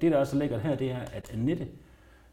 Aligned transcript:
det, 0.00 0.12
der 0.12 0.18
også 0.18 0.36
ligger 0.38 0.58
her, 0.58 0.76
det 0.76 0.90
er, 0.90 0.98
at 1.12 1.30
Annette, 1.34 1.66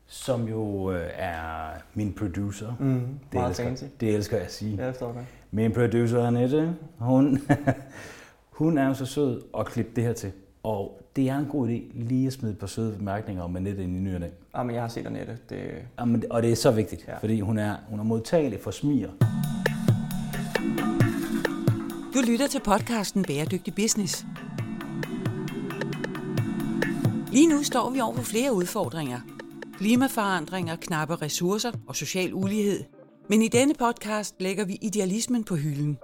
som 0.07 0.47
jo 0.47 0.91
øh, 0.91 1.09
er 1.15 1.69
min 1.93 2.13
producer, 2.13 2.73
Mm, 2.79 2.99
det, 2.99 3.33
meget 3.33 3.49
elsker, 3.49 3.63
fancy. 3.65 3.83
det 3.99 4.15
elsker 4.15 4.37
jeg 4.37 4.45
at 4.45 4.53
sige. 4.53 4.75
Ja, 4.75 4.85
det 4.87 4.93
forstår 4.93 5.07
jeg 5.07 5.15
godt. 5.15 5.25
Min 5.51 5.71
producer 5.71 6.23
Annette, 6.27 6.75
hun, 6.97 7.41
hun 8.59 8.77
er 8.77 8.87
jo 8.87 8.93
så 8.93 9.05
sød 9.05 9.41
at 9.59 9.65
klippe 9.65 9.91
det 9.95 10.03
her 10.03 10.13
til. 10.13 10.31
Og 10.63 11.01
det 11.15 11.29
er 11.29 11.37
en 11.37 11.45
god 11.45 11.67
idé 11.69 11.81
lige 11.93 12.27
at 12.27 12.33
smide 12.33 12.51
et 12.53 12.59
par 12.59 12.67
søde 12.67 12.95
bemærkninger 12.97 13.43
om 13.43 13.55
Annette 13.55 13.83
ind 13.83 13.95
i 13.95 13.99
nyerne. 13.99 14.29
Ah, 14.53 14.65
men 14.65 14.75
jeg 14.75 14.83
har 14.83 14.89
set 14.89 15.05
Annette. 15.07 15.37
Det, 15.49 15.59
Jamen, 15.99 16.23
og 16.29 16.43
det 16.43 16.51
er 16.51 16.55
så 16.55 16.71
vigtigt, 16.71 17.05
ja. 17.07 17.11
Ja. 17.11 17.17
fordi 17.17 17.39
hun 17.39 17.57
er, 17.57 17.75
hun 17.89 17.99
er 17.99 18.03
modtagelig 18.03 18.59
for 18.59 18.71
smiger. 18.71 19.09
Du 22.13 22.19
lytter 22.31 22.47
til 22.47 22.59
podcasten 22.65 23.23
Bæredygtig 23.23 23.75
Business. 23.75 24.25
Lige 27.33 27.47
nu 27.47 27.63
står 27.63 27.89
vi 27.89 28.01
over 28.01 28.13
for 28.13 28.23
flere 28.23 28.53
udfordringer. 28.53 29.19
Klimaforandringer, 29.77 30.75
knappe 30.75 31.15
ressourcer 31.15 31.71
og 31.87 31.95
social 31.95 32.33
ulighed. 32.33 32.83
Men 33.29 33.41
i 33.41 33.47
denne 33.47 33.73
podcast 33.73 34.35
lægger 34.41 34.65
vi 34.65 34.77
idealismen 34.81 35.43
på 35.43 35.55
hylden 35.55 35.97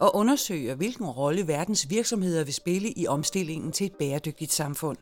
og 0.00 0.16
undersøger, 0.16 0.74
hvilken 0.74 1.06
rolle 1.06 1.48
verdens 1.48 1.90
virksomheder 1.90 2.44
vil 2.44 2.54
spille 2.54 2.92
i 2.92 3.06
omstillingen 3.06 3.72
til 3.72 3.86
et 3.86 3.94
bæredygtigt 3.98 4.52
samfund. 4.52 4.96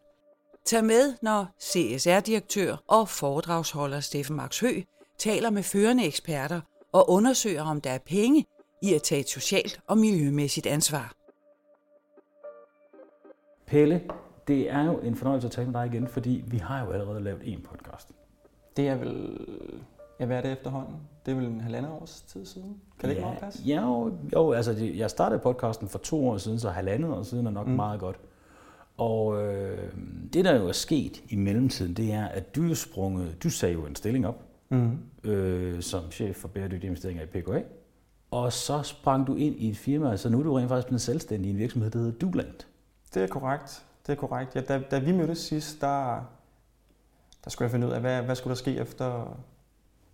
Tag 0.65 0.85
med, 0.85 1.15
når 1.23 1.47
CSR-direktør 1.61 2.77
og 2.89 3.09
foredragsholder 3.09 4.01
Steffen 4.01 4.37
Max 4.37 4.61
Hø 4.61 4.81
taler 5.19 5.51
med 5.51 5.63
førende 5.63 6.07
eksperter 6.07 6.61
og 6.93 7.11
undersøger, 7.11 7.63
om 7.63 7.81
der 7.81 7.91
er 7.91 7.99
penge 7.99 8.45
i 8.83 8.95
at 8.95 9.03
tage 9.03 9.21
et 9.21 9.29
socialt 9.29 9.81
og 9.87 9.99
miljømæssigt 9.99 10.67
ansvar. 10.67 11.15
Pelle, 13.67 14.03
det 14.49 14.71
er 14.71 14.85
jo 14.85 14.99
en 14.99 15.15
fornøjelse 15.15 15.47
at 15.49 15.53
tale 15.53 15.71
med 15.71 15.81
dig 15.81 15.87
igen, 15.87 16.07
fordi 16.09 16.45
vi 16.47 16.57
har 16.59 16.85
jo 16.85 16.91
allerede 16.91 17.21
lavet 17.21 17.41
en 17.45 17.61
podcast. 17.61 18.13
det 18.77 18.89
er 18.89 18.95
vel... 18.95 19.39
Ja, 20.21 20.27
hvad 20.27 20.37
er 20.37 20.41
det 20.43 20.53
efterhånden? 20.53 20.95
Det 21.27 21.33
er 21.33 21.37
vel 21.37 21.47
en 21.47 21.61
halvandet 21.61 21.93
års 21.93 22.21
tid 22.21 22.47
siden? 22.47 22.77
Kan 22.99 23.09
det 23.09 23.17
ikke 23.17 23.23
ja, 23.23 23.27
meget 23.27 23.41
passe? 23.41 23.63
Ja, 23.63 23.83
jo, 23.83 24.13
jo 24.35 24.53
altså 24.53 24.73
det, 24.73 24.97
jeg 24.99 25.11
startede 25.11 25.41
podcasten 25.41 25.89
for 25.89 25.99
to 25.99 26.29
år 26.29 26.37
siden, 26.39 26.59
så 26.59 26.71
halvandet 26.71 27.11
år 27.11 27.23
siden 27.23 27.47
er 27.47 27.51
nok. 27.51 27.67
Mm. 27.67 27.73
meget 27.73 28.01
godt. 28.01 28.17
Og 28.97 29.43
øh, 29.45 29.93
det, 30.33 30.45
der 30.45 30.57
jo 30.57 30.69
er 30.69 30.73
sket 30.73 31.23
i 31.29 31.37
mellemtiden, 31.37 31.95
det 31.95 32.13
er, 32.13 32.27
at 32.27 32.57
du 32.57 32.71
er 32.71 32.75
sprunget, 32.75 33.43
du 33.43 33.51
sagde 33.51 33.75
jo 33.75 33.87
en 33.87 33.95
stilling 33.97 34.27
op 34.27 34.43
Mm. 34.69 34.99
øh, 35.25 35.83
som 35.83 36.11
chef 36.11 36.37
for 36.37 36.49
bæredygtige 36.49 36.87
investeringer 36.87 37.23
i 37.23 37.27
PKA. 37.27 37.61
Og 38.31 38.53
så 38.53 38.83
sprang 38.83 39.27
du 39.27 39.35
ind 39.35 39.57
i 39.57 39.69
et 39.69 39.77
firma, 39.77 40.17
så 40.17 40.29
nu 40.29 40.39
er 40.39 40.43
du 40.43 40.55
rent 40.55 40.69
faktisk 40.69 40.87
blevet 40.87 41.01
selvstændig 41.01 41.49
i 41.49 41.53
en 41.53 41.59
virksomhed, 41.59 41.91
der 41.91 41.99
hedder 41.99 42.13
Duland. 42.13 42.53
Det 43.15 43.23
er 43.23 43.27
korrekt. 43.27 43.85
Det 44.07 44.13
er 44.13 44.17
korrekt. 44.17 44.57
Ja, 44.57 44.61
da, 44.61 44.83
da 44.91 44.99
vi 44.99 45.13
mødtes 45.13 45.39
sidst, 45.39 45.81
der, 45.81 46.15
der 47.45 47.51
skulle 47.51 47.67
jeg 47.67 47.71
finde 47.71 47.87
ud 47.87 47.93
af, 47.93 48.01
hvad, 48.01 48.23
hvad 48.23 48.35
skulle 48.35 48.51
der 48.51 48.59
ske 48.59 48.77
efter 48.77 49.39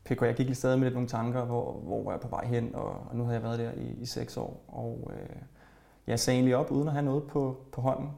PK. 0.04 0.22
Jeg 0.22 0.34
gik 0.34 0.46
lige 0.46 0.56
stadig 0.56 0.78
med 0.78 0.86
lidt 0.86 0.94
nogle 0.94 1.08
tanker, 1.08 1.44
hvor, 1.44 1.72
hvor 1.72 2.02
var 2.04 2.10
jeg 2.10 2.20
på 2.20 2.28
vej 2.28 2.44
hen, 2.46 2.74
og, 2.74 3.06
og 3.10 3.16
nu 3.16 3.22
havde 3.24 3.34
jeg 3.34 3.42
været 3.42 3.58
der 3.58 3.70
i, 3.72 3.96
i 4.00 4.06
seks 4.06 4.36
år. 4.36 4.64
Og 4.68 5.10
øh, 5.14 5.36
jeg 6.06 6.20
sagde 6.20 6.36
egentlig 6.36 6.56
op, 6.56 6.70
uden 6.70 6.88
at 6.88 6.92
have 6.94 7.04
noget 7.04 7.24
på, 7.24 7.56
på 7.72 7.80
hånden. 7.80 8.10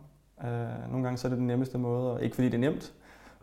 Øh, 0.45 0.91
nogle 0.91 1.03
gange 1.05 1.19
så 1.19 1.27
er 1.27 1.29
det 1.29 1.39
den 1.39 1.47
nemmeste 1.47 1.79
måde, 1.79 2.13
og 2.13 2.23
ikke 2.23 2.35
fordi 2.35 2.49
det 2.49 2.55
er 2.55 2.59
nemt, 2.59 2.93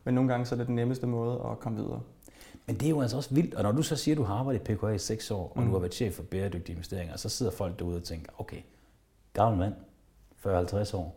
men 0.04 0.14
nogle 0.14 0.30
gange 0.30 0.46
så 0.46 0.56
er 0.56 0.58
det 0.58 0.68
den 0.68 0.76
nemmeste 0.76 1.08
måde 1.08 1.42
at 1.52 1.60
komme 1.60 1.78
videre. 1.78 2.02
Men 2.68 2.76
det 2.76 2.86
er 2.86 2.90
jo 2.90 3.02
altså 3.02 3.18
også 3.18 3.34
vildt, 3.34 3.54
og 3.56 3.64
når 3.64 3.72
du 3.72 3.82
så 3.84 3.96
siger, 3.96 4.16
at 4.16 4.18
du 4.18 4.24
har 4.24 4.36
arbejdet 4.36 4.70
i 4.70 4.74
PKA 4.76 4.88
i 4.88 4.98
seks 4.98 5.32
år, 5.32 5.52
og 5.56 5.62
Mm. 5.62 5.66
du 5.68 5.72
har 5.72 5.80
været 5.80 5.94
chef 5.94 6.14
for 6.16 6.24
bæredygtige 6.24 6.74
investeringer, 6.74 7.18
så 7.18 7.30
sidder 7.30 7.52
folk 7.52 7.80
derude 7.80 7.98
og 7.98 8.04
tænker, 8.04 8.32
okay, 8.38 8.62
gammel 9.34 9.60
mand, 9.60 9.74
40-50 10.94 10.98
år, 10.98 11.16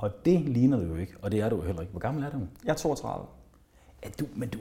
og 0.00 0.24
det 0.24 0.40
ligner 0.40 0.76
du 0.76 0.82
jo 0.82 0.94
ikke, 0.94 1.12
og 1.22 1.32
det 1.32 1.40
er 1.40 1.48
du 1.48 1.56
jo 1.56 1.62
heller 1.62 1.80
ikke. 1.80 1.90
Hvor 1.90 2.00
gammel 2.00 2.24
er 2.24 2.30
du? 2.30 2.38
Jeg 2.64 2.72
er 2.72 2.76
32. 2.76 3.26
Ja, 4.04 4.08
du, 4.20 4.24
men 4.36 4.48
du, 4.48 4.58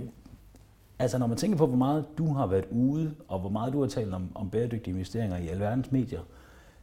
altså 1.00 1.18
når 1.18 1.28
man 1.28 1.38
tænker 1.38 1.58
på, 1.58 1.68
hvor 1.68 1.78
meget 1.78 2.06
du 2.18 2.34
har 2.34 2.48
været 2.48 2.66
ude, 2.72 3.16
og 3.28 3.40
hvor 3.40 3.50
meget 3.50 3.73
du 3.73 3.82
har 3.82 3.88
talt 3.88 4.14
om, 4.14 4.32
om 4.36 4.50
bæredygtige 4.50 4.94
investeringer 4.94 5.38
i 5.38 5.48
alverdens 5.48 5.92
medier, 5.92 6.22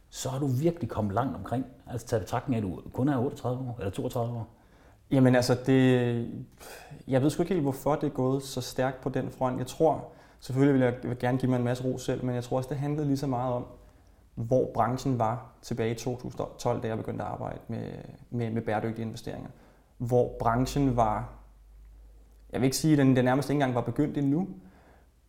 så 0.09 0.29
har 0.29 0.39
du 0.39 0.47
virkelig 0.47 0.89
kommet 0.89 1.13
langt 1.13 1.35
omkring. 1.35 1.65
Altså 1.87 2.07
taget 2.07 2.23
betragtning 2.23 2.55
af, 2.55 2.59
at 2.59 2.63
du 2.63 2.81
kun 2.93 3.09
er 3.09 3.17
38 3.17 3.59
år, 3.59 3.75
eller 3.79 3.91
32 3.91 4.37
år. 4.37 4.47
Jamen 5.11 5.35
altså, 5.35 5.57
det, 5.65 6.27
jeg 7.07 7.21
ved 7.21 7.29
sgu 7.29 7.43
ikke 7.43 7.53
helt, 7.53 7.63
hvorfor 7.63 7.95
det 7.95 8.03
er 8.03 8.13
gået 8.13 8.43
så 8.43 8.61
stærkt 8.61 9.01
på 9.01 9.09
den 9.09 9.31
front. 9.31 9.59
Jeg 9.59 9.67
tror, 9.67 10.11
selvfølgelig 10.39 10.87
vil 11.03 11.09
jeg 11.09 11.17
gerne 11.17 11.37
give 11.37 11.49
mig 11.49 11.57
en 11.57 11.63
masse 11.63 11.83
ro 11.83 11.97
selv, 11.97 12.25
men 12.25 12.35
jeg 12.35 12.43
tror 12.43 12.57
også, 12.57 12.69
det 12.69 12.77
handlede 12.77 13.07
lige 13.07 13.17
så 13.17 13.27
meget 13.27 13.53
om, 13.53 13.65
hvor 14.37 14.71
branchen 14.73 15.19
var 15.19 15.51
tilbage 15.61 15.91
i 15.91 15.95
2012, 15.95 16.83
da 16.83 16.87
jeg 16.87 16.97
begyndte 16.97 17.23
at 17.23 17.29
arbejde 17.29 17.59
med, 17.67 17.91
med, 18.29 18.51
med 18.51 18.61
bæredygtige 18.61 19.05
investeringer. 19.05 19.49
Hvor 19.97 20.35
branchen 20.39 20.95
var, 20.95 21.29
jeg 22.51 22.61
vil 22.61 22.65
ikke 22.65 22.77
sige, 22.77 22.91
at 22.91 22.97
den, 22.97 23.15
den 23.15 23.25
nærmest 23.25 23.49
ikke 23.49 23.55
engang 23.55 23.75
var 23.75 23.81
begyndt 23.81 24.17
endnu, 24.17 24.47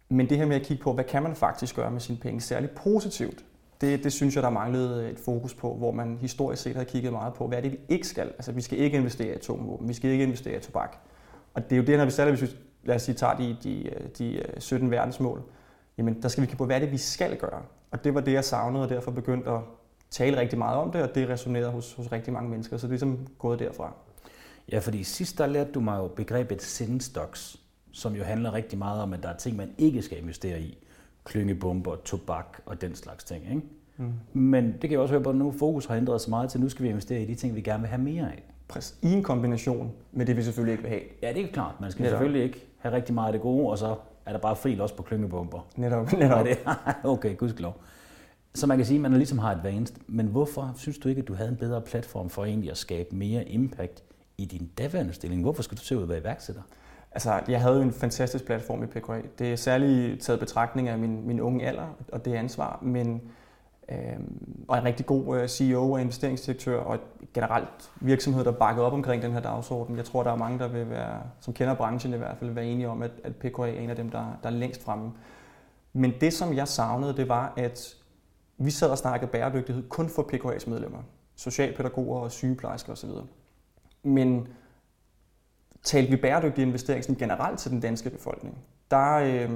men 0.09 0.29
det 0.29 0.39
her 0.39 0.47
med 0.47 0.57
at 0.57 0.63
kigge 0.63 0.83
på, 0.83 0.93
hvad 0.93 1.05
kan 1.05 1.23
man 1.23 1.35
faktisk 1.35 1.77
gøre 1.77 1.91
med 1.91 2.01
sine 2.01 2.19
penge, 2.19 2.41
særligt 2.41 2.75
positivt, 2.75 3.45
det, 3.81 4.05
det 4.05 4.13
synes 4.13 4.35
jeg, 4.35 4.43
der 4.43 4.51
manglede 4.51 5.11
et 5.11 5.19
fokus 5.19 5.55
på, 5.55 5.75
hvor 5.75 5.93
man 5.93 6.19
historisk 6.21 6.63
set 6.63 6.77
har 6.77 6.85
kigget 6.85 7.13
meget 7.13 7.35
på, 7.35 7.47
hvad 7.47 7.59
er 7.59 7.63
det, 7.63 7.73
vi 7.73 7.79
ikke 7.89 8.09
skal. 8.09 8.27
Altså, 8.27 8.53
vi 8.53 8.61
skal 8.61 8.79
ikke 8.79 8.99
investere 8.99 9.29
i 9.29 9.33
atomvåben, 9.33 9.89
vi 9.89 9.95
skal 9.95 10.11
ikke 10.11 10.25
investere 10.25 10.57
i 10.57 10.61
tobak. 10.61 10.97
Og 11.55 11.71
det 11.71 11.73
er 11.73 11.77
jo 11.77 11.87
det, 11.87 11.99
når 11.99 12.05
vi 12.05 12.11
særligt, 12.11 12.39
hvis 12.39 12.51
vi 12.51 12.57
lad 12.85 12.97
os 12.97 13.03
sige, 13.03 13.15
tager 13.15 13.37
de, 13.37 13.57
de, 13.63 13.91
de 14.19 14.35
øh, 14.35 14.61
17 14.61 14.91
verdensmål, 14.91 15.43
jamen 15.99 16.23
der 16.23 16.29
skal 16.29 16.41
vi 16.41 16.47
kigge 16.47 16.59
på, 16.59 16.67
hvad 16.67 16.77
er 16.77 16.81
det, 16.81 16.93
vi 16.93 16.97
skal 16.97 17.37
gøre. 17.37 17.63
Og 17.91 18.05
det 18.05 18.15
var 18.15 18.21
det, 18.21 18.33
jeg 18.33 18.45
savnede, 18.45 18.85
og 18.85 18.91
derfor 18.91 19.11
begyndte 19.11 19.51
at 19.51 19.61
tale 20.11 20.41
rigtig 20.41 20.59
meget 20.59 20.79
om 20.79 20.91
det, 20.91 21.03
og 21.03 21.15
det 21.15 21.29
resonerede 21.29 21.71
hos, 21.71 21.95
hos 21.95 22.13
rigtig 22.13 22.33
mange 22.33 22.51
mennesker, 22.51 22.77
så 22.77 22.87
det 22.87 22.89
er 22.89 22.93
ligesom 22.93 23.27
gået 23.39 23.59
derfra. 23.59 23.93
Ja, 24.73 24.79
fordi 24.79 25.05
sidst 25.05 25.39
der 25.39 25.47
lærte 25.47 25.73
du 25.73 25.81
mig 25.81 25.99
jo 25.99 26.09
begrebet 26.09 26.63
sin 26.63 27.01
stocks, 27.01 27.61
som 27.93 28.15
jo 28.15 28.25
handler 28.25 28.55
rigtig 28.55 28.79
meget 28.79 29.03
om, 29.03 29.13
at 29.13 29.23
der 29.23 29.29
er 29.29 29.37
ting, 29.37 29.57
man 29.57 29.71
ikke 29.79 30.03
skal 30.03 30.19
investere 30.19 30.61
i. 30.61 30.79
Klyngebomber, 31.25 31.97
tobak 32.05 32.59
og 32.67 32.81
den 32.81 32.95
slags 32.95 33.25
ting. 33.25 33.45
Ikke? 33.45 33.63
Mm. 33.97 34.13
Men 34.33 34.73
det 34.73 34.81
kan 34.81 34.91
jeg 34.91 35.01
også 35.01 35.15
høre 35.15 35.23
på, 35.23 35.31
at 35.31 35.37
nu 35.37 35.53
fokus 35.53 35.87
har 35.87 35.97
ændret 35.97 36.21
sig 36.21 36.31
meget 36.31 36.51
til, 36.51 36.61
nu 36.61 36.69
skal 36.69 36.83
vi 36.83 36.89
investere 36.89 37.23
i 37.23 37.27
de 37.27 37.35
ting, 37.35 37.55
vi 37.55 37.61
gerne 37.61 37.81
vil 37.81 37.89
have 37.89 38.03
mere 38.03 38.33
af. 38.33 38.43
Præcis. 38.69 38.99
I 39.03 39.13
en 39.13 39.23
kombination 39.23 39.93
med 40.13 40.27
det, 40.27 40.37
vi 40.37 40.43
selvfølgelig 40.43 40.73
ikke 40.73 40.83
vil 40.83 40.91
have. 40.91 41.03
Ja, 41.23 41.33
det 41.33 41.43
er 41.45 41.53
klart. 41.53 41.81
Man 41.81 41.91
skal 41.91 42.03
Netop. 42.03 42.13
selvfølgelig 42.13 42.43
ikke 42.43 42.67
have 42.79 42.95
rigtig 42.95 43.15
meget 43.15 43.27
af 43.27 43.33
det 43.33 43.43
gode, 43.43 43.71
og 43.71 43.79
så 43.79 43.97
er 44.29 44.33
der 44.33 44.39
bare 44.39 44.57
fri 44.57 44.79
også 44.81 44.95
på 44.95 45.03
klyngebomber. 45.03 45.67
Netop, 45.77 46.13
netop. 46.13 46.47
det 46.47 46.59
okay, 47.05 47.37
gudskelov. 47.37 47.81
Så 48.55 48.67
man 48.67 48.77
kan 48.77 48.87
sige, 48.87 48.97
at 48.97 49.01
man 49.01 49.13
ligesom 49.13 49.39
har 49.39 49.51
advanced. 49.51 49.97
Men 50.07 50.27
hvorfor 50.27 50.73
synes 50.77 50.99
du 50.99 51.09
ikke, 51.09 51.23
at 51.23 51.29
du 51.29 51.35
havde 51.35 51.51
en 51.51 51.57
bedre 51.57 51.81
platform 51.81 52.31
for 52.31 52.45
egentlig 52.45 52.71
at 52.71 52.77
skabe 52.77 53.17
mere 53.17 53.45
impact 53.45 54.03
i 54.39 54.45
din 54.45 54.71
daværende 54.79 55.13
stilling? 55.13 55.43
Hvorfor 55.43 55.63
skulle 55.63 55.79
du 55.79 55.85
se 55.85 55.97
ud 55.97 56.03
at 56.03 56.09
være 56.09 56.19
iværksætter? 56.19 56.63
Altså, 57.13 57.41
jeg 57.49 57.61
havde 57.61 57.77
jo 57.77 57.83
en 57.83 57.93
fantastisk 57.93 58.45
platform 58.45 58.83
i 58.83 58.87
PKA. 58.87 59.21
Det 59.39 59.53
er 59.53 59.57
særligt 59.57 60.23
taget 60.23 60.41
betragtning 60.41 60.89
af 60.89 60.99
min, 60.99 61.27
min 61.27 61.41
unge 61.41 61.67
alder 61.67 61.97
og 62.13 62.25
det 62.25 62.35
ansvar, 62.35 62.79
men 62.83 63.23
Øhm, 63.93 64.65
og 64.69 64.79
en 64.79 64.85
rigtig 64.85 65.07
god 65.07 65.39
øh, 65.39 65.49
CEO 65.49 65.93
og 65.93 66.01
investeringsdirektør 66.01 66.81
og 66.81 66.99
generelt 67.35 67.91
virksomhed, 68.01 68.45
der 68.45 68.53
bakker 68.53 68.83
op 68.83 68.93
omkring 68.93 69.23
den 69.23 69.33
her 69.33 69.41
dagsorden. 69.41 69.97
Jeg 69.97 70.05
tror, 70.05 70.23
der 70.23 70.31
er 70.31 70.37
mange, 70.37 70.59
der 70.59 70.69
vil 70.69 70.91
være, 70.91 71.23
som 71.41 71.55
kender 71.55 71.75
branchen 71.75 72.15
i 72.15 72.17
hvert 72.17 72.37
fald, 72.39 72.51
være 72.51 72.67
enige 72.67 72.89
om, 72.89 73.03
at, 73.03 73.11
at 73.25 73.37
PKA 73.37 73.63
er 73.63 73.81
en 73.81 73.91
af 73.91 73.97
dem, 73.97 74.11
der, 74.11 74.39
der 74.43 74.49
er 74.49 74.53
længst 74.53 74.83
fremme. 74.83 75.13
Men 75.93 76.13
det, 76.21 76.33
som 76.33 76.55
jeg 76.55 76.69
savnede, 76.69 77.17
det 77.17 77.29
var, 77.29 77.53
at 77.57 77.95
vi 78.59 78.71
sad 78.71 78.91
og 78.91 78.99
snakkede 78.99 79.31
bæredygtighed 79.31 79.89
kun 79.89 80.09
for 80.09 80.23
PKA's 80.23 80.71
medlemmer. 80.71 80.99
Socialpædagoger 81.37 82.21
og 82.21 82.31
sygeplejersker 82.31 82.93
osv. 82.93 83.11
Men 84.03 84.49
talte 85.83 86.11
vi 86.11 86.17
bæredygtig 86.17 86.63
investering 86.63 87.19
generelt 87.19 87.59
til 87.59 87.71
den 87.71 87.81
danske 87.81 88.11
befolkning, 88.11 88.59
der, 88.91 89.15
øh, 89.15 89.51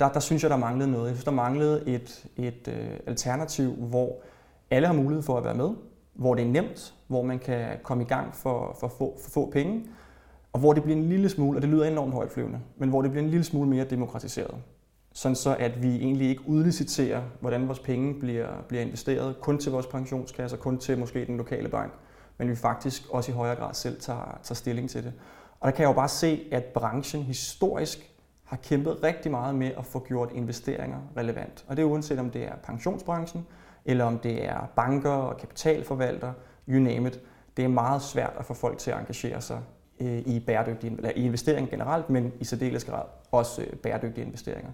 der, 0.00 0.08
der 0.08 0.20
synes 0.20 0.42
jeg, 0.42 0.50
der 0.50 0.56
manglede 0.56 0.90
noget. 0.90 1.06
Jeg 1.06 1.14
synes, 1.16 1.24
der 1.24 1.30
manglede 1.30 1.88
et, 1.88 2.26
et 2.36 2.68
øh, 2.68 2.90
alternativ, 3.06 3.74
hvor 3.74 4.22
alle 4.70 4.86
har 4.86 4.94
mulighed 4.94 5.22
for 5.22 5.38
at 5.38 5.44
være 5.44 5.54
med, 5.54 5.70
hvor 6.14 6.34
det 6.34 6.44
er 6.44 6.48
nemt, 6.48 6.94
hvor 7.06 7.22
man 7.22 7.38
kan 7.38 7.66
komme 7.82 8.04
i 8.04 8.06
gang 8.06 8.34
for, 8.34 8.76
for, 8.80 8.88
få, 8.88 9.18
for 9.22 9.30
få 9.30 9.50
penge, 9.50 9.86
og 10.52 10.60
hvor 10.60 10.72
det 10.72 10.82
bliver 10.82 10.96
en 10.98 11.08
lille 11.08 11.28
smule, 11.28 11.58
og 11.58 11.62
det 11.62 11.70
lyder 11.70 11.84
enormt 11.84 12.14
højtflyvende, 12.14 12.60
men 12.76 12.88
hvor 12.88 13.02
det 13.02 13.10
bliver 13.10 13.24
en 13.24 13.30
lille 13.30 13.44
smule 13.44 13.68
mere 13.68 13.84
demokratiseret. 13.84 14.54
Sådan 15.12 15.36
så, 15.36 15.56
at 15.58 15.82
vi 15.82 15.96
egentlig 15.96 16.28
ikke 16.28 16.42
udliciterer, 16.48 17.22
hvordan 17.40 17.66
vores 17.66 17.78
penge 17.78 18.20
bliver, 18.20 18.48
bliver 18.68 18.82
investeret, 18.82 19.40
kun 19.40 19.58
til 19.58 19.72
vores 19.72 19.86
pensionskasser, 19.86 20.56
kun 20.56 20.78
til 20.78 20.98
måske 20.98 21.26
den 21.26 21.36
lokale 21.36 21.68
bank, 21.68 21.92
men 22.38 22.48
vi 22.48 22.56
faktisk 22.56 23.02
også 23.10 23.32
i 23.32 23.34
højere 23.34 23.56
grad 23.56 23.74
selv 23.74 24.00
tager, 24.00 24.38
tager 24.42 24.54
stilling 24.54 24.90
til 24.90 25.04
det. 25.04 25.12
Og 25.60 25.66
der 25.66 25.70
kan 25.70 25.82
jeg 25.82 25.88
jo 25.88 25.92
bare 25.94 26.08
se, 26.08 26.40
at 26.52 26.64
branchen 26.64 27.22
historisk 27.22 28.09
har 28.50 28.56
kæmpet 28.56 29.02
rigtig 29.02 29.30
meget 29.30 29.54
med 29.54 29.70
at 29.78 29.86
få 29.86 30.04
gjort 30.08 30.32
investeringer 30.34 30.98
relevant. 31.16 31.64
Og 31.68 31.76
det 31.76 31.82
er 31.82 31.86
uanset 31.86 32.18
om 32.18 32.30
det 32.30 32.44
er 32.44 32.56
pensionsbranchen, 32.64 33.46
eller 33.84 34.04
om 34.04 34.18
det 34.18 34.44
er 34.44 34.70
banker 34.76 35.10
og 35.10 35.36
kapitalforvaltere, 35.36 36.32
you 36.68 36.78
name 36.80 37.08
it. 37.08 37.20
Det 37.56 37.64
er 37.64 37.68
meget 37.68 38.02
svært 38.02 38.32
at 38.38 38.44
få 38.44 38.54
folk 38.54 38.78
til 38.78 38.90
at 38.90 38.98
engagere 38.98 39.40
sig 39.40 39.60
øh, 40.00 40.18
i 40.18 40.40
bæredygtige 40.46 40.96
eller 40.96 41.10
i 41.16 41.24
investeringer 41.24 41.70
generelt, 41.70 42.10
men 42.10 42.32
i 42.40 42.44
særdeles 42.44 42.84
grad 42.84 43.02
også 43.30 43.62
øh, 43.62 43.72
bæredygtige 43.72 44.24
investeringer. 44.24 44.70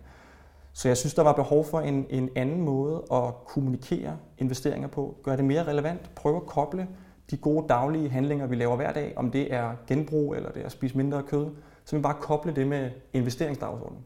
Så 0.73 0.88
jeg 0.88 0.96
synes, 0.96 1.14
der 1.14 1.23
var 1.23 1.32
behov 1.32 1.64
for 1.64 1.81
en, 1.81 2.06
en 2.11 2.31
anden 2.37 2.61
måde 2.61 3.02
at 3.12 3.34
kommunikere 3.46 4.17
investeringer 4.38 4.88
på. 4.88 5.17
Gøre 5.23 5.37
det 5.37 5.44
mere 5.44 5.64
relevant. 5.64 6.14
Prøve 6.14 6.37
at 6.37 6.46
koble 6.46 6.88
de 7.31 7.37
gode 7.37 7.69
daglige 7.69 8.08
handlinger, 8.08 8.46
vi 8.46 8.56
laver 8.56 8.76
hver 8.76 8.93
dag, 8.93 9.12
om 9.17 9.31
det 9.31 9.55
er 9.55 9.73
genbrug 9.87 10.34
eller 10.34 10.50
det 10.50 10.62
er 10.62 10.67
at 10.67 10.73
spise 10.73 10.96
mindre 10.96 11.23
kød, 11.23 11.46
så 11.87 11.97
vi 11.97 12.03
bare 12.03 12.17
koble 12.21 12.55
det 12.55 12.67
med 12.67 12.91
investeringsdagsordenen. 13.12 14.05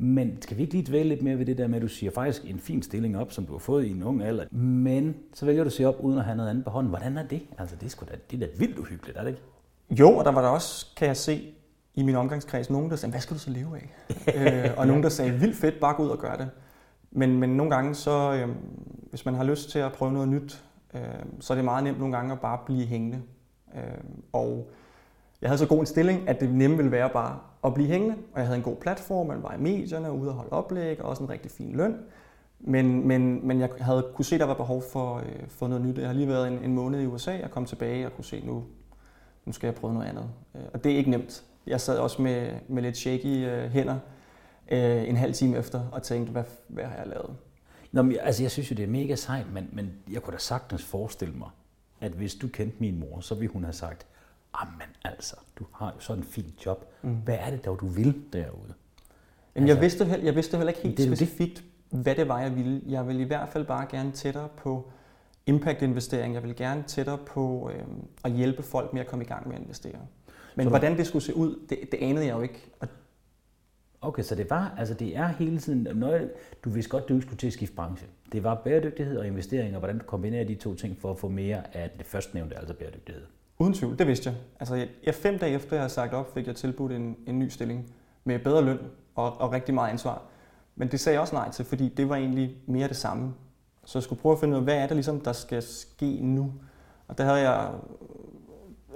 Men 0.00 0.42
skal 0.42 0.56
vi 0.56 0.62
ikke 0.62 0.74
lige 0.74 0.86
dvæle 0.86 1.08
lidt 1.08 1.22
mere 1.22 1.38
ved 1.38 1.46
det 1.46 1.58
der 1.58 1.66
med, 1.66 1.76
at 1.76 1.82
du 1.82 1.88
siger 1.88 2.12
faktisk 2.12 2.44
en 2.44 2.58
fin 2.58 2.82
stilling 2.82 3.18
op, 3.18 3.32
som 3.32 3.46
du 3.46 3.52
har 3.52 3.58
fået 3.58 3.84
i 3.84 3.90
en 3.90 4.02
ung 4.02 4.22
alder, 4.22 4.54
men 4.54 5.16
så 5.34 5.46
vælger 5.46 5.64
du 5.64 5.68
at 5.68 5.72
se 5.72 5.84
op 5.84 5.96
uden 6.00 6.18
at 6.18 6.24
have 6.24 6.36
noget 6.36 6.50
andet 6.50 6.64
på 6.64 6.70
hånden. 6.70 6.88
Hvordan 6.88 7.18
er 7.18 7.26
det? 7.26 7.42
Altså, 7.58 7.76
det 7.76 7.86
er, 7.86 7.90
sgu 7.90 8.06
da, 8.10 8.16
det 8.30 8.42
er 8.42 8.46
da 8.46 8.52
vildt 8.58 8.78
uhyggeligt, 8.78 9.18
er 9.18 9.22
det 9.22 9.30
ikke? 9.30 9.42
Jo, 9.90 10.16
og 10.16 10.24
der 10.24 10.32
var 10.32 10.42
der 10.42 10.48
også, 10.48 10.86
kan 10.96 11.08
jeg 11.08 11.16
se, 11.16 11.54
i 11.94 12.02
min 12.02 12.14
omgangskreds, 12.14 12.70
nogen, 12.70 12.90
der 12.90 12.96
sagde, 12.96 13.10
hvad 13.10 13.20
skal 13.20 13.34
du 13.34 13.40
så 13.40 13.50
leve 13.50 13.76
af? 13.76 13.88
øh, 14.68 14.78
og 14.78 14.86
nogen, 14.86 15.02
der 15.02 15.08
sagde, 15.08 15.32
vildt 15.32 15.56
fedt, 15.56 15.80
bare 15.80 15.94
gå 15.94 16.02
ud 16.02 16.08
og 16.08 16.18
gøre 16.18 16.36
det. 16.36 16.50
Men, 17.10 17.40
men 17.40 17.50
nogle 17.50 17.74
gange, 17.74 17.94
så, 17.94 18.32
øh, 18.32 18.56
hvis 19.10 19.24
man 19.24 19.34
har 19.34 19.44
lyst 19.44 19.70
til 19.70 19.78
at 19.78 19.92
prøve 19.92 20.12
noget 20.12 20.28
nyt, 20.28 20.64
øh, 20.94 21.00
så 21.40 21.52
er 21.52 21.54
det 21.54 21.64
meget 21.64 21.84
nemt 21.84 21.98
nogle 21.98 22.16
gange 22.16 22.32
at 22.32 22.40
bare 22.40 22.58
blive 22.66 22.86
hængende. 22.86 23.22
Øh, 23.76 23.82
og 24.32 24.70
jeg 25.42 25.50
havde 25.50 25.58
så 25.58 25.66
god 25.66 25.80
en 25.80 25.86
stilling, 25.86 26.28
at 26.28 26.40
det 26.40 26.54
nemme 26.54 26.76
ville 26.76 26.92
være 26.92 27.10
bare 27.10 27.38
at 27.64 27.74
blive 27.74 27.88
hængende, 27.88 28.14
og 28.32 28.38
jeg 28.38 28.46
havde 28.46 28.56
en 28.56 28.64
god 28.64 28.76
platform, 28.76 29.26
man 29.26 29.42
var 29.42 29.54
i 29.54 29.60
medierne, 29.60 30.12
ude 30.12 30.30
og 30.30 30.34
holde 30.34 30.52
oplæg, 30.52 31.00
og 31.00 31.10
også 31.10 31.22
en 31.22 31.30
rigtig 31.30 31.50
fin 31.50 31.76
løn. 31.76 31.96
Men, 32.60 33.08
men, 33.08 33.46
men 33.46 33.60
jeg 33.60 33.68
havde 33.80 34.06
kunne 34.14 34.24
se, 34.24 34.34
at 34.34 34.40
der 34.40 34.46
var 34.46 34.54
behov 34.54 34.82
for, 34.92 35.16
øh, 35.16 35.48
for 35.48 35.68
noget 35.68 35.84
nyt. 35.84 35.98
Jeg 35.98 36.06
har 36.06 36.14
lige 36.14 36.28
været 36.28 36.48
en, 36.48 36.58
en 36.64 36.74
måned 36.74 37.00
i 37.00 37.06
USA 37.06 37.44
og 37.44 37.50
kom 37.50 37.64
tilbage 37.64 38.06
og 38.06 38.12
kunne 38.16 38.24
se, 38.24 38.46
nu, 38.46 38.64
nu 39.44 39.52
skal 39.52 39.66
jeg 39.66 39.74
prøve 39.74 39.94
noget 39.94 40.06
andet. 40.06 40.30
Øh, 40.54 40.62
og 40.74 40.84
det 40.84 40.92
er 40.92 40.96
ikke 40.96 41.10
nemt. 41.10 41.44
Jeg 41.66 41.80
sad 41.80 41.98
også 41.98 42.22
med, 42.22 42.50
med 42.68 42.82
lidt 42.82 42.96
shaky 42.96 43.46
øh, 43.46 43.70
hænder 43.70 43.98
øh, 44.70 45.08
en 45.08 45.16
halv 45.16 45.34
time 45.34 45.58
efter 45.58 45.88
og 45.92 46.02
tænkte, 46.02 46.32
hvad, 46.32 46.44
hvad 46.68 46.84
har 46.84 46.96
jeg 46.96 47.06
lavet? 47.06 47.36
Nå, 47.92 48.02
men, 48.02 48.16
altså, 48.20 48.42
jeg 48.42 48.50
synes 48.50 48.70
jo, 48.70 48.76
det 48.76 48.82
er 48.82 48.88
mega 48.88 49.14
sejt, 49.14 49.52
men, 49.52 49.68
men 49.72 49.92
jeg 50.12 50.22
kunne 50.22 50.32
da 50.32 50.38
sagtens 50.38 50.84
forestille 50.84 51.34
mig, 51.34 51.48
at 52.00 52.12
hvis 52.12 52.34
du 52.34 52.48
kendte 52.48 52.76
min 52.80 52.98
mor, 53.00 53.20
så 53.20 53.34
ville 53.34 53.52
hun 53.52 53.64
have 53.64 53.72
sagt, 53.72 54.06
men 54.64 55.12
altså, 55.12 55.36
du 55.58 55.64
har 55.72 55.92
jo 55.94 56.00
sådan 56.00 56.22
en 56.22 56.28
fin 56.28 56.54
job. 56.66 56.92
Mm. 57.02 57.14
Hvad 57.14 57.36
er 57.40 57.50
det 57.50 57.64
dog, 57.64 57.80
du 57.80 57.86
vil 57.86 58.22
derude? 58.32 58.74
Jamen, 59.54 59.68
altså, 59.68 59.74
jeg, 59.74 59.80
vidste 59.80 60.04
heller, 60.04 60.24
jeg 60.24 60.34
vidste 60.34 60.56
heller 60.56 60.72
ikke 60.72 60.82
helt 60.82 60.98
det 60.98 61.06
specifikt, 61.06 61.64
det. 61.90 62.00
hvad 62.02 62.14
det 62.14 62.28
var, 62.28 62.40
jeg 62.40 62.56
ville. 62.56 62.82
Jeg 62.88 63.06
ville 63.06 63.22
i 63.22 63.24
hvert 63.24 63.48
fald 63.48 63.64
bare 63.66 63.86
gerne 63.90 64.12
tættere 64.12 64.48
på 64.56 64.90
impact-investering. 65.46 66.34
Jeg 66.34 66.42
vil 66.42 66.56
gerne 66.56 66.82
tættere 66.82 67.18
på 67.18 67.70
øh, 67.74 67.82
at 68.24 68.32
hjælpe 68.32 68.62
folk 68.62 68.92
med 68.92 69.00
at 69.00 69.06
komme 69.06 69.24
i 69.24 69.28
gang 69.28 69.48
med 69.48 69.56
at 69.56 69.62
investere. 69.62 69.98
Men 70.54 70.64
så 70.64 70.68
hvordan 70.68 70.96
det 70.96 71.06
skulle 71.06 71.24
se 71.24 71.36
ud, 71.36 71.66
det, 71.68 71.78
det 71.92 71.98
anede 72.00 72.26
jeg 72.26 72.36
jo 72.36 72.40
ikke. 72.40 72.66
Og 72.80 72.88
Okay, 74.00 74.22
så 74.22 74.34
det 74.34 74.50
var, 74.50 74.74
altså 74.78 74.94
det 74.94 75.16
er 75.16 75.26
hele 75.26 75.58
tiden, 75.58 75.88
når 75.94 76.18
du 76.64 76.70
vidste 76.70 76.90
godt, 76.90 77.08
du 77.08 77.14
ikke 77.14 77.26
skulle 77.26 77.38
til 77.38 77.46
at 77.46 77.52
skifte 77.52 77.76
branche. 77.76 78.06
Det 78.32 78.44
var 78.44 78.54
bæredygtighed 78.54 79.18
og 79.18 79.26
investeringer, 79.26 79.74
og 79.74 79.78
hvordan 79.78 79.98
du 79.98 80.04
kombinerer 80.04 80.44
de 80.44 80.54
to 80.54 80.74
ting 80.74 80.98
for 81.00 81.10
at 81.10 81.18
få 81.18 81.28
mere 81.28 81.76
af 81.76 81.90
det 81.98 82.06
førstnævnte, 82.06 82.58
altså 82.58 82.74
bæredygtighed. 82.74 83.22
Uden 83.58 83.74
tvivl, 83.74 83.98
det 83.98 84.06
vidste 84.06 84.30
jeg. 84.30 84.38
Altså, 84.60 84.86
jeg, 85.06 85.14
fem 85.14 85.38
dage 85.38 85.54
efter 85.54 85.76
jeg 85.76 85.80
havde 85.80 85.92
sagt 85.92 86.14
op, 86.14 86.34
fik 86.34 86.46
jeg 86.46 86.56
tilbudt 86.56 86.92
en, 86.92 87.16
en 87.26 87.38
ny 87.38 87.48
stilling 87.48 87.92
med 88.24 88.38
bedre 88.38 88.64
løn 88.64 88.78
og, 89.14 89.40
og 89.40 89.52
rigtig 89.52 89.74
meget 89.74 89.90
ansvar. 89.90 90.22
Men 90.76 90.90
det 90.90 91.00
sagde 91.00 91.14
jeg 91.14 91.20
også 91.20 91.34
nej 91.34 91.50
til, 91.50 91.64
fordi 91.64 91.88
det 91.88 92.08
var 92.08 92.16
egentlig 92.16 92.56
mere 92.66 92.88
det 92.88 92.96
samme. 92.96 93.34
Så 93.84 93.98
jeg 93.98 94.02
skulle 94.02 94.20
prøve 94.22 94.32
at 94.32 94.40
finde 94.40 94.54
ud 94.54 94.58
af, 94.58 94.64
hvad 94.64 94.76
er 94.76 94.86
det 94.86 94.96
ligesom, 94.96 95.20
der 95.20 95.32
skal 95.32 95.62
ske 95.62 96.18
nu? 96.22 96.52
Og 97.08 97.18
der 97.18 97.24
havde 97.24 97.50
jeg 97.50 97.70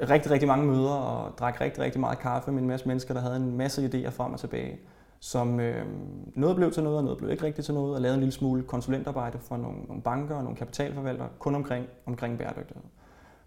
rigtig, 0.01 0.31
rigtig 0.31 0.49
mange 0.49 0.67
møder 0.67 0.91
og 0.91 1.39
drak 1.39 1.61
rigtig, 1.61 1.83
rigtig 1.83 2.01
meget 2.01 2.19
kaffe 2.19 2.53
med 2.53 2.63
en 2.63 2.69
masse 2.69 2.89
mennesker, 2.89 3.15
der 3.15 3.21
havde 3.21 3.37
en 3.37 3.57
masse 3.57 3.87
idéer 3.87 4.11
frem 4.11 4.33
og 4.33 4.41
tilbage, 4.41 4.81
som 5.21 5.61
øh, 5.61 5.87
noget 6.35 6.57
blev 6.57 6.73
til 6.73 6.83
noget, 6.83 6.99
og 6.99 7.05
noget 7.05 7.19
blev 7.19 7.31
ikke 7.31 7.45
rigtigt 7.45 7.65
til 7.65 7.75
noget, 7.75 7.95
og 7.95 8.01
lavede 8.01 8.15
en 8.15 8.21
lille 8.21 8.33
smule 8.33 8.63
konsulentarbejde 8.63 9.39
for 9.39 9.57
nogle, 9.57 9.79
nogle 9.83 10.03
banker 10.03 10.35
og 10.35 10.43
nogle 10.43 10.57
kapitalforvaltere, 10.57 11.29
kun 11.39 11.55
omkring, 11.55 11.87
omkring 12.07 12.39
bæredygtighed. 12.39 12.83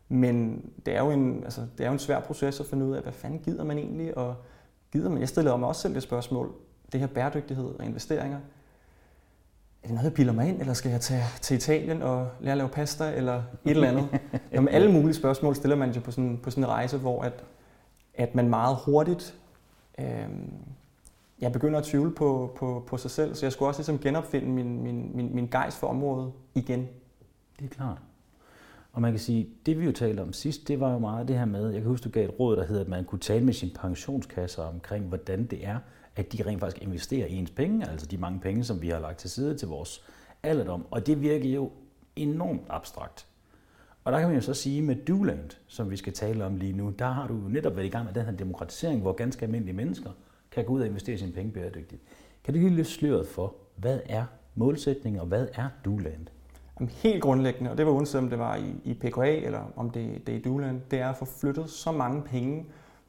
Men 0.09 0.65
det 0.86 0.95
er, 0.95 1.03
jo 1.03 1.12
en, 1.12 1.44
altså, 1.44 1.62
det 1.77 1.83
er 1.83 1.88
jo 1.88 1.94
en 1.94 2.00
svær 2.00 2.19
proces 2.19 2.59
at 2.59 2.65
finde 2.65 2.86
ud 2.86 2.95
af, 2.95 3.01
hvad 3.01 3.13
fanden 3.13 3.39
gider 3.39 3.63
man 3.63 3.77
egentlig, 3.77 4.18
og 4.18 4.36
gider 4.92 5.09
man? 5.09 5.19
Jeg 5.19 5.30
stillede 5.30 5.57
mig 5.57 5.69
også 5.69 5.81
selv 5.81 5.94
det 5.94 6.03
spørgsmål, 6.03 6.53
det 6.92 7.00
her 7.00 7.07
bæredygtighed 7.07 7.65
og 7.80 7.86
investeringer, 7.86 8.39
er 9.85 9.87
det 9.87 9.95
noget, 9.95 10.03
jeg 10.03 10.13
piller 10.13 10.33
mig 10.33 10.49
ind, 10.49 10.59
eller 10.59 10.73
skal 10.73 10.91
jeg 10.91 11.01
tage 11.01 11.23
til 11.41 11.57
Italien 11.57 12.01
og 12.01 12.27
lære 12.39 12.51
at 12.51 12.57
lave 12.57 12.69
pasta, 12.69 13.13
eller 13.15 13.35
et 13.35 13.43
eller 13.71 13.87
andet? 13.87 14.19
Jamen, 14.53 14.67
alle 14.67 14.91
mulige 14.91 15.13
spørgsmål 15.13 15.55
stiller 15.55 15.75
man 15.75 15.91
jo 15.91 16.01
på 16.01 16.11
sådan, 16.11 16.39
på 16.43 16.49
sådan 16.49 16.63
en 16.63 16.69
rejse, 16.69 16.97
hvor 16.97 17.21
at, 17.21 17.43
at 18.13 18.35
man 18.35 18.49
meget 18.49 18.77
hurtigt 18.85 19.35
øh, 19.99 20.29
jeg 21.41 21.51
begynder 21.51 21.79
at 21.79 21.85
tvivle 21.85 22.11
på, 22.11 22.55
på, 22.57 22.83
på 22.87 22.97
sig 22.97 23.11
selv, 23.11 23.35
så 23.35 23.45
jeg 23.45 23.53
skulle 23.53 23.69
også 23.69 23.79
ligesom 23.79 23.99
genopfinde 23.99 24.47
min, 24.47 24.83
min, 24.83 25.11
min, 25.15 25.35
min 25.35 25.47
gejst 25.47 25.77
for 25.77 25.87
området 25.87 26.31
igen. 26.55 26.87
Det 27.59 27.65
er 27.65 27.69
klart. 27.69 27.97
Og 28.93 29.01
man 29.01 29.11
kan 29.11 29.19
sige, 29.19 29.49
det 29.65 29.79
vi 29.79 29.85
jo 29.85 29.91
talte 29.91 30.21
om 30.21 30.33
sidst, 30.33 30.67
det 30.67 30.79
var 30.79 30.91
jo 30.91 30.99
meget 30.99 31.27
det 31.27 31.37
her 31.37 31.45
med, 31.45 31.69
jeg 31.69 31.81
kan 31.81 31.89
huske, 31.89 32.03
du 32.03 32.09
gav 32.09 32.25
et 32.25 32.39
råd, 32.39 32.55
der 32.55 32.65
hedder, 32.65 32.81
at 32.81 32.87
man 32.87 33.05
kunne 33.05 33.19
tale 33.19 33.45
med 33.45 33.53
sin 33.53 33.69
pensionskasse 33.75 34.63
omkring, 34.63 35.05
hvordan 35.05 35.45
det 35.45 35.67
er, 35.67 35.77
at 36.15 36.33
de 36.33 36.44
rent 36.45 36.59
faktisk 36.59 36.83
investerer 36.83 37.27
i 37.27 37.35
ens 37.35 37.51
penge, 37.51 37.89
altså 37.89 38.07
de 38.07 38.17
mange 38.17 38.39
penge, 38.39 38.63
som 38.63 38.81
vi 38.81 38.89
har 38.89 39.00
lagt 39.00 39.17
til 39.17 39.29
side 39.29 39.57
til 39.57 39.67
vores 39.67 40.06
alderdom. 40.44 40.85
Og 40.91 41.07
det 41.07 41.21
virker 41.21 41.50
jo 41.50 41.71
enormt 42.15 42.62
abstrakt. 42.69 43.27
Og 44.03 44.12
der 44.12 44.19
kan 44.19 44.27
man 44.27 44.35
jo 44.35 44.41
så 44.41 44.53
sige 44.53 44.81
med 44.81 44.95
Duland, 44.95 45.50
som 45.67 45.91
vi 45.91 45.97
skal 45.97 46.13
tale 46.13 46.45
om 46.45 46.56
lige 46.56 46.73
nu, 46.73 46.89
der 46.89 47.07
har 47.07 47.27
du 47.27 47.33
jo 47.33 47.47
netop 47.47 47.75
været 47.75 47.85
i 47.85 47.89
gang 47.89 48.06
med 48.06 48.13
den 48.13 48.25
her 48.25 48.31
demokratisering, 48.31 49.01
hvor 49.01 49.13
ganske 49.13 49.45
almindelige 49.45 49.75
mennesker 49.75 50.09
kan 50.51 50.65
gå 50.65 50.73
ud 50.73 50.81
og 50.81 50.88
investere 50.88 51.17
sine 51.17 51.31
penge 51.31 51.51
bæredygtigt. 51.51 52.01
Kan 52.44 52.53
du 52.53 52.59
lige 52.59 52.75
løfte 52.75 52.94
sløret 52.94 53.27
for, 53.27 53.56
hvad 53.75 54.00
er 54.06 54.25
målsætningen, 54.56 55.21
og 55.21 55.27
hvad 55.27 55.47
er 55.53 55.69
Duland? 55.85 56.27
Jamen, 56.79 56.89
helt 56.89 57.21
grundlæggende, 57.21 57.71
og 57.71 57.77
det 57.77 57.85
var 57.85 57.91
uanset 57.91 58.21
om 58.21 58.29
det 58.29 58.39
var 58.39 58.56
i, 58.56 58.75
i 58.83 58.94
PKA 58.94 59.35
eller 59.35 59.71
om 59.75 59.89
det, 59.89 60.27
det 60.27 60.35
er 60.35 60.39
i 60.39 60.41
Duland, 60.41 60.81
det 60.91 61.00
er 61.00 61.09
at 61.09 61.18
få 61.18 61.25
flyttet 61.25 61.69
så 61.69 61.91
mange 61.91 62.21
penge 62.21 62.65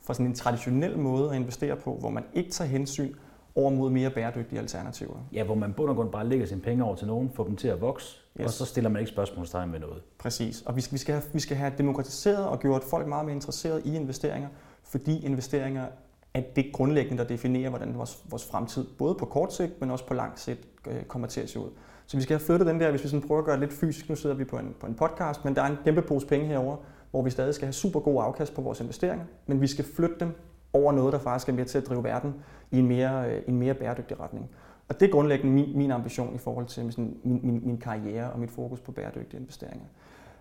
fra 0.06 0.14
sådan 0.14 0.26
en 0.26 0.34
traditionel 0.34 0.98
måde 0.98 1.30
at 1.30 1.36
investere 1.36 1.76
på, 1.76 1.94
hvor 1.94 2.10
man 2.10 2.24
ikke 2.34 2.50
tager 2.50 2.68
hensyn 2.68 3.14
over 3.54 3.70
mod 3.70 3.90
mere 3.90 4.10
bæredygtige 4.10 4.58
alternativer. 4.58 5.16
Ja, 5.32 5.44
hvor 5.44 5.54
man 5.54 5.72
bund 5.72 5.90
og 5.90 5.96
grund 5.96 6.10
bare 6.10 6.28
lægger 6.28 6.46
sine 6.46 6.60
penge 6.60 6.84
over 6.84 6.96
til 6.96 7.06
nogen, 7.06 7.30
får 7.34 7.44
dem 7.44 7.56
til 7.56 7.68
at 7.68 7.80
vokse, 7.80 8.18
yes. 8.40 8.46
og 8.46 8.50
så 8.52 8.64
stiller 8.64 8.90
man 8.90 9.00
ikke 9.00 9.12
spørgsmålstegn 9.12 9.70
med 9.70 9.80
noget. 9.80 10.02
Præcis, 10.18 10.62
og 10.62 10.76
vi 10.76 10.80
skal, 10.80 10.92
vi, 10.94 10.98
skal 10.98 11.14
have, 11.14 11.24
vi 11.32 11.40
skal 11.40 11.56
have 11.56 11.72
demokratiseret 11.78 12.46
og 12.46 12.60
gjort 12.60 12.84
folk 12.84 13.06
meget 13.06 13.24
mere 13.24 13.34
interesseret 13.34 13.82
i 13.86 13.96
investeringer, 13.96 14.48
fordi 14.84 15.24
investeringer 15.26 15.86
er 16.34 16.40
det 16.56 16.72
grundlæggende, 16.72 17.22
der 17.22 17.28
definerer, 17.28 17.68
hvordan 17.68 17.98
vores, 17.98 18.18
vores 18.30 18.44
fremtid, 18.44 18.86
både 18.98 19.14
på 19.14 19.24
kort 19.24 19.54
sigt, 19.54 19.80
men 19.80 19.90
også 19.90 20.06
på 20.06 20.14
lang 20.14 20.38
sigt, 20.38 20.60
øh, 20.86 21.04
kommer 21.04 21.28
til 21.28 21.40
at 21.40 21.50
se 21.50 21.58
ud. 21.58 21.70
Så 22.06 22.16
vi 22.16 22.22
skal 22.22 22.38
have 22.38 22.46
flyttet 22.46 22.66
den 22.66 22.80
der, 22.80 22.90
hvis 22.90 23.04
vi 23.04 23.08
sådan 23.08 23.28
prøver 23.28 23.38
at 23.38 23.44
gøre 23.44 23.60
det 23.60 23.68
lidt 23.68 23.72
fysisk. 23.72 24.08
Nu 24.08 24.16
sidder 24.16 24.36
vi 24.36 24.44
på 24.44 24.58
en, 24.58 24.74
på 24.80 24.86
en 24.86 24.94
podcast, 24.94 25.44
men 25.44 25.56
der 25.56 25.62
er 25.62 25.66
en 25.66 25.76
kæmpe 25.84 26.02
pose 26.02 26.26
penge 26.26 26.46
herover, 26.46 26.76
hvor 27.10 27.22
vi 27.22 27.30
stadig 27.30 27.54
skal 27.54 27.66
have 27.66 27.72
super 27.72 28.00
god 28.00 28.22
afkast 28.22 28.54
på 28.54 28.60
vores 28.60 28.80
investeringer, 28.80 29.26
men 29.46 29.60
vi 29.60 29.66
skal 29.66 29.84
flytte 29.84 30.16
dem 30.20 30.34
over 30.72 30.92
noget, 30.92 31.12
der 31.12 31.18
faktisk 31.18 31.48
er 31.48 31.52
med 31.52 31.64
til 31.64 31.78
at 31.78 31.86
drive 31.86 32.04
verden 32.04 32.34
i 32.70 32.78
en 32.78 32.86
mere, 32.86 33.30
øh, 33.30 33.42
en 33.48 33.58
mere 33.58 33.74
bæredygtig 33.74 34.20
retning. 34.20 34.50
Og 34.88 35.00
det 35.00 35.06
er 35.08 35.12
grundlæggende 35.12 35.52
min, 35.54 35.78
min 35.78 35.90
ambition 35.90 36.34
i 36.34 36.38
forhold 36.38 36.66
til 36.66 36.84
min, 36.84 37.18
min, 37.24 37.60
min 37.64 37.78
karriere 37.78 38.30
og 38.30 38.38
mit 38.38 38.50
fokus 38.50 38.80
på 38.80 38.92
bæredygtige 38.92 39.40
investeringer. 39.40 39.86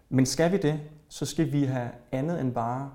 Men 0.09 0.25
skal 0.25 0.51
vi 0.51 0.57
det, 0.57 0.79
så 1.07 1.25
skal 1.25 1.51
vi 1.51 1.63
have 1.63 1.89
andet 2.11 2.41
end 2.41 2.53
bare 2.53 2.91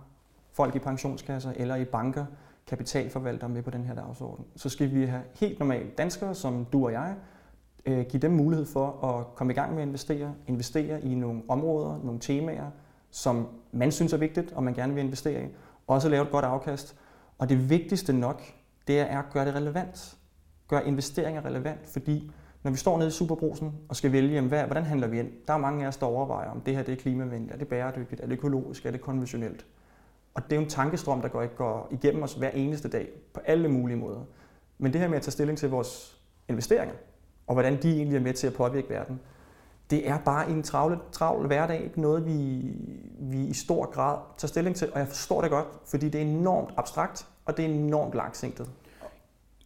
folk 0.53 0.75
i 0.75 0.79
pensionskasser 0.79 1.53
eller 1.57 1.77
i 1.77 1.85
banker, 1.85 2.25
kapitalforvaltere 2.67 3.49
med 3.49 3.63
på 3.63 3.71
den 3.71 3.85
her 3.85 3.95
dagsorden. 3.95 4.45
Så 4.57 4.69
skal 4.69 4.95
vi 4.95 5.05
have 5.05 5.23
helt 5.35 5.59
normale 5.59 5.91
danskere, 5.99 6.35
som 6.35 6.67
du 6.73 6.85
og 6.85 6.93
jeg, 6.93 7.15
øh, 7.87 8.07
give 8.07 8.21
dem 8.21 8.31
mulighed 8.31 8.67
for 8.67 9.05
at 9.05 9.35
komme 9.35 9.53
i 9.53 9.57
gang 9.57 9.75
med 9.75 9.83
at 9.83 9.89
investere, 9.89 10.35
investere 10.47 11.03
i 11.03 11.15
nogle 11.15 11.43
områder, 11.49 12.01
nogle 12.05 12.21
temaer, 12.21 12.71
som 13.11 13.49
man 13.73 13.93
synes 13.93 14.13
er 14.13 14.17
vigtigt, 14.17 14.53
og 14.53 14.63
man 14.63 14.75
gerne 14.75 14.95
vil 14.95 15.05
investere 15.05 15.45
i, 15.45 15.47
også 15.87 16.09
lave 16.09 16.25
et 16.25 16.31
godt 16.31 16.45
afkast. 16.45 16.97
Og 17.39 17.49
det 17.49 17.71
vigtigste 17.71 18.13
nok, 18.13 18.43
det 18.87 19.01
er 19.01 19.19
at 19.19 19.25
gøre 19.33 19.47
det 19.47 19.55
relevant. 19.55 20.17
Gør 20.69 20.81
investeringer 20.81 21.45
relevant, 21.45 21.89
fordi 21.89 22.31
når 22.63 22.71
vi 22.71 22.77
står 22.77 22.99
nede 22.99 23.09
i 23.09 23.11
superbrusen 23.11 23.73
og 23.89 23.97
skal 23.97 24.13
vælge, 24.13 24.35
jamen, 24.35 24.49
hvad, 24.49 24.65
hvordan 24.65 24.85
handler 24.85 25.07
vi 25.07 25.19
ind? 25.19 25.29
Der 25.47 25.53
er 25.53 25.59
mange 25.59 25.85
af 25.85 25.89
os, 25.89 25.97
der 25.97 26.07
overvejer, 26.07 26.51
om 26.51 26.61
det 26.61 26.77
her 26.77 26.83
det 26.83 26.93
er 26.93 26.97
klimavenligt, 26.97 27.53
er 27.53 27.59
det 27.59 27.69
bæredygtigt, 27.69 28.21
er 28.21 28.27
det 28.27 28.33
økologisk, 28.33 28.87
er 28.87 28.91
det 28.91 29.01
konventionelt? 29.01 29.67
Og 30.35 30.45
det 30.45 30.53
er 30.53 30.57
jo 30.57 30.63
en 30.63 30.69
tankestrøm, 30.69 31.21
der 31.21 31.29
går, 31.29 31.47
går 31.47 31.89
igennem 31.91 32.23
os 32.23 32.35
hver 32.35 32.51
eneste 32.51 32.89
dag 32.89 33.09
på 33.35 33.41
alle 33.45 33.69
mulige 33.69 33.97
måder. 33.97 34.21
Men 34.79 34.93
det 34.93 35.01
her 35.01 35.09
med 35.09 35.17
at 35.17 35.23
tage 35.23 35.33
stilling 35.33 35.59
til 35.59 35.71
vores 35.71 36.21
investeringer, 36.49 36.95
og 37.47 37.55
hvordan 37.55 37.83
de 37.83 37.93
egentlig 37.97 38.17
er 38.17 38.21
med 38.21 38.35
til 38.35 38.47
at 38.47 38.55
påvirke 38.55 38.91
verden, 38.91 39.21
det 39.91 40.09
er 40.09 40.19
bare 40.19 40.51
en 40.51 40.63
travl, 40.63 41.01
travl 41.13 41.47
hverdag, 41.47 41.85
ikke 41.85 42.01
noget, 42.01 42.27
vi, 42.27 42.63
vi 43.21 43.47
i 43.47 43.53
stor 43.53 43.91
grad 43.91 44.19
tager 44.39 44.49
stilling 44.49 44.77
til. 44.77 44.93
Og 44.93 44.99
jeg 44.99 45.09
forstår 45.09 45.41
det 45.41 45.51
godt, 45.51 45.67
fordi 45.87 46.09
det 46.09 46.21
er 46.21 46.25
enormt 46.25 46.71
abstrakt, 46.77 47.27
og 47.45 47.57
det 47.57 47.65
er 47.65 47.69
enormt 47.69 48.15
langsigtet. 48.15 48.71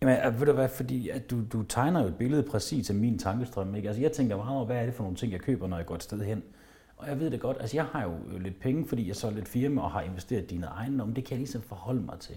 Jamen, 0.03 0.17
øh, 0.27 0.41
ved 0.41 0.47
du 0.47 0.53
hvad, 0.53 0.69
fordi 0.69 1.09
at 1.09 1.31
du, 1.31 1.43
du 1.53 1.63
tegner 1.63 2.03
jo 2.03 2.09
et 2.09 2.17
billede 2.17 2.43
præcis 2.43 2.91
af 2.91 2.97
min 2.97 3.19
tankestrøm. 3.19 3.75
Ikke? 3.75 3.89
Altså, 3.89 4.03
jeg 4.03 4.13
tænker 4.13 4.37
meget 4.37 4.57
over, 4.57 4.67
hvad 4.67 4.77
er 4.77 4.85
det 4.85 4.95
for 4.95 5.03
nogle 5.03 5.17
ting, 5.17 5.33
jeg 5.33 5.41
køber, 5.41 5.67
når 5.67 5.77
jeg 5.77 5.87
går 5.87 5.95
et 5.95 6.03
sted 6.03 6.21
hen. 6.21 6.43
Og 6.97 7.09
jeg 7.09 7.21
ved 7.21 7.31
det 7.31 7.41
godt, 7.41 7.57
altså 7.61 7.77
jeg 7.77 7.85
har 7.85 8.03
jo 8.03 8.13
øh, 8.33 8.43
lidt 8.43 8.61
penge, 8.61 8.89
fordi 8.89 9.09
jeg 9.09 9.17
så 9.17 9.31
lidt 9.31 9.49
firma 9.49 9.81
og 9.81 9.91
har 9.91 10.01
investeret 10.01 10.51
dine 10.51 10.67
ejendomme. 10.67 11.15
Det 11.15 11.25
kan 11.25 11.31
jeg 11.31 11.39
ligesom 11.39 11.63
forholde 11.63 12.03
mig 12.03 12.19
til. 12.21 12.35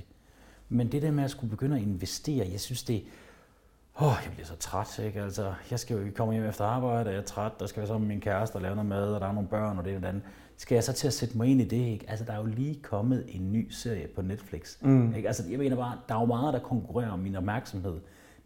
Men 0.70 0.92
det 0.92 1.02
der 1.02 1.12
med 1.12 1.24
at 1.24 1.32
skulle 1.32 1.50
begynde 1.50 1.76
at 1.76 1.82
investere, 1.82 2.48
jeg 2.52 2.60
synes 2.60 2.84
det, 2.84 3.04
Åh, 4.02 4.08
oh, 4.08 4.14
jeg 4.26 4.32
bliver 4.34 4.46
så 4.46 4.56
træt, 4.56 5.00
ikke? 5.00 5.22
Altså, 5.22 5.54
jeg 5.72 5.80
skal 5.80 5.98
jo 5.98 6.12
komme 6.16 6.34
hjem 6.34 6.46
efter 6.46 6.66
arbejde, 6.66 7.08
og 7.08 7.14
jeg 7.14 7.20
er 7.20 7.26
træt, 7.26 7.52
der 7.60 7.66
skal 7.66 7.80
være 7.80 7.88
sammen 7.88 8.08
med 8.08 8.16
min 8.16 8.22
kæreste 8.22 8.56
og 8.56 8.62
lave 8.62 8.76
noget 8.76 8.90
mad, 8.90 9.14
og 9.14 9.22
der 9.22 9.28
er 9.28 9.32
nogle 9.32 9.50
børn 9.50 9.78
og 9.78 9.86
det 9.86 9.96
og 9.96 10.02
det 10.02 10.08
andet. 10.08 10.24
Skal 10.58 10.76
jeg 10.76 10.84
så 10.84 10.94
til 10.94 11.08
at 11.08 11.14
sætte 11.14 11.38
mig 11.38 11.48
ind 11.48 11.62
i 11.62 11.64
det, 11.64 11.78
ikke? 11.78 12.06
Altså, 12.10 12.26
der 12.26 12.34
er 12.34 12.38
jo 12.38 12.46
lige 12.46 12.80
kommet 12.84 13.26
en 13.28 13.52
ny 13.52 13.70
serie 13.70 14.08
på 14.08 14.22
Netflix. 14.22 14.82
Mm. 14.82 15.16
Ikke? 15.16 15.28
Altså, 15.28 15.44
jeg 15.50 15.60
mener 15.60 15.76
bare, 15.76 15.98
der 16.10 16.16
er 16.16 16.20
jo 16.20 16.26
meget, 16.26 16.54
der 16.54 16.60
konkurrerer 16.60 17.10
om 17.10 17.20
min 17.20 17.36
opmærksomhed. 17.36 18.00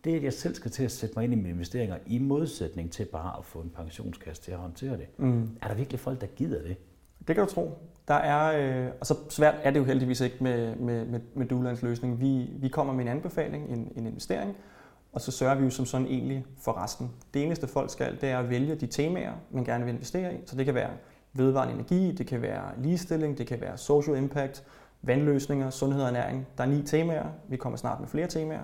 Det, 0.03 0.15
at 0.15 0.23
jeg 0.23 0.33
selv 0.33 0.55
skal 0.55 0.71
til 0.71 0.83
at 0.83 0.91
sætte 0.91 1.13
mig 1.15 1.23
ind 1.23 1.33
i 1.33 1.35
mine 1.35 1.49
investeringer, 1.49 1.97
i 2.05 2.19
modsætning 2.19 2.91
til 2.91 3.05
bare 3.05 3.37
at 3.37 3.45
få 3.45 3.59
en 3.59 3.69
pensionskasse 3.69 4.43
til 4.43 4.51
at 4.51 4.57
håndtere 4.57 4.97
det. 4.97 5.07
Mm. 5.17 5.49
Er 5.61 5.67
der 5.67 5.75
virkelig 5.75 5.99
folk, 5.99 6.21
der 6.21 6.27
gider 6.27 6.61
det? 6.61 6.77
Det 7.27 7.35
kan 7.35 7.45
du 7.45 7.51
tro. 7.51 7.77
Der 8.07 8.13
er, 8.13 8.85
øh, 8.85 8.91
og 8.99 9.05
så 9.05 9.15
svært 9.29 9.55
er 9.63 9.71
det 9.71 9.79
jo 9.79 9.83
heldigvis 9.83 10.21
ikke 10.21 10.37
med, 10.41 10.75
med, 10.75 11.05
med, 11.05 11.19
med 11.35 11.45
Dulands 11.45 11.81
løsning. 11.81 12.19
Vi, 12.19 12.49
vi 12.57 12.67
kommer 12.67 12.93
med 12.93 13.01
en 13.01 13.07
anbefaling, 13.07 13.69
en, 13.69 13.91
en 13.95 14.07
investering, 14.07 14.55
og 15.13 15.21
så 15.21 15.31
sørger 15.31 15.55
vi 15.55 15.63
jo 15.63 15.69
som 15.69 15.85
sådan 15.85 16.07
egentlig 16.07 16.45
for 16.59 16.83
resten. 16.83 17.11
Det 17.33 17.43
eneste 17.43 17.67
folk 17.67 17.91
skal, 17.91 18.21
det 18.21 18.29
er 18.29 18.39
at 18.39 18.49
vælge 18.49 18.75
de 18.75 18.87
temaer, 18.87 19.33
man 19.51 19.63
gerne 19.63 19.85
vil 19.85 19.93
investere 19.93 20.35
i. 20.35 20.37
Så 20.45 20.55
det 20.55 20.65
kan 20.65 20.75
være 20.75 20.89
vedvarende 21.33 21.73
energi, 21.73 22.11
det 22.11 22.27
kan 22.27 22.41
være 22.41 22.71
ligestilling, 22.77 23.37
det 23.37 23.47
kan 23.47 23.61
være 23.61 23.77
social 23.77 24.17
impact, 24.17 24.63
vandløsninger, 25.01 25.69
sundhed 25.69 26.01
og 26.01 26.07
ernæring. 26.07 26.47
Der 26.57 26.63
er 26.63 26.67
ni 26.67 26.83
temaer. 26.83 27.25
Vi 27.49 27.57
kommer 27.57 27.77
snart 27.77 27.99
med 27.99 28.07
flere 28.07 28.27
temaer. 28.27 28.63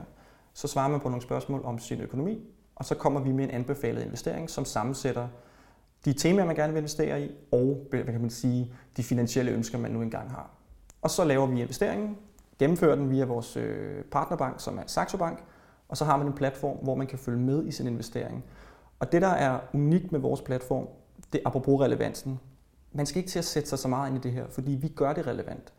Så 0.53 0.67
svarer 0.67 0.87
man 0.87 0.99
på 0.99 1.09
nogle 1.09 1.21
spørgsmål 1.21 1.61
om 1.63 1.79
sin 1.79 2.01
økonomi, 2.01 2.39
og 2.75 2.85
så 2.85 2.95
kommer 2.95 3.19
vi 3.19 3.31
med 3.31 3.43
en 3.43 3.51
anbefalet 3.51 4.03
investering, 4.03 4.49
som 4.49 4.65
sammensætter 4.65 5.27
de 6.05 6.13
temaer, 6.13 6.45
man 6.45 6.55
gerne 6.55 6.73
vil 6.73 6.79
investere 6.79 7.21
i, 7.21 7.31
og 7.51 7.87
hvad 7.89 8.03
kan 8.03 8.21
man 8.21 8.29
sige, 8.29 8.73
de 8.97 9.03
finansielle 9.03 9.51
ønsker, 9.51 9.77
man 9.77 9.91
nu 9.91 10.01
engang 10.01 10.31
har. 10.31 10.49
Og 11.01 11.09
så 11.09 11.23
laver 11.23 11.45
vi 11.45 11.61
investeringen, 11.61 12.17
gennemfører 12.59 12.95
den 12.95 13.09
via 13.09 13.25
vores 13.25 13.57
øh, 13.57 14.03
partnerbank, 14.03 14.59
som 14.59 14.77
er 14.77 14.83
Saxo 14.87 15.17
Bank, 15.17 15.43
og 15.89 15.97
så 15.97 16.05
har 16.05 16.17
man 16.17 16.27
en 16.27 16.33
platform, 16.33 16.77
hvor 16.77 16.95
man 16.95 17.07
kan 17.07 17.19
følge 17.19 17.39
med 17.39 17.65
i 17.65 17.71
sin 17.71 17.87
investering. 17.87 18.43
Og 18.99 19.11
det, 19.11 19.21
der 19.21 19.27
er 19.27 19.59
unikt 19.73 20.11
med 20.11 20.19
vores 20.19 20.41
platform, 20.41 20.87
det 21.33 21.41
er 21.45 21.49
apropos 21.49 21.81
relevansen. 21.81 22.39
Man 22.91 23.05
skal 23.05 23.17
ikke 23.17 23.29
til 23.29 23.39
at 23.39 23.45
sætte 23.45 23.69
sig 23.69 23.79
så 23.79 23.87
meget 23.87 24.09
ind 24.09 24.17
i 24.17 24.21
det 24.21 24.31
her, 24.31 24.45
fordi 24.49 24.71
vi 24.71 24.87
gør 24.87 25.13
det 25.13 25.27
relevant. 25.27 25.73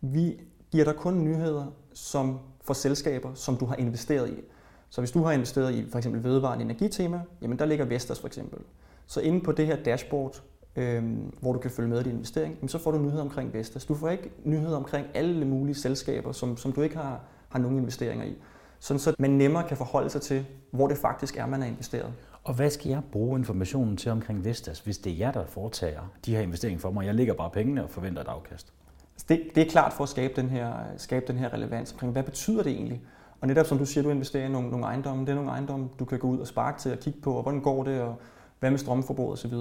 Vi 0.00 0.40
giver 0.70 0.84
dig 0.84 0.94
kun 0.94 1.24
nyheder 1.24 1.66
som 1.92 2.38
for 2.60 2.74
selskaber, 2.74 3.34
som 3.34 3.56
du 3.56 3.64
har 3.64 3.76
investeret 3.76 4.30
i. 4.30 4.42
Så 4.90 5.00
hvis 5.00 5.10
du 5.10 5.22
har 5.22 5.32
investeret 5.32 5.74
i 5.74 5.90
for 5.90 5.98
eksempel 5.98 6.24
vedvarende 6.24 6.64
energitema, 6.64 7.20
jamen 7.42 7.58
der 7.58 7.64
ligger 7.64 7.84
Vestas 7.84 8.20
for 8.20 8.26
eksempel. 8.26 8.58
Så 9.06 9.20
inde 9.20 9.40
på 9.40 9.52
det 9.52 9.66
her 9.66 9.76
dashboard, 9.76 10.42
øhm, 10.76 11.32
hvor 11.40 11.52
du 11.52 11.58
kan 11.58 11.70
følge 11.70 11.88
med 11.88 12.00
i 12.00 12.02
din 12.02 12.12
investering, 12.12 12.54
jamen 12.54 12.68
så 12.68 12.78
får 12.78 12.90
du 12.90 12.98
nyheder 12.98 13.22
omkring 13.22 13.52
Vestas. 13.52 13.84
Du 13.84 13.94
får 13.94 14.08
ikke 14.08 14.30
nyheder 14.44 14.76
omkring 14.76 15.06
alle 15.14 15.44
mulige 15.44 15.74
selskaber, 15.74 16.32
som, 16.32 16.56
som 16.56 16.72
du 16.72 16.82
ikke 16.82 16.96
har, 16.96 17.20
har 17.48 17.58
nogen 17.58 17.78
investeringer 17.78 18.24
i 18.24 18.36
sådan 18.82 19.00
så 19.00 19.14
man 19.18 19.30
nemmere 19.30 19.68
kan 19.68 19.76
forholde 19.76 20.10
sig 20.10 20.20
til, 20.20 20.46
hvor 20.70 20.88
det 20.88 20.96
faktisk 20.96 21.36
er, 21.36 21.46
man 21.46 21.62
er 21.62 21.66
investeret. 21.66 22.12
Og 22.44 22.54
hvad 22.54 22.70
skal 22.70 22.90
jeg 22.90 23.02
bruge 23.12 23.38
informationen 23.38 23.96
til 23.96 24.10
omkring 24.10 24.44
Vestas, 24.44 24.80
hvis 24.80 24.98
det 24.98 25.12
er 25.12 25.16
jer, 25.16 25.32
der 25.32 25.46
foretager 25.46 26.00
de 26.26 26.34
her 26.34 26.42
investeringer 26.42 26.80
for 26.80 26.90
mig? 26.90 27.06
Jeg 27.06 27.14
ligger 27.14 27.34
bare 27.34 27.50
pengene 27.50 27.84
og 27.84 27.90
forventer 27.90 28.22
et 28.22 28.28
afkast. 28.28 28.72
Altså, 29.14 29.26
det, 29.28 29.42
det 29.54 29.66
er 29.66 29.70
klart 29.70 29.92
for 29.92 30.02
at 30.02 30.08
skabe 30.08 30.40
den, 30.40 30.50
her, 30.50 30.72
skabe 30.96 31.26
den 31.26 31.36
her 31.36 31.52
relevans 31.52 31.92
omkring, 31.92 32.12
hvad 32.12 32.22
betyder 32.22 32.62
det 32.62 32.72
egentlig? 32.72 33.02
Og 33.40 33.48
netop 33.48 33.66
som 33.66 33.78
du 33.78 33.86
siger, 33.86 34.04
du 34.04 34.10
investerer 34.10 34.46
i 34.46 34.48
nogle, 34.48 34.70
nogle 34.70 34.86
ejendomme, 34.86 35.24
det 35.24 35.30
er 35.30 35.34
nogle 35.34 35.50
ejendomme, 35.50 35.88
du 35.98 36.04
kan 36.04 36.18
gå 36.18 36.28
ud 36.28 36.38
og 36.38 36.46
sparke 36.46 36.80
til 36.80 36.92
og 36.92 36.98
kigge 36.98 37.20
på, 37.20 37.32
og 37.32 37.42
hvordan 37.42 37.60
går 37.60 37.84
det, 37.84 38.00
og 38.00 38.16
hvad 38.60 38.70
med 38.70 38.78
strømforbrug 38.78 39.32
osv. 39.32 39.54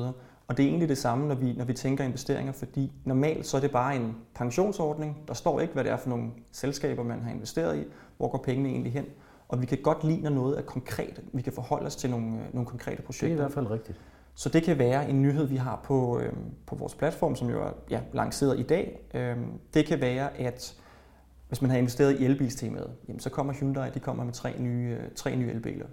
Og 0.47 0.57
det 0.57 0.65
er 0.65 0.67
egentlig 0.67 0.89
det 0.89 0.97
samme, 0.97 1.27
når 1.27 1.35
vi, 1.35 1.53
når 1.53 1.65
vi 1.65 1.73
tænker 1.73 2.03
investeringer, 2.03 2.53
fordi 2.53 2.91
normalt 3.05 3.47
så 3.47 3.57
er 3.57 3.61
det 3.61 3.71
bare 3.71 3.95
en 3.95 4.15
pensionsordning. 4.35 5.17
Der 5.27 5.33
står 5.33 5.59
ikke, 5.59 5.73
hvad 5.73 5.83
det 5.83 5.91
er 5.91 5.97
for 5.97 6.09
nogle 6.09 6.29
selskaber, 6.51 7.03
man 7.03 7.21
har 7.21 7.31
investeret 7.31 7.77
i. 7.77 7.83
Hvor 8.21 8.27
går 8.27 8.37
pengene 8.37 8.69
egentlig 8.69 8.93
hen? 8.93 9.05
Og 9.47 9.61
vi 9.61 9.65
kan 9.65 9.77
godt 9.83 10.03
lide, 10.03 10.21
når 10.21 10.29
noget 10.29 10.57
er 10.57 10.61
konkret. 10.61 11.21
Vi 11.33 11.41
kan 11.41 11.53
forholde 11.53 11.85
os 11.85 11.95
til 11.95 12.09
nogle, 12.09 12.27
øh, 12.27 12.53
nogle 12.53 12.67
konkrete 12.67 13.01
projekter. 13.01 13.27
Det 13.27 13.33
er 13.33 13.37
i 13.37 13.43
hvert 13.43 13.53
fald 13.53 13.71
rigtigt. 13.71 13.99
Så 14.35 14.49
det 14.49 14.63
kan 14.63 14.79
være 14.79 15.09
en 15.09 15.21
nyhed, 15.21 15.45
vi 15.45 15.55
har 15.55 15.81
på, 15.83 16.19
øh, 16.19 16.33
på 16.65 16.75
vores 16.75 16.95
platform, 16.95 17.35
som 17.35 17.49
jo 17.49 17.61
er 17.61 17.71
ja, 17.89 17.99
lanceret 18.13 18.59
i 18.59 18.63
dag. 18.63 18.99
Øh, 19.13 19.37
det 19.73 19.85
kan 19.85 20.01
være, 20.01 20.37
at 20.37 20.75
hvis 21.47 21.61
man 21.61 21.71
har 21.71 21.77
investeret 21.77 22.19
i 22.19 22.25
elbilstemaet, 22.25 22.91
jamen, 23.07 23.19
så 23.19 23.29
kommer 23.29 23.53
Hyundai 23.53 23.89
de 23.89 23.99
kommer 23.99 24.23
med 24.23 24.33
tre 24.33 24.59
nye, 24.59 24.97
øh, 25.01 25.09
tre 25.15 25.35
nye 25.35 25.49
elbiler. 25.49 25.87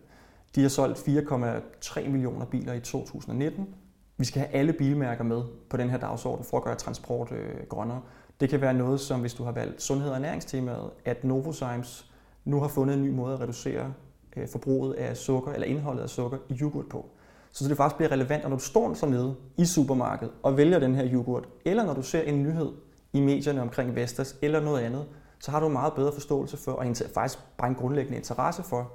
De 0.55 0.63
har 0.63 0.69
solgt 0.69 0.99
4,3 0.99 2.09
millioner 2.09 2.47
biler 2.47 2.73
i 2.73 2.81
2019, 2.81 3.75
vi 4.17 4.25
skal 4.25 4.41
have 4.41 4.55
alle 4.55 4.73
bilmærker 4.73 5.25
med 5.25 5.43
på 5.71 5.77
den 5.77 5.91
her 5.91 5.99
dagsorden 5.99 6.45
for 6.45 6.57
at 6.57 6.65
gøre 6.65 6.75
transport 6.75 7.33
øh, 7.33 7.67
grønnere. 7.69 8.01
Det 8.41 8.49
kan 8.49 8.61
være 8.61 8.75
noget 8.75 9.01
som, 9.01 9.21
hvis 9.21 9.35
du 9.35 9.45
har 9.45 9.53
valgt 9.53 9.83
sundhed 9.83 10.11
og 10.11 10.17
ernæringstemaet, 10.17 10.91
at 11.05 11.25
Novozymes 11.25 12.09
nu 12.49 12.61
har 12.61 12.69
fundet 12.69 12.97
en 12.97 13.02
ny 13.05 13.11
måde 13.11 13.35
at 13.35 13.40
reducere 13.40 13.93
øh, 14.37 14.49
forbruget 14.49 14.95
af 14.95 15.17
sukker, 15.17 15.52
eller 15.52 15.67
indholdet 15.67 16.02
af 16.02 16.09
sukker 16.09 16.38
i 16.49 16.59
yoghurt 16.61 16.88
på. 16.88 17.07
Så, 17.52 17.64
så 17.64 17.69
det 17.69 17.76
faktisk 17.76 17.97
bliver 17.97 18.12
relevant, 18.12 18.43
når 18.43 18.50
du 18.50 18.59
står 18.59 18.95
så 18.95 19.07
nede 19.07 19.37
i 19.59 19.64
supermarkedet 19.64 20.33
og 20.43 20.57
vælger 20.57 20.78
den 20.78 20.95
her 20.95 21.12
yoghurt, 21.12 21.49
eller 21.64 21.85
når 21.85 21.95
du 21.95 22.02
ser 22.02 22.23
en 22.23 22.43
nyhed 22.43 22.73
i 23.12 23.21
medierne 23.21 23.62
omkring 23.62 23.95
Vestas 23.95 24.37
eller 24.43 24.61
noget 24.61 24.81
andet, 24.81 25.07
så 25.40 25.50
har 25.50 25.61
du 25.61 25.67
en 25.67 25.73
meget 25.73 25.93
bedre 25.95 26.12
forståelse 26.12 26.57
for, 26.57 26.73
og 26.73 26.87
faktisk 27.14 27.38
bare 27.59 27.69
en 27.69 27.75
grundlæggende 27.75 28.19
interesse 28.19 28.62
for, 28.62 28.93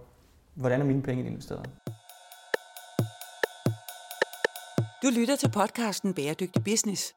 hvordan 0.56 0.82
er 0.82 0.86
mine 0.86 1.02
penge 1.02 1.26
investeret. 1.26 1.70
Du 5.04 5.08
lytter 5.20 5.36
til 5.36 5.52
podcasten 5.52 6.14
Bæredygtig 6.14 6.64
Business. 6.64 7.14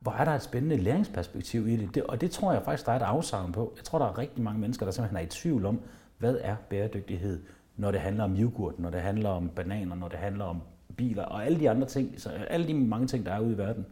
Hvor 0.00 0.12
er 0.12 0.24
der 0.24 0.32
et 0.32 0.42
spændende 0.42 0.76
læringsperspektiv 0.76 1.68
i 1.68 1.76
det? 1.76 1.94
det 1.94 2.02
og 2.02 2.20
det 2.20 2.30
tror 2.30 2.52
jeg 2.52 2.62
faktisk, 2.62 2.86
der 2.86 2.92
er 2.92 2.96
et 2.96 3.02
afsavn 3.02 3.52
på. 3.52 3.72
Jeg 3.76 3.84
tror, 3.84 3.98
der 3.98 4.06
er 4.06 4.18
rigtig 4.18 4.44
mange 4.44 4.60
mennesker, 4.60 4.86
der 4.86 4.92
simpelthen 4.92 5.16
er 5.16 5.22
i 5.22 5.26
tvivl 5.26 5.66
om, 5.66 5.80
hvad 6.18 6.38
er 6.40 6.56
bæredygtighed, 6.70 7.42
når 7.76 7.90
det 7.90 8.00
handler 8.00 8.24
om 8.24 8.36
yoghurt, 8.36 8.78
når 8.78 8.90
det 8.90 9.00
handler 9.00 9.28
om 9.28 9.48
bananer, 9.48 9.96
når 9.96 10.08
det 10.08 10.18
handler 10.18 10.44
om 10.44 10.62
biler 10.96 11.22
og 11.22 11.46
alle 11.46 11.60
de 11.60 11.70
andre 11.70 11.86
ting, 11.86 12.20
så 12.20 12.28
alle 12.28 12.66
de 12.66 12.74
mange 12.74 13.06
ting, 13.06 13.26
der 13.26 13.32
er 13.32 13.40
ude 13.40 13.52
i 13.52 13.58
verden. 13.58 13.86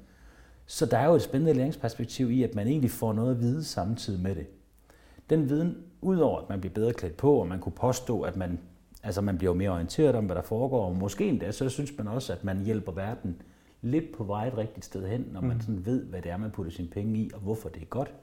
Så 0.66 0.86
der 0.86 0.98
er 0.98 1.06
jo 1.06 1.14
et 1.14 1.22
spændende 1.22 1.54
læringsperspektiv 1.54 2.30
i, 2.30 2.42
at 2.42 2.54
man 2.54 2.66
egentlig 2.66 2.90
får 2.90 3.12
noget 3.12 3.30
at 3.30 3.40
vide 3.40 3.64
samtidig 3.64 4.22
med 4.22 4.34
det. 4.34 4.46
Den 5.30 5.48
viden, 5.48 5.76
udover 6.00 6.40
at 6.40 6.48
man 6.48 6.60
bliver 6.60 6.74
bedre 6.74 6.92
klædt 6.92 7.16
på, 7.16 7.32
og 7.32 7.46
man 7.46 7.60
kunne 7.60 7.72
påstå, 7.72 8.20
at 8.20 8.36
man 8.36 8.58
Altså 9.02 9.20
man 9.20 9.38
bliver 9.38 9.54
mere 9.54 9.70
orienteret 9.70 10.14
om, 10.14 10.24
hvad 10.24 10.36
der 10.36 10.42
foregår, 10.42 10.86
og 10.86 10.96
måske 10.96 11.28
endda 11.28 11.52
så 11.52 11.68
synes 11.68 11.92
man 11.98 12.08
også, 12.08 12.32
at 12.32 12.44
man 12.44 12.64
hjælper 12.64 12.92
verden 12.92 13.42
lidt 13.82 14.16
på 14.16 14.24
vej 14.24 14.46
et 14.46 14.58
rigtigt 14.58 14.84
sted 14.84 15.08
hen, 15.08 15.28
når 15.32 15.40
man 15.40 15.56
mm. 15.56 15.60
sådan 15.60 15.86
ved, 15.86 16.04
hvad 16.04 16.22
det 16.22 16.30
er, 16.30 16.36
man 16.36 16.50
putter 16.50 16.72
sine 16.72 16.88
penge 16.88 17.18
i, 17.18 17.30
og 17.34 17.40
hvorfor 17.40 17.68
det 17.68 17.82
er 17.82 17.86
godt. 17.86 18.14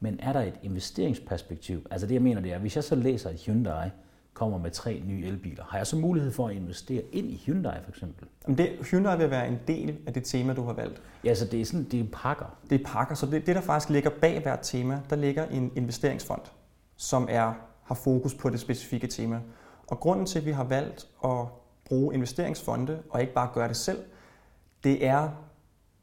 Men 0.00 0.20
er 0.22 0.32
der 0.32 0.40
et 0.40 0.58
investeringsperspektiv? 0.62 1.86
Altså 1.90 2.06
det, 2.06 2.14
jeg 2.14 2.22
mener, 2.22 2.40
det 2.40 2.52
er, 2.52 2.58
hvis 2.58 2.76
jeg 2.76 2.84
så 2.84 2.94
læser, 2.94 3.30
at 3.30 3.36
Hyundai 3.36 3.88
kommer 4.34 4.58
med 4.58 4.70
tre 4.70 5.02
nye 5.06 5.26
elbiler, 5.26 5.64
har 5.64 5.78
jeg 5.78 5.86
så 5.86 5.96
mulighed 5.96 6.32
for 6.32 6.48
at 6.48 6.56
investere 6.56 7.02
ind 7.12 7.30
i 7.30 7.42
Hyundai 7.46 7.78
for 7.82 7.90
eksempel? 7.90 8.28
Jamen 8.46 8.58
det, 8.58 8.68
Hyundai 8.90 9.18
vil 9.18 9.30
være 9.30 9.48
en 9.48 9.58
del 9.66 9.98
af 10.06 10.12
det 10.12 10.24
tema, 10.24 10.54
du 10.54 10.64
har 10.64 10.72
valgt. 10.72 11.02
Ja, 11.24 11.34
så 11.34 11.44
det 11.44 11.60
er 11.60 11.64
sådan, 11.64 11.84
det 11.84 12.00
er 12.00 12.04
pakker. 12.12 12.58
Det 12.70 12.80
er 12.80 12.84
pakker, 12.86 13.14
så 13.14 13.26
det, 13.26 13.46
det 13.46 13.56
der 13.56 13.60
faktisk 13.60 13.90
ligger 13.90 14.10
bag 14.20 14.42
hvert 14.42 14.58
tema, 14.62 15.00
der 15.10 15.16
ligger 15.16 15.46
en 15.46 15.72
investeringsfond, 15.76 16.42
som 16.96 17.26
er, 17.30 17.52
har 17.84 17.94
fokus 17.94 18.34
på 18.34 18.50
det 18.50 18.60
specifikke 18.60 19.06
tema. 19.06 19.40
Og 19.86 20.00
grunden 20.00 20.26
til, 20.26 20.38
at 20.38 20.46
vi 20.46 20.50
har 20.50 20.64
valgt 20.64 21.08
at 21.24 21.46
bruge 21.84 22.14
investeringsfonde 22.14 23.02
og 23.10 23.20
ikke 23.20 23.32
bare 23.32 23.50
gøre 23.54 23.68
det 23.68 23.76
selv, 23.76 23.98
det 24.84 25.06
er 25.06 25.28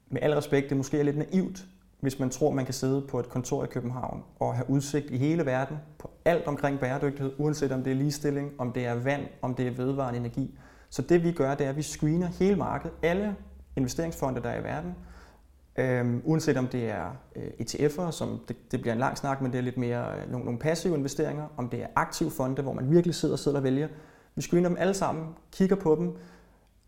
med 0.07 0.21
al 0.21 0.33
respekt, 0.33 0.69
det 0.69 0.77
måske 0.77 0.99
er 0.99 1.03
lidt 1.03 1.17
naivt, 1.17 1.65
hvis 1.99 2.19
man 2.19 2.29
tror, 2.29 2.51
man 2.51 2.65
kan 2.65 2.73
sidde 2.73 3.01
på 3.01 3.19
et 3.19 3.29
kontor 3.29 3.63
i 3.63 3.67
København 3.67 4.23
og 4.39 4.55
have 4.55 4.69
udsigt 4.69 5.11
i 5.11 5.17
hele 5.17 5.45
verden 5.45 5.77
på 5.99 6.09
alt 6.25 6.47
omkring 6.47 6.79
bæredygtighed, 6.79 7.33
uanset 7.37 7.71
om 7.71 7.83
det 7.83 7.91
er 7.91 7.95
ligestilling, 7.95 8.51
om 8.57 8.71
det 8.71 8.85
er 8.85 8.93
vand, 8.93 9.27
om 9.41 9.55
det 9.55 9.67
er 9.67 9.71
vedvarende 9.71 10.19
energi. 10.19 10.57
Så 10.89 11.01
det 11.01 11.23
vi 11.23 11.31
gør, 11.31 11.55
det 11.55 11.65
er, 11.65 11.69
at 11.69 11.77
vi 11.77 11.81
screener 11.81 12.27
hele 12.27 12.55
markedet, 12.55 12.95
alle 13.03 13.35
investeringsfonde, 13.75 14.41
der 14.41 14.49
er 14.49 14.59
i 14.59 14.63
verden, 14.63 14.95
Øhm, 15.77 16.21
uanset 16.25 16.57
om 16.57 16.67
det 16.67 16.89
er 16.89 17.17
øh, 17.35 17.47
ETF'er, 17.61 18.11
som 18.11 18.39
det, 18.47 18.71
det 18.71 18.81
bliver 18.81 18.93
en 18.93 18.99
lang 18.99 19.17
snak, 19.17 19.41
men 19.41 19.51
det 19.51 19.57
er 19.57 19.61
lidt 19.61 19.77
mere 19.77 20.05
øh, 20.17 20.31
nogle, 20.31 20.45
nogle 20.45 20.59
passive 20.59 20.95
investeringer, 20.95 21.47
om 21.57 21.69
det 21.69 21.81
er 21.81 21.87
aktive 21.95 22.31
fonde, 22.31 22.61
hvor 22.61 22.73
man 22.73 22.91
virkelig 22.91 23.15
sidder 23.15 23.35
og 23.35 23.39
sidder 23.39 23.57
og 23.57 23.63
vælger. 23.63 23.87
Vi 24.35 24.41
screener 24.41 24.69
dem 24.69 24.77
alle 24.79 24.93
sammen, 24.93 25.25
kigger 25.51 25.75
på 25.75 25.95
dem. 25.95 26.13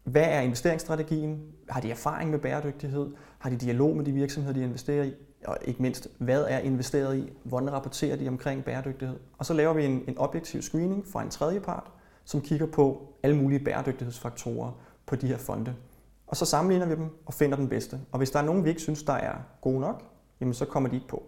Hvad 0.07 0.25
er 0.25 0.41
investeringsstrategien? 0.41 1.41
Har 1.69 1.81
de 1.81 1.91
erfaring 1.91 2.31
med 2.31 2.39
bæredygtighed? 2.39 3.11
Har 3.39 3.49
de 3.49 3.55
dialog 3.55 3.95
med 3.95 4.05
de 4.05 4.11
virksomheder, 4.11 4.53
de 4.53 4.63
investerer 4.63 5.03
i? 5.03 5.13
Og 5.45 5.57
ikke 5.65 5.81
mindst, 5.81 6.07
hvad 6.17 6.45
er 6.49 6.59
investeret 6.59 7.17
i? 7.17 7.33
Hvordan 7.43 7.71
rapporterer 7.71 8.15
de 8.15 8.27
omkring 8.27 8.63
bæredygtighed? 8.63 9.17
Og 9.37 9.45
så 9.45 9.53
laver 9.53 9.73
vi 9.73 9.85
en, 9.85 10.03
en 10.07 10.17
objektiv 10.17 10.61
screening 10.61 11.07
fra 11.07 11.23
en 11.23 11.29
tredje 11.29 11.59
part, 11.59 11.91
som 12.25 12.41
kigger 12.41 12.65
på 12.65 13.13
alle 13.23 13.37
mulige 13.37 13.59
bæredygtighedsfaktorer 13.59 14.71
på 15.05 15.15
de 15.15 15.27
her 15.27 15.37
fonde. 15.37 15.75
Og 16.27 16.37
så 16.37 16.45
sammenligner 16.45 16.85
vi 16.85 16.95
dem 16.95 17.09
og 17.25 17.33
finder 17.33 17.57
den 17.57 17.69
bedste. 17.69 17.99
Og 18.11 18.17
hvis 18.17 18.31
der 18.31 18.39
er 18.39 18.43
nogen, 18.43 18.63
vi 18.63 18.69
ikke 18.69 18.81
synes, 18.81 19.03
der 19.03 19.13
er 19.13 19.35
gode 19.61 19.79
nok, 19.79 20.03
jamen 20.39 20.53
så 20.53 20.65
kommer 20.65 20.89
de 20.89 20.95
ikke 20.95 21.07
på. 21.07 21.23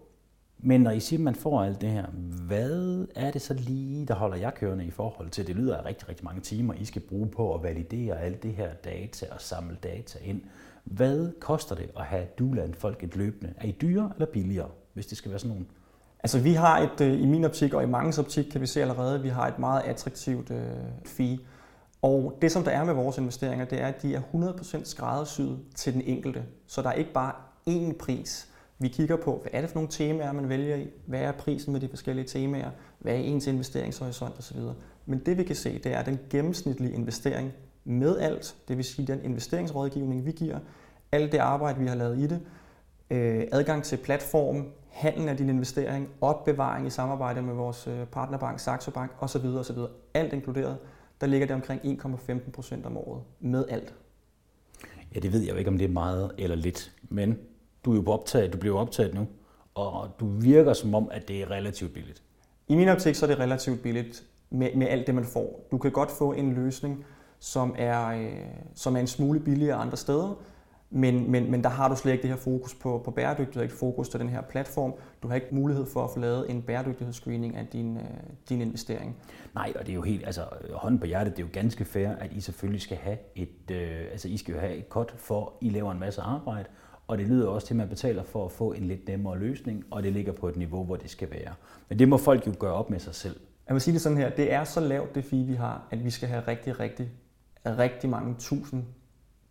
Men 0.61 0.81
når 0.81 0.91
I 0.91 0.99
siger, 0.99 1.19
at 1.19 1.23
man 1.23 1.35
får 1.35 1.63
alt 1.63 1.81
det 1.81 1.89
her, 1.89 2.05
hvad 2.47 3.05
er 3.15 3.31
det 3.31 3.41
så 3.41 3.53
lige, 3.53 4.05
der 4.05 4.13
holder 4.13 4.37
jeg 4.37 4.53
kørende 4.53 4.85
i 4.85 4.91
forhold 4.91 5.29
til? 5.29 5.47
Det 5.47 5.55
lyder 5.55 5.77
af 5.77 5.85
rigtig, 5.85 6.09
rigtig 6.09 6.25
mange 6.25 6.41
timer, 6.41 6.73
I 6.73 6.85
skal 6.85 7.01
bruge 7.01 7.27
på 7.27 7.55
at 7.55 7.63
validere 7.63 8.21
alt 8.21 8.43
det 8.43 8.53
her 8.53 8.73
data 8.73 9.25
og 9.31 9.41
samle 9.41 9.77
data 9.83 10.19
ind. 10.23 10.41
Hvad 10.83 11.39
koster 11.39 11.75
det 11.75 11.89
at 11.97 12.05
have 12.05 12.25
Duland 12.39 12.73
folk 12.73 13.03
et 13.03 13.15
løbende? 13.15 13.53
Er 13.57 13.67
I 13.67 13.71
dyre 13.71 14.11
eller 14.15 14.25
billigere, 14.25 14.69
hvis 14.93 15.05
det 15.05 15.17
skal 15.17 15.31
være 15.31 15.39
sådan 15.39 15.49
nogle 15.49 15.65
Altså 16.23 16.39
vi 16.39 16.53
har 16.53 16.79
et, 16.79 17.01
øh, 17.01 17.21
i 17.21 17.25
min 17.25 17.45
optik 17.45 17.73
og 17.73 17.83
i 17.83 17.85
mange 17.85 18.19
optik 18.19 18.45
kan 18.45 18.61
vi 18.61 18.65
se 18.65 18.81
allerede, 18.81 19.21
vi 19.21 19.29
har 19.29 19.47
et 19.47 19.59
meget 19.59 19.81
attraktivt 19.81 20.51
øh, 20.51 20.67
fee. 21.05 21.39
Og 22.01 22.37
det 22.41 22.51
som 22.51 22.63
der 22.63 22.71
er 22.71 22.83
med 22.83 22.93
vores 22.93 23.17
investeringer, 23.17 23.65
det 23.65 23.81
er, 23.81 23.87
at 23.87 24.01
de 24.01 24.15
er 24.15 24.21
100% 24.33 24.83
skræddersyet 24.83 25.59
til 25.75 25.93
den 25.93 26.01
enkelte. 26.01 26.43
Så 26.67 26.81
der 26.81 26.89
er 26.89 26.93
ikke 26.93 27.13
bare 27.13 27.33
én 27.69 27.97
pris. 27.97 28.47
Vi 28.79 28.87
kigger 28.87 29.15
på, 29.15 29.39
hvad 29.41 29.51
er 29.53 29.61
det 29.61 29.69
for 29.69 29.75
nogle 29.75 29.89
temaer, 29.89 30.31
man 30.31 30.49
vælger 30.49 30.75
i? 30.75 30.87
Hvad 31.05 31.19
er 31.19 31.31
prisen 31.31 31.73
med 31.73 31.81
de 31.81 31.89
forskellige 31.89 32.25
temaer? 32.25 32.69
Hvad 32.99 33.13
er 33.13 33.17
ens 33.17 33.47
investeringshorisont 33.47 34.37
osv.? 34.37 34.59
Men 35.05 35.19
det 35.19 35.37
vi 35.37 35.43
kan 35.43 35.55
se, 35.55 35.79
det 35.79 35.93
er 35.93 36.03
den 36.03 36.19
gennemsnitlige 36.29 36.93
investering 36.93 37.51
med 37.83 38.17
alt, 38.17 38.55
det 38.67 38.77
vil 38.77 38.85
sige 38.85 39.07
den 39.07 39.23
investeringsrådgivning, 39.23 40.25
vi 40.25 40.31
giver, 40.31 40.59
alt 41.11 41.31
det 41.31 41.37
arbejde, 41.37 41.79
vi 41.79 41.87
har 41.87 41.95
lavet 41.95 42.17
i 42.17 42.27
det, 42.27 42.41
øh, 43.09 43.43
adgang 43.51 43.83
til 43.83 43.97
platform, 43.97 44.65
handel 44.89 45.29
af 45.29 45.37
din 45.37 45.49
investering, 45.49 46.09
opbevaring 46.21 46.87
i 46.87 46.89
samarbejde 46.89 47.41
med 47.41 47.53
vores 47.53 47.87
øh, 47.87 48.05
partnerbank, 48.05 48.59
Saxo 48.59 48.91
Bank 48.91 49.11
osv. 49.19 49.45
osv. 49.45 49.77
Alt 50.13 50.33
inkluderet, 50.33 50.77
der 51.21 51.27
ligger 51.27 51.47
det 51.47 51.55
omkring 51.55 51.81
1,15 52.01 52.51
procent 52.51 52.85
om 52.85 52.97
året 52.97 53.23
med 53.39 53.65
alt. 53.69 53.93
Ja, 55.15 55.19
det 55.19 55.33
ved 55.33 55.39
jeg 55.41 55.51
jo 55.51 55.55
ikke, 55.55 55.69
om 55.69 55.77
det 55.77 55.85
er 55.85 55.93
meget 55.93 56.31
eller 56.37 56.55
lidt, 56.55 56.91
men 57.09 57.37
du 57.85 57.91
er 57.91 57.95
jo 57.95 58.01
på 58.01 58.13
optaget, 58.13 58.53
du 58.53 58.57
bliver 58.57 58.79
optaget 58.79 59.13
nu, 59.13 59.27
og 59.75 60.09
du 60.19 60.27
virker 60.27 60.73
som 60.73 60.95
om, 60.95 61.09
at 61.11 61.27
det 61.27 61.41
er 61.41 61.51
relativt 61.51 61.93
billigt. 61.93 62.23
I 62.67 62.75
min 62.75 62.89
optik 62.89 63.15
så 63.15 63.25
er 63.25 63.27
det 63.27 63.39
relativt 63.39 63.81
billigt 63.81 64.23
med, 64.49 64.75
med 64.75 64.87
alt 64.87 65.07
det, 65.07 65.15
man 65.15 65.25
får. 65.25 65.67
Du 65.71 65.77
kan 65.77 65.91
godt 65.91 66.11
få 66.11 66.33
en 66.33 66.53
løsning, 66.53 67.05
som 67.39 67.75
er, 67.77 68.07
øh, 68.07 68.31
som 68.75 68.95
er 68.95 68.99
en 68.99 69.07
smule 69.07 69.39
billigere 69.39 69.75
andre 69.75 69.97
steder, 69.97 70.35
men, 70.91 71.31
men, 71.31 71.51
men 71.51 71.63
der 71.63 71.69
har 71.69 71.89
du 71.89 71.95
slet 71.95 72.11
ikke 72.11 72.21
det 72.21 72.29
her 72.29 72.37
fokus 72.37 72.75
på, 72.75 73.01
på 73.05 73.11
bæredygtighed, 73.11 73.63
ikke 73.63 73.75
fokus 73.75 74.09
til 74.09 74.19
den 74.19 74.29
her 74.29 74.41
platform. 74.41 74.93
Du 75.23 75.27
har 75.27 75.35
ikke 75.35 75.47
mulighed 75.51 75.85
for 75.85 76.03
at 76.03 76.09
få 76.13 76.19
lavet 76.19 76.49
en 76.49 76.61
bæredygtighedsscreening 76.61 77.55
af 77.55 77.67
din, 77.67 77.97
øh, 77.97 78.03
din 78.49 78.61
investering. 78.61 79.15
Nej, 79.55 79.73
og 79.75 79.85
det 79.85 79.89
er 79.89 79.95
jo 79.95 80.01
helt, 80.01 80.25
altså 80.25 80.41
hånden 80.73 80.99
på 80.99 81.05
hjertet, 81.05 81.37
det 81.37 81.43
er 81.43 81.47
jo 81.47 81.53
ganske 81.53 81.85
fair, 81.85 82.09
at 82.09 82.31
I 82.31 82.41
selvfølgelig 82.41 82.81
skal 82.81 82.97
have 82.97 83.17
et, 83.35 83.71
øh, 83.71 84.01
altså 84.11 84.27
I 84.27 84.37
skal 84.37 84.53
jo 84.53 84.59
have 84.59 84.75
et 84.75 84.89
kort 84.89 85.13
for, 85.17 85.53
I 85.61 85.69
laver 85.69 85.91
en 85.91 85.99
masse 85.99 86.21
arbejde, 86.21 86.65
og 87.09 87.17
det 87.17 87.27
lyder 87.27 87.47
også 87.47 87.67
til, 87.67 87.73
at 87.73 87.77
man 87.77 87.89
betaler 87.89 88.23
for 88.23 88.45
at 88.45 88.51
få 88.51 88.71
en 88.71 88.85
lidt 88.85 89.07
nemmere 89.07 89.39
løsning, 89.39 89.85
og 89.91 90.03
det 90.03 90.13
ligger 90.13 90.31
på 90.31 90.47
et 90.47 90.55
niveau, 90.55 90.83
hvor 90.83 90.95
det 90.95 91.09
skal 91.09 91.31
være. 91.31 91.53
Men 91.89 91.99
det 91.99 92.09
må 92.09 92.17
folk 92.17 92.47
jo 92.47 92.53
gøre 92.59 92.73
op 92.73 92.89
med 92.89 92.99
sig 92.99 93.15
selv. 93.15 93.39
Jeg 93.67 93.73
vil 93.73 93.81
sige 93.81 93.93
det 93.93 94.01
sådan 94.01 94.17
her, 94.17 94.29
det 94.29 94.53
er 94.53 94.63
så 94.63 94.79
lavt 94.79 95.15
det 95.15 95.25
fee, 95.25 95.45
vi 95.45 95.53
har, 95.53 95.87
at 95.91 96.05
vi 96.05 96.09
skal 96.09 96.29
have 96.29 96.43
rigtig, 96.47 96.79
rigtig, 96.79 97.11
rigtig 97.65 98.09
mange 98.09 98.35
tusind 98.39 98.83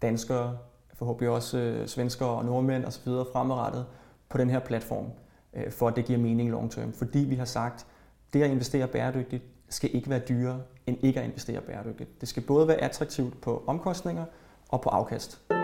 danskere, 0.03 0.59
forhåbentlig 0.95 1.31
også 1.31 1.59
øh, 1.59 1.87
svenskere 1.87 2.29
og 2.29 2.45
nordmænd 2.45 2.85
osv. 2.85 3.09
fremadrettet 3.33 3.87
på 4.29 4.39
den 4.39 4.51
her 4.51 4.59
platform, 4.59 5.07
øh, 5.55 5.73
for 5.73 5.89
at 5.89 5.97
det 5.97 6.05
giver 6.05 6.19
mening 6.19 6.51
long 6.51 6.71
term. 6.71 6.93
Fordi 6.93 7.19
vi 7.19 7.35
har 7.35 7.45
sagt, 7.45 7.87
det 8.33 8.43
at 8.43 8.51
investere 8.51 8.87
bæredygtigt 8.87 9.43
skal 9.69 9.95
ikke 9.95 10.11
være 10.11 10.21
dyrere 10.29 10.61
end 10.87 10.99
ikke 11.03 11.21
at 11.21 11.27
investere 11.27 11.61
bæredygtigt. 11.61 12.21
Det 12.21 12.29
skal 12.29 12.43
både 12.43 12.69
være 12.69 12.77
attraktivt 12.77 13.41
på 13.41 13.65
omkostninger 13.67 14.25
og 14.69 14.81
på 14.81 14.89
afkast. 14.89 15.58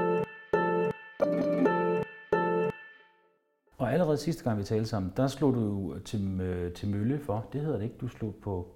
Og 3.84 3.92
allerede 3.92 4.16
sidste 4.16 4.44
gang 4.44 4.58
vi 4.58 4.64
talte 4.64 4.86
sammen, 4.86 5.12
der 5.16 5.26
slog 5.26 5.54
du 5.54 5.60
jo 5.60 5.98
til, 5.98 6.40
øh, 6.40 6.72
til 6.72 6.88
mølle 6.88 7.18
for, 7.18 7.46
det 7.52 7.60
hedder 7.60 7.76
det 7.76 7.84
ikke, 7.84 7.96
du 8.00 8.08
slog 8.08 8.34
på, 8.42 8.68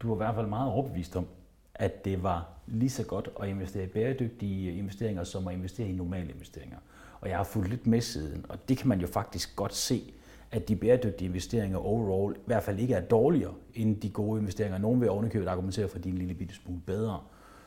du 0.00 0.08
var 0.08 0.14
i 0.14 0.16
hvert 0.16 0.34
fald 0.34 0.46
meget 0.46 0.72
overbevist 0.72 1.16
om, 1.16 1.26
at 1.74 2.04
det 2.04 2.22
var 2.22 2.48
lige 2.66 2.90
så 2.90 3.04
godt 3.04 3.28
at 3.42 3.48
investere 3.48 3.84
i 3.84 3.86
bæredygtige 3.86 4.76
investeringer, 4.76 5.24
som 5.24 5.48
at 5.48 5.54
investere 5.54 5.88
i 5.88 5.92
normale 5.92 6.32
investeringer. 6.32 6.78
Og 7.20 7.28
jeg 7.28 7.36
har 7.36 7.44
fulgt 7.44 7.70
lidt 7.70 7.86
med 7.86 8.00
siden, 8.00 8.46
og 8.48 8.68
det 8.68 8.78
kan 8.78 8.88
man 8.88 9.00
jo 9.00 9.06
faktisk 9.06 9.56
godt 9.56 9.74
se, 9.74 10.14
at 10.50 10.68
de 10.68 10.76
bæredygtige 10.76 11.28
investeringer 11.28 11.78
overall 11.78 12.36
i 12.36 12.46
hvert 12.46 12.62
fald 12.62 12.78
ikke 12.78 12.94
er 12.94 13.00
dårligere 13.00 13.54
end 13.74 14.00
de 14.00 14.10
gode 14.10 14.40
investeringer. 14.40 14.78
Nogen 14.78 15.00
vil 15.00 15.10
ovenikøbet 15.10 15.48
argumentere 15.48 15.88
for, 15.88 15.98
at 15.98 16.04
de 16.04 16.08
er 16.08 16.12
en 16.12 16.18
lille 16.18 16.34
bitte 16.34 16.54
smule 16.54 16.80
bedre. 16.86 17.20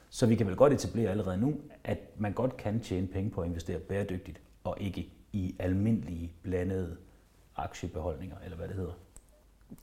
Så 0.09 0.25
vi 0.25 0.35
kan 0.35 0.47
vel 0.47 0.55
godt 0.55 0.73
etablere 0.73 1.11
allerede 1.11 1.37
nu, 1.37 1.55
at 1.83 1.99
man 2.17 2.33
godt 2.33 2.57
kan 2.57 2.79
tjene 2.79 3.07
penge 3.07 3.29
på 3.29 3.41
at 3.41 3.47
investere 3.47 3.79
bæredygtigt, 3.79 4.41
og 4.63 4.77
ikke 4.79 5.09
i 5.33 5.55
almindelige 5.59 6.33
blandede 6.43 6.97
aktiebeholdninger, 7.55 8.35
eller 8.43 8.57
hvad 8.57 8.67
det 8.67 8.75
hedder. 8.75 8.93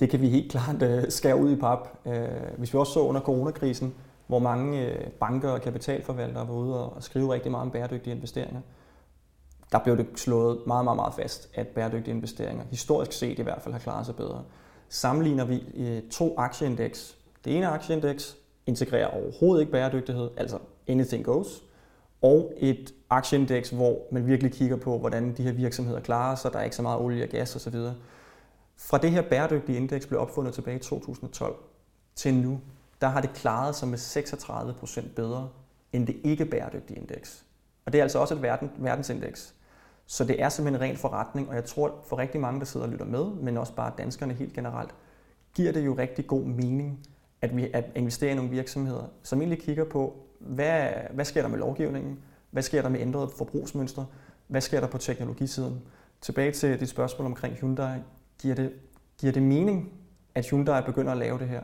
Det 0.01 0.11
kan 0.11 0.21
vi 0.21 0.29
helt 0.29 0.51
klart 0.51 0.83
uh, 0.83 1.09
skære 1.09 1.37
ud 1.37 1.53
i 1.53 1.57
pap. 1.57 1.89
Øh, 2.07 2.29
hvis 2.59 2.73
vi 2.73 2.79
også 2.79 2.93
så 2.93 3.01
under 3.01 3.21
coronakrisen, 3.21 3.95
hvor 4.27 4.39
mange 4.39 4.87
øh, 4.87 5.11
banker 5.11 5.51
og 5.51 5.61
kapitalforvaltere 5.61 6.49
var 6.49 6.55
ude 6.55 6.91
og 6.91 7.03
skrive 7.03 7.33
rigtig 7.33 7.51
meget 7.51 7.63
om 7.63 7.71
bæredygtige 7.71 8.17
investeringer, 8.17 8.61
der 9.73 9.79
blev 9.79 9.97
det 9.97 10.07
slået 10.17 10.59
meget, 10.67 10.85
meget, 10.85 10.97
meget 10.97 11.15
fast, 11.15 11.51
at 11.55 11.69
bæredygtige 11.69 12.15
investeringer, 12.15 12.65
historisk 12.71 13.13
set 13.13 13.39
i 13.39 13.43
hvert 13.43 13.63
fald, 13.63 13.75
har 13.75 13.79
klaret 13.79 14.07
sig 14.07 14.17
bedre. 14.17 14.45
Sammenligner 14.89 15.45
vi 15.45 15.63
to 16.11 16.35
aktieindeks. 16.39 17.17
Det 17.45 17.57
ene 17.57 17.67
aktieindeks 17.67 18.37
integrerer 18.67 19.07
overhovedet 19.07 19.61
ikke 19.61 19.73
bæredygtighed, 19.73 20.31
altså 20.37 20.59
anything 20.89 21.25
goes, 21.25 21.63
og 22.23 22.53
et 22.57 22.95
aktieindeks, 23.11 23.71
hvor 23.71 23.99
man 24.13 24.27
virkelig 24.27 24.53
kigger 24.53 24.77
på, 24.77 24.99
hvordan 24.99 25.37
de 25.37 25.43
her 25.43 25.53
virksomheder 25.53 26.01
klarer 26.01 26.35
sig, 26.35 26.53
der 26.53 26.59
er 26.59 26.65
ikke 26.65 26.77
så 26.77 26.83
meget 26.83 27.01
olie 27.01 27.25
og 27.25 27.29
gas 27.29 27.57
osv. 27.57 27.75
Fra 28.77 28.99
det 28.99 29.11
her 29.11 29.23
bæredygtige 29.23 29.79
indeks 29.79 30.07
blev 30.07 30.21
opfundet 30.21 30.55
tilbage 30.55 30.77
i 30.77 30.81
2012 30.81 31.55
til 32.15 32.35
nu, 32.35 32.61
der 33.01 33.07
har 33.07 33.21
det 33.21 33.33
klaret 33.33 33.75
sig 33.75 33.89
med 33.89 33.99
36 33.99 34.75
procent 34.75 35.15
bedre 35.15 35.49
end 35.93 36.07
det 36.07 36.17
ikke 36.25 36.45
bæredygtige 36.45 36.99
indeks. 36.99 37.45
Og 37.87 37.93
det 37.93 37.99
er 37.99 38.03
altså 38.03 38.19
også 38.19 38.35
et 38.35 38.43
verden, 38.43 38.71
verdensindeks. 38.79 39.55
Så 40.07 40.25
det 40.25 40.43
er 40.43 40.49
simpelthen 40.49 40.83
en 40.83 40.91
ren 40.91 40.97
forretning, 40.97 41.49
og 41.49 41.55
jeg 41.55 41.65
tror 41.65 41.95
for 42.09 42.19
rigtig 42.19 42.41
mange, 42.41 42.61
der 42.61 42.67
sidder 42.67 42.87
og 42.87 42.93
lytter 42.93 43.07
med, 43.07 43.25
men 43.25 43.57
også 43.57 43.73
bare 43.75 43.93
danskerne 43.99 44.35
helt 44.35 44.53
generelt, 44.53 44.95
giver 45.55 45.73
det 45.73 45.87
jo 45.87 45.95
rigtig 45.95 46.27
god 46.27 46.43
mening, 46.43 47.07
at 47.43 47.57
vi 47.57 47.71
at 47.73 47.85
investere 47.95 48.33
i 48.33 48.35
nogle 48.35 48.51
virksomheder, 48.51 49.05
som 49.23 49.41
egentlig 49.41 49.63
kigger 49.63 49.85
på, 49.85 50.26
hvad, 50.49 50.89
hvad 51.11 51.25
sker 51.25 51.43
der 51.43 51.49
med 51.49 51.59
lovgivningen? 51.59 52.19
Hvad 52.51 52.63
sker 52.63 52.83
der 52.83 52.89
med 52.89 53.01
ændrede 53.01 53.31
forbrugsmønstre? 53.39 54.07
Hvad 54.47 54.61
sker 54.61 54.81
der 54.81 54.87
på 54.87 54.99
teknologisiden? 54.99 55.81
Tilbage 56.21 56.53
til 56.53 56.81
dit 56.81 56.89
spørgsmål 56.89 57.27
omkring 57.27 57.55
Hyundai. 57.55 57.99
Giver 58.43 58.55
det, 58.55 58.73
giver 59.21 59.33
det 59.33 59.43
mening, 59.43 59.93
at 60.35 60.51
Hyundai 60.51 60.83
begynder 60.87 61.13
at 61.13 61.19
lave 61.19 61.39
det 61.39 61.49
her? 61.49 61.63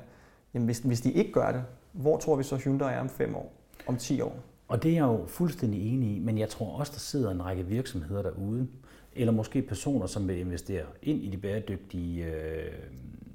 Jamen 0.55 0.67
hvis, 0.67 0.79
hvis 0.79 1.01
de 1.01 1.13
ikke 1.13 1.33
gør 1.33 1.53
det, 1.53 1.65
hvor 1.93 2.19
tror 2.19 2.37
vi 2.37 2.43
så 2.43 2.57
Hyundai 2.57 2.95
er 2.95 3.01
om 3.01 3.09
fem 3.09 3.37
år? 3.37 3.53
Om 3.87 3.97
10 3.97 4.21
år? 4.21 4.37
Og 4.69 4.83
det 4.83 4.91
er 4.91 4.95
jeg 4.95 5.03
jo 5.03 5.25
fuldstændig 5.27 5.95
enig 5.95 6.17
i, 6.17 6.19
men 6.19 6.39
jeg 6.39 6.49
tror 6.49 6.79
også, 6.79 6.93
der 6.93 6.99
sidder 6.99 7.31
en 7.31 7.45
række 7.45 7.67
virksomheder 7.67 8.23
derude, 8.23 8.69
eller 9.15 9.33
måske 9.33 9.63
personer, 9.63 10.07
som 10.07 10.29
vil 10.29 10.39
investere 10.39 10.85
ind 11.03 11.23
i 11.23 11.31
de 11.31 11.37
bæredygtige, 11.37 12.25
øh, 12.25 12.73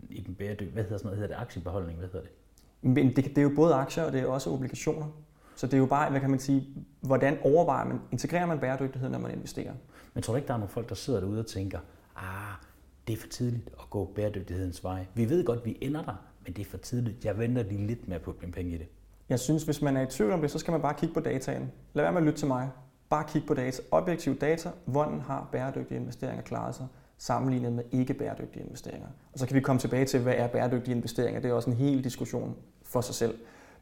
i 0.09 0.21
den 0.21 0.35
bæredygtige, 0.35 0.71
hvad 0.71 0.83
hedder 0.83 0.97
sådan 0.97 1.05
noget, 1.07 1.19
hedder 1.19 1.35
det 1.35 1.41
aktiebeholdning, 1.41 1.99
hvad 1.99 2.07
hedder 2.07 2.21
det? 2.21 2.31
Men 2.81 3.15
det, 3.15 3.25
det 3.25 3.37
er 3.37 3.41
jo 3.41 3.51
både 3.55 3.73
aktier, 3.73 4.03
og 4.03 4.13
det 4.13 4.21
er 4.21 4.27
også 4.27 4.49
obligationer. 4.49 5.05
Så 5.57 5.67
det 5.67 5.73
er 5.73 5.77
jo 5.77 5.85
bare, 5.85 6.09
hvad 6.09 6.19
kan 6.19 6.29
man 6.29 6.39
sige, 6.39 6.67
hvordan 7.01 7.37
overvejer 7.43 7.85
man, 7.85 7.99
integrerer 8.11 8.45
man 8.45 8.59
bæredygtighed, 8.59 9.09
når 9.09 9.19
man 9.19 9.31
investerer? 9.31 9.73
Men 10.13 10.23
tror 10.23 10.33
du 10.33 10.35
ikke, 10.35 10.47
der 10.47 10.53
er 10.53 10.57
nogle 10.57 10.71
folk, 10.71 10.89
der 10.89 10.95
sidder 10.95 11.19
derude 11.19 11.39
og 11.39 11.47
tænker, 11.47 11.79
ah, 12.15 12.55
det 13.07 13.13
er 13.13 13.17
for 13.17 13.27
tidligt 13.27 13.69
at 13.79 13.89
gå 13.89 14.11
bæredygtighedens 14.15 14.83
vej. 14.83 15.05
Vi 15.13 15.29
ved 15.29 15.45
godt, 15.45 15.65
vi 15.65 15.77
ender 15.81 16.03
der, 16.03 16.15
men 16.45 16.53
det 16.53 16.61
er 16.61 16.69
for 16.69 16.77
tidligt. 16.77 17.25
Jeg 17.25 17.37
venter 17.37 17.63
lige 17.63 17.87
lidt 17.87 18.07
med 18.07 18.15
at 18.15 18.21
putte 18.21 18.41
mine 18.41 18.53
penge 18.53 18.71
i 18.71 18.77
det. 18.77 18.87
Jeg 19.29 19.39
synes, 19.39 19.63
hvis 19.63 19.81
man 19.81 19.97
er 19.97 20.01
i 20.01 20.05
tvivl 20.05 20.31
om 20.31 20.41
det, 20.41 20.51
så 20.51 20.59
skal 20.59 20.71
man 20.71 20.81
bare 20.81 20.93
kigge 20.93 21.13
på 21.13 21.19
dataen. 21.19 21.71
Lad 21.93 22.03
være 22.03 22.11
med 22.11 22.21
at 22.21 22.25
lytte 22.25 22.39
til 22.39 22.47
mig. 22.47 22.69
Bare 23.09 23.23
kig 23.27 23.43
på 23.47 23.53
data. 23.53 23.81
Objektiv 23.91 24.39
data. 24.39 24.71
Hvordan 24.85 25.21
har 25.21 25.49
bæredygtige 25.51 25.99
investeringer 25.99 26.43
klaret 26.43 26.75
sig 26.75 26.87
sammenlignet 27.17 27.73
med 27.73 27.83
ikke 27.91 28.13
bæredygtige 28.13 28.63
investeringer? 28.63 29.07
Og 29.33 29.39
så 29.39 29.47
kan 29.47 29.55
vi 29.55 29.61
komme 29.61 29.79
tilbage 29.79 30.05
til, 30.05 30.19
hvad 30.19 30.33
er 30.37 30.47
bæredygtige 30.47 30.95
investeringer. 30.95 31.41
Det 31.41 31.49
er 31.49 31.53
også 31.53 31.69
en 31.69 31.75
hel 31.75 32.03
diskussion 32.03 32.55
for 32.83 33.01
sig 33.01 33.15
selv. 33.15 33.35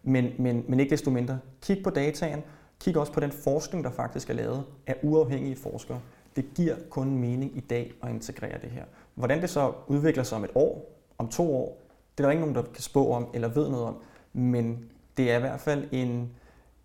Men, 0.06 0.32
men, 0.40 0.66
men 0.68 0.80
ikke 0.80 0.90
desto 0.90 1.12
mindre, 1.12 1.40
kig 1.62 1.84
på 1.84 1.90
dataen. 1.90 2.44
Kig 2.80 2.98
også 2.98 3.12
på 3.12 3.20
den 3.20 3.32
forskning, 3.32 3.84
der 3.84 3.92
faktisk 3.92 4.30
er 4.30 4.34
lavet 4.34 4.64
af 4.88 4.96
uafhængige 5.04 5.56
forskere. 5.56 6.00
Det 6.36 6.46
giver 6.56 6.76
kun 6.90 7.16
mening 7.16 7.58
i 7.58 7.60
dag 7.60 7.94
at 8.04 8.10
integrere 8.10 8.62
det 8.62 8.70
her. 8.70 8.84
Hvordan 9.16 9.42
det 9.42 9.50
så 9.50 9.74
udvikler 9.88 10.24
sig 10.24 10.38
om 10.38 10.44
et 10.44 10.52
år, 10.56 11.00
om 11.18 11.28
to 11.28 11.56
år, 11.56 11.82
det 12.18 12.24
er 12.24 12.28
der 12.28 12.32
ikke 12.32 12.42
nogen, 12.42 12.56
der 12.56 12.62
kan 12.62 12.84
spå 12.84 13.12
om 13.12 13.28
eller 13.34 13.48
ved 13.48 13.70
noget 13.70 13.86
om. 13.86 13.96
Men 14.34 14.86
det 15.18 15.32
er 15.32 15.38
i 15.38 15.40
hvert 15.40 15.60
fald 15.60 15.88
en, 15.92 16.30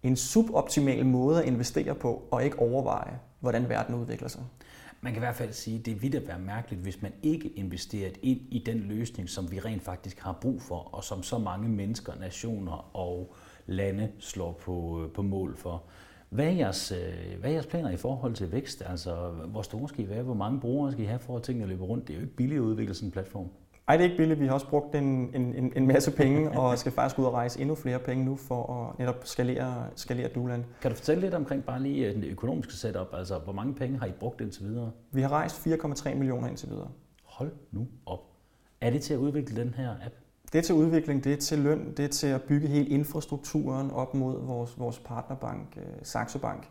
en 0.02 0.16
suboptimal 0.16 1.06
måde 1.06 1.42
at 1.42 1.48
investere 1.48 1.94
på, 1.94 2.22
og 2.30 2.44
ikke 2.44 2.59
overveje, 2.59 3.18
hvordan 3.40 3.68
verden 3.68 3.94
udvikler 3.94 4.28
sig. 4.28 4.42
Man 5.03 5.13
kan 5.13 5.23
i 5.23 5.25
hvert 5.25 5.37
fald 5.37 5.53
sige, 5.53 5.79
at 5.79 5.87
det 5.87 6.03
vil 6.03 6.23
være 6.27 6.39
mærkeligt, 6.39 6.83
hvis 6.83 7.03
man 7.03 7.13
ikke 7.23 7.49
investerer 7.49 8.11
ind 8.23 8.41
i 8.51 8.63
den 8.67 8.79
løsning, 8.79 9.29
som 9.29 9.51
vi 9.51 9.61
rent 9.61 9.83
faktisk 9.83 10.19
har 10.19 10.33
brug 10.33 10.63
for, 10.63 10.95
og 10.95 11.05
som 11.05 11.23
så 11.23 11.39
mange 11.39 11.69
mennesker, 11.69 12.15
nationer 12.15 12.97
og 12.97 13.35
lande 13.67 14.13
slår 14.19 14.53
på, 14.53 15.05
øh, 15.05 15.13
på 15.13 15.23
mål 15.23 15.57
for. 15.57 15.83
Hvad 16.29 16.47
er, 16.47 16.51
jeres, 16.51 16.93
øh, 16.93 17.41
hvad 17.41 17.51
er 17.51 17.55
jeres 17.55 17.67
planer 17.67 17.91
i 17.91 17.97
forhold 17.97 18.35
til 18.35 18.53
vækst? 18.53 18.83
Altså, 18.87 19.31
hvor 19.31 19.63
store 19.63 19.89
skal 19.89 20.05
I 20.05 20.09
være? 20.09 20.23
Hvor 20.23 20.35
mange 20.35 20.61
brugere 20.61 20.93
skal 20.93 21.05
I 21.05 21.07
have 21.07 21.19
for 21.19 21.37
at 21.37 21.43
tingene 21.43 21.67
løber 21.67 21.85
rundt? 21.85 22.09
Det 22.09 22.15
er 22.15 22.19
jo 22.19 22.23
ikke 22.25 22.37
billigt 22.37 22.59
at 22.59 22.65
udvikle 22.65 22.95
sådan 22.95 23.09
en 23.09 23.13
platform. 23.13 23.49
Nej, 23.90 23.96
det 23.96 24.05
er 24.05 24.11
ikke 24.11 24.16
billigt. 24.16 24.40
Vi 24.40 24.46
har 24.46 24.55
også 24.55 24.68
brugt 24.68 24.94
en, 24.94 25.31
en, 25.35 25.72
en 25.76 25.87
masse 25.87 26.11
penge, 26.11 26.50
og 26.61 26.79
skal 26.79 26.92
faktisk 26.92 27.18
ud 27.18 27.24
og 27.24 27.33
rejse 27.33 27.61
endnu 27.61 27.74
flere 27.74 27.98
penge 27.98 28.24
nu 28.24 28.37
for 28.37 28.72
at 28.72 28.98
netop 28.98 29.20
skalere, 29.24 29.87
skalere 29.96 30.29
Duland. 30.29 30.64
Kan 30.83 30.90
du 30.90 30.96
fortælle 30.96 31.20
lidt 31.20 31.35
omkring 31.35 31.64
bare 31.64 31.83
lige 31.83 32.07
øh, 32.07 32.14
den 32.14 32.24
økonomiske 32.24 32.72
setup? 32.72 33.07
Altså, 33.12 33.38
hvor 33.38 33.53
mange 33.53 33.74
penge 33.74 33.98
har 33.98 34.07
I 34.07 34.12
brugt 34.12 34.40
indtil 34.40 34.64
videre? 34.64 34.90
Vi 35.11 35.22
har 35.22 35.29
rejst 35.29 35.66
4,3 35.66 36.14
millioner 36.14 36.48
indtil 36.48 36.70
videre. 36.70 36.88
Hold 37.24 37.53
nu 37.72 37.87
op. 38.07 38.20
Er 38.81 38.90
det 38.90 39.03
til 39.03 39.14
at 39.14 39.18
udvikle 39.18 39.57
den 39.61 39.74
her 39.74 39.90
app? 39.90 40.14
Det 40.53 40.59
er 40.59 40.62
til 40.62 40.74
udvikling, 40.74 41.24
det 41.24 41.33
er 41.33 41.37
til 41.37 41.59
løn, 41.59 41.94
det 41.96 42.05
er 42.05 42.09
til 42.09 42.26
at 42.26 42.42
bygge 42.42 42.68
hele 42.68 42.87
infrastrukturen 42.87 43.90
op 43.90 44.14
mod 44.14 44.46
vores, 44.46 44.79
vores 44.79 44.98
partnerbank, 44.98 45.76
øh, 45.76 45.83
Saxo 46.03 46.38
Bank. 46.38 46.68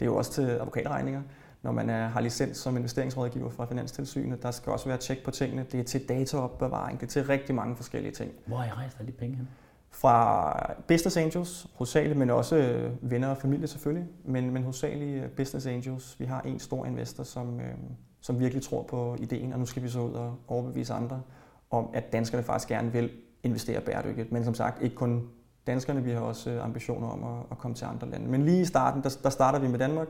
Det 0.00 0.06
er 0.06 0.10
jo 0.10 0.16
også 0.16 0.32
til 0.32 0.42
advokatregninger, 0.42 1.22
når 1.62 1.72
man 1.72 1.90
er, 1.90 2.08
har 2.08 2.20
licens 2.20 2.56
som 2.56 2.76
investeringsrådgiver 2.76 3.50
fra 3.50 3.66
Finanstilsynet. 3.66 4.42
Der 4.42 4.50
skal 4.50 4.72
også 4.72 4.86
være 4.88 4.98
tjek 4.98 5.24
på 5.24 5.30
tingene. 5.30 5.66
Det 5.72 5.80
er 5.80 5.84
til 5.84 6.08
dataopbevaring, 6.08 7.00
det 7.00 7.06
er 7.06 7.10
til 7.10 7.24
rigtig 7.24 7.54
mange 7.54 7.76
forskellige 7.76 8.12
ting. 8.12 8.32
Hvor 8.46 8.56
har 8.56 8.64
I 8.64 8.70
rejst 8.70 8.96
alle 9.00 9.12
de 9.12 9.16
penge 9.16 9.36
hen? 9.36 9.48
Fra 9.90 10.74
Business 10.88 11.16
Angels, 11.16 11.66
hovedsageligt, 11.74 12.18
men 12.18 12.30
også 12.30 12.56
øh, 12.56 13.10
venner 13.10 13.28
og 13.28 13.36
familie 13.36 13.66
selvfølgelig, 13.66 14.06
men, 14.24 14.50
men 14.50 14.62
hovedsageligt 14.62 15.24
øh, 15.24 15.30
Business 15.30 15.66
Angels. 15.66 16.20
Vi 16.20 16.24
har 16.24 16.40
en 16.40 16.58
stor 16.58 16.86
investor, 16.86 17.24
som, 17.24 17.60
øh, 17.60 17.74
som 18.20 18.40
virkelig 18.40 18.62
tror 18.62 18.82
på 18.82 19.16
ideen, 19.20 19.52
og 19.52 19.58
nu 19.58 19.66
skal 19.66 19.82
vi 19.82 19.88
så 19.88 20.00
ud 20.00 20.12
og 20.12 20.36
overbevise 20.48 20.94
andre 20.94 21.22
om, 21.70 21.90
at 21.94 22.12
danskerne 22.12 22.44
faktisk 22.44 22.68
gerne 22.68 22.92
vil 22.92 23.10
investere 23.42 23.80
bæredygtigt. 23.80 24.32
Men 24.32 24.44
som 24.44 24.54
sagt, 24.54 24.82
ikke 24.82 24.96
kun 24.96 25.28
danskerne, 25.66 26.04
vi 26.04 26.10
har 26.10 26.20
også 26.20 26.50
øh, 26.50 26.64
ambitioner 26.64 27.08
om 27.08 27.24
at, 27.24 27.46
at 27.50 27.58
komme 27.58 27.74
til 27.74 27.84
andre 27.84 28.10
lande. 28.10 28.28
Men 28.28 28.44
lige 28.44 28.60
i 28.60 28.64
starten, 28.64 29.02
der, 29.02 29.18
der 29.22 29.30
starter 29.30 29.58
vi 29.58 29.68
med 29.68 29.78
Danmark, 29.78 30.08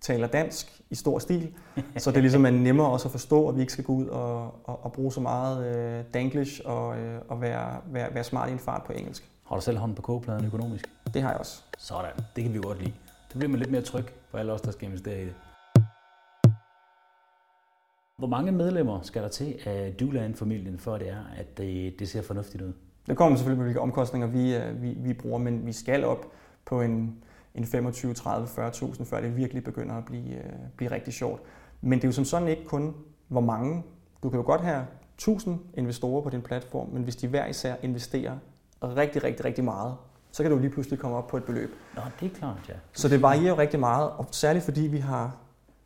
taler 0.00 0.26
dansk 0.26 0.82
i 0.90 0.94
stor 0.94 1.18
stil, 1.18 1.54
så 1.96 2.10
det 2.10 2.16
er 2.16 2.20
ligesom 2.28 2.46
er 2.46 2.50
nemmere 2.50 2.88
også 2.88 3.08
at 3.08 3.12
forstå, 3.12 3.48
at 3.48 3.56
vi 3.56 3.60
ikke 3.60 3.72
skal 3.72 3.84
gå 3.84 3.92
ud 3.92 4.06
og, 4.06 4.42
og, 4.64 4.84
og 4.84 4.92
bruge 4.92 5.12
så 5.12 5.20
meget 5.20 5.66
øh, 5.66 6.04
danglish 6.14 6.60
og, 6.64 6.98
øh, 6.98 7.20
og 7.28 7.40
være, 7.40 7.80
være, 7.86 8.14
være 8.14 8.24
smart 8.24 8.48
i 8.48 8.52
en 8.52 8.58
fart 8.58 8.82
på 8.86 8.92
engelsk. 8.92 9.30
Har 9.48 9.56
du 9.56 9.62
selv 9.62 9.78
hånden 9.78 9.94
på 9.94 10.02
kogepladen 10.02 10.46
økonomisk? 10.46 10.90
Det 11.14 11.22
har 11.22 11.30
jeg 11.30 11.38
også. 11.38 11.62
Sådan, 11.78 12.10
det 12.36 12.44
kan 12.44 12.54
vi 12.54 12.58
godt 12.58 12.78
lide. 12.78 12.92
Det 13.28 13.38
bliver 13.38 13.48
man 13.48 13.58
lidt 13.58 13.70
mere 13.70 13.82
tryg 13.82 14.04
for 14.30 14.38
alle 14.38 14.52
os, 14.52 14.60
der 14.60 14.70
skal 14.70 14.88
investere 14.88 15.22
i 15.22 15.24
det. 15.24 15.34
Hvor 18.16 18.26
mange 18.26 18.52
medlemmer 18.52 19.00
skal 19.02 19.22
der 19.22 19.28
til 19.28 19.58
af 19.66 19.94
Duland-familien, 20.00 20.78
for 20.78 20.98
det 20.98 21.08
er, 21.08 21.24
at 21.36 21.58
det, 21.58 21.98
det 21.98 22.08
ser 22.08 22.22
fornuftigt 22.22 22.62
ud? 22.62 22.72
Det 23.06 23.16
kommer 23.16 23.36
selvfølgelig 23.36 23.60
på, 23.60 23.64
hvilke 23.64 23.80
omkostninger 23.80 24.26
vi, 24.26 24.56
øh, 24.56 24.82
vi, 24.82 24.96
vi 24.96 25.12
bruger, 25.12 25.38
men 25.38 25.66
vi 25.66 25.72
skal 25.72 26.04
op 26.04 26.26
på 26.64 26.82
en, 26.82 27.24
en 27.54 27.64
25, 27.64 28.14
30, 28.14 28.46
40.000, 28.46 29.04
før 29.04 29.20
det 29.20 29.36
virkelig 29.36 29.64
begynder 29.64 29.94
at 29.94 30.04
blive, 30.04 30.36
uh, 30.36 30.68
blive 30.76 30.90
rigtig 30.90 31.14
sjovt. 31.14 31.42
Men 31.80 31.98
det 31.98 32.04
er 32.04 32.08
jo 32.08 32.12
som 32.12 32.24
sådan 32.24 32.48
ikke 32.48 32.64
kun, 32.64 32.94
hvor 33.28 33.40
mange. 33.40 33.82
Du 34.22 34.30
kan 34.30 34.36
jo 34.36 34.46
godt 34.46 34.60
have 34.60 34.86
1000 35.14 35.58
investorer 35.74 36.22
på 36.22 36.30
din 36.30 36.42
platform, 36.42 36.88
men 36.88 37.02
hvis 37.02 37.16
de 37.16 37.28
hver 37.28 37.46
især 37.46 37.74
investerer 37.82 38.36
rigtig, 38.82 39.24
rigtig, 39.24 39.44
rigtig 39.44 39.64
meget, 39.64 39.96
så 40.32 40.42
kan 40.42 40.52
du 40.52 40.58
lige 40.58 40.70
pludselig 40.70 40.98
komme 40.98 41.16
op 41.16 41.26
på 41.26 41.36
et 41.36 41.44
beløb. 41.44 41.70
Nå, 41.94 42.02
det 42.20 42.32
er 42.32 42.34
klart, 42.34 42.68
ja. 42.68 42.74
Så 42.92 43.08
det 43.08 43.22
varierer 43.22 43.48
jo 43.48 43.58
rigtig 43.58 43.80
meget, 43.80 44.10
og 44.10 44.26
særligt 44.30 44.64
fordi 44.64 44.80
vi 44.80 44.98
har 44.98 45.36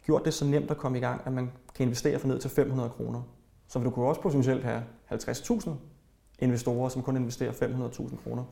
gjort 0.04 0.24
det 0.24 0.34
så 0.34 0.44
nemt 0.44 0.70
at 0.70 0.76
komme 0.76 0.98
i 0.98 1.00
gang, 1.00 1.22
at 1.24 1.32
man 1.32 1.50
kan 1.74 1.86
investere 1.86 2.18
for 2.18 2.28
ned 2.28 2.38
til 2.38 2.50
500 2.50 2.90
kroner. 2.90 3.22
Så 3.68 3.78
du 3.78 3.90
kunne 3.90 4.06
også 4.06 4.20
potentielt 4.20 4.64
have 4.64 4.82
50.000 5.12 5.70
investorer, 6.38 6.88
som 6.88 7.02
kun 7.02 7.16
investerer 7.16 7.52
500.000 7.52 8.22
kroner. 8.22 8.44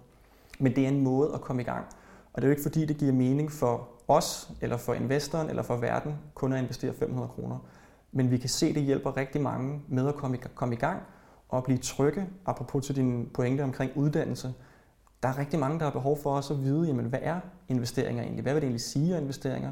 Men 0.59 0.77
det 0.77 0.85
er 0.85 0.88
en 0.88 1.01
måde 1.01 1.35
at 1.35 1.40
komme 1.40 1.62
i 1.62 1.64
gang. 1.64 1.87
Og 2.33 2.42
det 2.42 2.47
er 2.47 2.49
jo 2.49 2.51
ikke 2.51 2.62
fordi, 2.62 2.85
det 2.85 2.97
giver 2.97 3.12
mening 3.12 3.53
for 3.53 3.88
os, 4.09 4.51
eller 4.61 4.77
for 4.77 4.95
investoren, 4.95 5.49
eller 5.49 5.62
for 5.62 5.77
verden, 5.77 6.14
kun 6.35 6.53
at 6.53 6.62
investere 6.62 6.95
500 6.95 7.29
kroner. 7.29 7.59
Men 8.12 8.31
vi 8.31 8.38
kan 8.38 8.49
se, 8.49 8.66
at 8.66 8.75
det 8.75 8.83
hjælper 8.83 9.16
rigtig 9.16 9.40
mange 9.40 9.83
med 9.88 10.09
at 10.09 10.14
komme 10.14 10.37
i, 10.37 10.40
komme 10.55 10.75
i 10.75 10.79
gang 10.79 11.03
og 11.49 11.64
blive 11.64 11.79
trygge, 11.79 12.27
apropos 12.47 12.87
til 12.87 12.97
din 12.97 13.31
pointe 13.35 13.62
omkring 13.62 13.92
uddannelse. 13.95 14.55
Der 15.23 15.29
er 15.29 15.38
rigtig 15.38 15.59
mange, 15.59 15.79
der 15.79 15.85
har 15.85 15.92
behov 15.92 16.18
for 16.23 16.37
også 16.37 16.55
at 16.55 16.62
vide, 16.64 16.87
jamen, 16.87 17.05
hvad 17.05 17.18
er 17.23 17.40
investeringer 17.68 18.23
egentlig? 18.23 18.42
Hvad 18.42 18.53
vil 18.53 18.61
det 18.61 18.66
egentlig 18.66 18.81
sige 18.81 19.16
at 19.16 19.23
investeringer? 19.23 19.71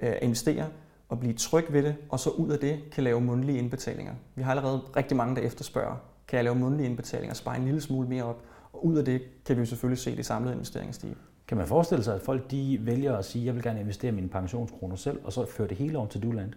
Øh, 0.00 0.14
investere 0.22 0.66
og 1.08 1.20
blive 1.20 1.34
tryg 1.34 1.72
ved 1.72 1.82
det, 1.82 1.96
og 2.08 2.20
så 2.20 2.30
ud 2.30 2.50
af 2.50 2.58
det 2.58 2.80
kan 2.92 3.04
lave 3.04 3.20
mundlige 3.20 3.58
indbetalinger. 3.58 4.14
Vi 4.34 4.42
har 4.42 4.50
allerede 4.50 4.80
rigtig 4.96 5.16
mange, 5.16 5.36
der 5.36 5.42
efterspørger, 5.42 5.96
kan 6.28 6.36
jeg 6.36 6.44
lave 6.44 6.56
mundlige 6.56 6.88
indbetalinger, 6.88 7.34
spare 7.34 7.56
en 7.56 7.64
lille 7.64 7.80
smule 7.80 8.08
mere 8.08 8.24
op, 8.24 8.42
og 8.72 8.86
ud 8.86 8.96
af 8.96 9.04
det 9.04 9.22
kan 9.46 9.56
vi 9.56 9.60
jo 9.60 9.66
selvfølgelig 9.66 9.98
se 9.98 10.16
de 10.16 10.22
samlede 10.22 10.54
investeringer 10.54 10.92
stige. 10.92 11.16
Kan 11.52 11.58
man 11.58 11.66
forestille 11.66 12.04
sig, 12.04 12.14
at 12.14 12.20
folk 12.20 12.50
de 12.50 12.78
vælger 12.80 13.16
at 13.16 13.24
sige, 13.24 13.46
jeg 13.46 13.54
vil 13.54 13.62
gerne 13.62 13.80
investere 13.80 14.12
mine 14.12 14.28
pensionskroner 14.28 14.96
selv, 14.96 15.20
og 15.24 15.32
så 15.32 15.46
føre 15.46 15.68
det 15.68 15.76
hele 15.76 15.98
over 15.98 16.06
til 16.06 16.22
Duland? 16.22 16.52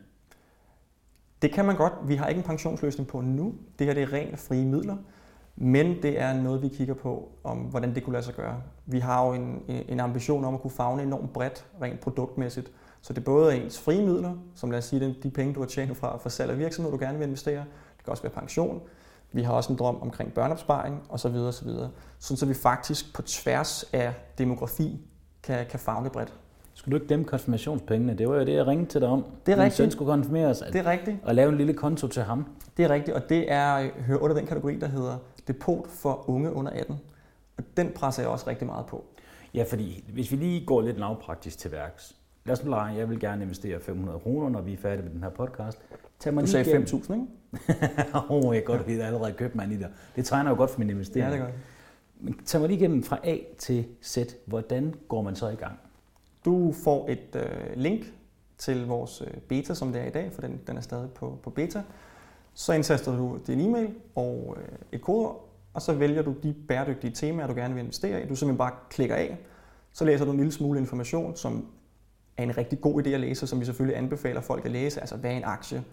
Det 1.42 1.52
kan 1.52 1.66
man 1.66 1.76
godt. 1.76 1.94
Vi 2.06 2.16
har 2.16 2.28
ikke 2.28 2.40
en 2.40 2.46
pensionsløsning 2.46 3.08
på 3.10 3.22
nu. 3.22 3.56
Det 3.80 3.88
her 3.88 3.94
det 3.94 4.04
er 4.04 4.14
rent 4.14 4.40
frie 4.40 4.66
midler. 4.66 4.98
Men 5.56 6.02
det 6.02 6.20
er 6.20 6.42
noget, 6.42 6.62
vi 6.62 6.68
kigger 6.68 6.94
på, 6.94 7.30
om 7.44 7.58
hvordan 7.58 7.96
det 7.96 8.04
kunne 8.04 8.14
lade 8.14 8.26
sig 8.26 8.34
gøre. 8.34 8.62
Vi 8.86 9.00
har 9.00 9.28
jo 9.28 9.34
en, 9.34 9.64
en 9.68 10.00
ambition 10.00 10.46
om 10.46 10.54
at 10.54 10.62
kunne 10.62 10.72
fagne 10.72 11.04
enormt 11.04 11.34
bredt, 11.34 11.66
rent 11.82 12.00
produktmæssigt. 12.00 12.72
Så 13.02 13.14
det 13.14 13.20
er 13.20 13.26
både 13.26 13.58
ens 13.58 13.80
frie 13.80 14.06
midler, 14.06 14.34
som 14.56 14.72
lad 14.72 14.78
os 14.78 14.86
sige, 14.86 15.16
de 15.24 15.30
penge, 15.30 15.54
du 15.54 15.60
har 15.60 15.68
tjent 15.68 15.98
fra, 15.98 16.18
fra 16.18 16.30
salg 16.30 16.52
af 16.52 16.60
virksomhed, 16.60 16.92
du 16.92 16.98
gerne 16.98 17.18
vil 17.18 17.26
investere. 17.26 17.66
Det 17.98 18.04
kan 18.06 18.12
også 18.12 18.24
være 18.24 18.34
pension. 18.34 18.82
Vi 19.36 19.42
har 19.42 19.54
også 19.54 19.74
en 19.74 19.80
drøm 19.80 19.98
omkring 20.02 20.34
børneopsparing 20.34 21.04
osv. 21.10 21.36
osv. 21.36 21.70
Sådan 22.20 22.38
så 22.38 22.46
vi 22.46 22.54
faktisk 22.54 23.14
på 23.16 23.22
tværs 23.22 23.86
af 23.94 24.14
demografi 24.38 25.00
kan, 25.44 25.66
kan 25.70 25.80
fagne 25.80 26.10
bredt. 26.10 26.34
Skulle 26.74 26.98
du 27.00 27.04
ikke 27.04 27.14
dem 27.14 27.26
konfirmationspengene? 27.26 28.14
Det 28.18 28.30
var 28.30 28.36
jo 28.36 28.46
det, 28.46 28.54
jeg 28.54 28.68
ringede 28.68 28.90
til 28.90 29.02
dig 29.02 29.10
om. 29.10 29.26
Det 29.46 29.52
er 29.52 29.56
Min 29.56 29.64
rigtigt. 29.64 29.78
søn 29.78 29.92
skulle 29.92 30.12
konfirmeres. 30.12 30.62
At, 30.62 30.74
Det 30.74 30.80
er 30.88 30.92
rigtigt. 30.92 31.18
Og 31.24 31.36
lave 31.36 31.52
en 31.52 31.58
lille 31.58 31.74
konto 31.74 32.08
til 32.08 32.24
ham. 32.24 32.46
Det 32.78 32.86
er 32.86 32.90
rigtigt, 32.90 33.18
og 33.18 33.30
det 33.30 33.52
er, 33.52 33.90
hører 34.06 34.20
under 34.20 34.36
den 34.36 34.46
kategori, 34.48 34.76
der 34.80 34.88
hedder 34.88 35.18
depot 35.48 35.88
for 35.88 36.30
unge 36.30 36.54
under 36.54 36.72
18. 36.72 37.00
Og 37.58 37.64
den 37.78 37.92
presser 37.96 38.24
jeg 38.24 38.30
også 38.30 38.48
rigtig 38.50 38.68
meget 38.68 38.86
på. 38.86 39.04
Ja, 39.54 39.64
fordi 39.70 40.04
hvis 40.14 40.32
vi 40.32 40.36
lige 40.36 40.66
går 40.66 40.82
lidt 40.82 41.00
lavpraktisk 41.00 41.58
til 41.58 41.72
værks. 41.72 42.16
Lad 42.46 42.54
os 42.54 42.64
nu 42.64 42.70
lege, 42.70 42.96
jeg 42.96 43.10
vil 43.10 43.20
gerne 43.20 43.44
investere 43.44 43.80
500 43.80 44.20
kroner, 44.20 44.50
når 44.50 44.62
vi 44.62 44.74
er 44.74 44.78
færdige 44.78 45.04
med 45.04 45.12
den 45.12 45.24
her 45.24 45.30
podcast. 45.30 45.80
Tag 46.26 46.34
mig 46.34 46.42
Du 46.44 46.48
sagde 46.48 46.70
igennem- 46.70 46.88
5.000, 46.88 47.14
ikke? 47.14 47.26
Åh, 48.16 48.32
oh, 48.32 48.56
jeg 48.56 48.64
kan 48.66 48.76
godt 48.76 48.88
vide, 48.88 48.98
at 48.98 49.06
jeg 49.06 49.08
allerede 49.14 49.34
købt 49.34 49.56
mig 49.56 49.64
ind 49.64 49.74
i 49.74 49.78
det. 49.78 49.88
Det 50.16 50.26
træner 50.26 50.50
jo 50.50 50.56
godt 50.58 50.70
for 50.72 50.80
min 50.80 50.90
investering. 50.90 51.26
Ja, 51.28 51.32
det 51.32 51.40
gør 51.46 51.52
Men 52.20 52.40
tag 52.46 52.62
mig 52.62 52.70
lige 52.70 52.80
igennem 52.80 53.04
fra 53.04 53.20
A 53.24 53.38
til 53.58 53.86
Z. 54.04 54.18
Hvordan 54.46 54.94
går 55.08 55.22
man 55.22 55.36
så 55.36 55.50
i 55.50 55.56
gang? 55.56 55.80
Du 56.46 56.74
får 56.84 57.10
et 57.10 57.36
øh, 57.36 57.76
link 57.76 58.14
til 58.58 58.86
vores 58.88 59.22
øh, 59.22 59.28
beta, 59.48 59.74
som 59.74 59.92
det 59.94 60.02
er 60.02 60.06
i 60.06 60.10
dag, 60.10 60.32
for 60.34 60.42
den, 60.42 60.60
den 60.68 60.78
er 60.78 60.82
stadig 60.82 61.10
på, 61.10 61.40
på 61.44 61.50
beta. 61.50 61.84
Så 62.54 62.74
indtaster 62.74 63.18
du 63.18 63.40
din 63.48 63.60
e-mail 63.62 63.90
og 64.16 64.58
øh, 64.62 64.68
et 64.92 65.02
kodeord, 65.02 65.50
og 65.74 65.82
så 65.82 65.94
vælger 65.94 66.22
du 66.22 66.36
de 66.44 66.56
bæredygtige 66.68 67.12
temaer, 67.12 67.48
du 67.48 67.54
gerne 67.54 67.74
vil 67.74 67.82
investere 67.82 68.24
i. 68.24 68.28
Du 68.28 68.36
simpelthen 68.36 68.58
bare 68.58 68.72
klikker 68.90 69.16
af. 69.16 69.38
Så 69.94 70.06
læser 70.06 70.26
du 70.26 70.32
en 70.32 70.38
lille 70.38 70.52
smule 70.52 70.80
information, 70.80 71.36
som 71.36 71.66
er 72.38 72.44
en 72.44 72.58
rigtig 72.58 72.82
god 72.82 73.04
idé 73.04 73.10
at 73.10 73.20
læse, 73.20 73.48
som 73.48 73.60
vi 73.60 73.66
selvfølgelig 73.66 73.98
anbefaler 73.98 74.42
folk 74.42 74.66
at 74.66 74.72
læse. 74.72 75.00
Altså, 75.00 75.16
hvad 75.18 75.32
er 75.32 75.38
en 75.38 75.44
aktie? 75.46 75.84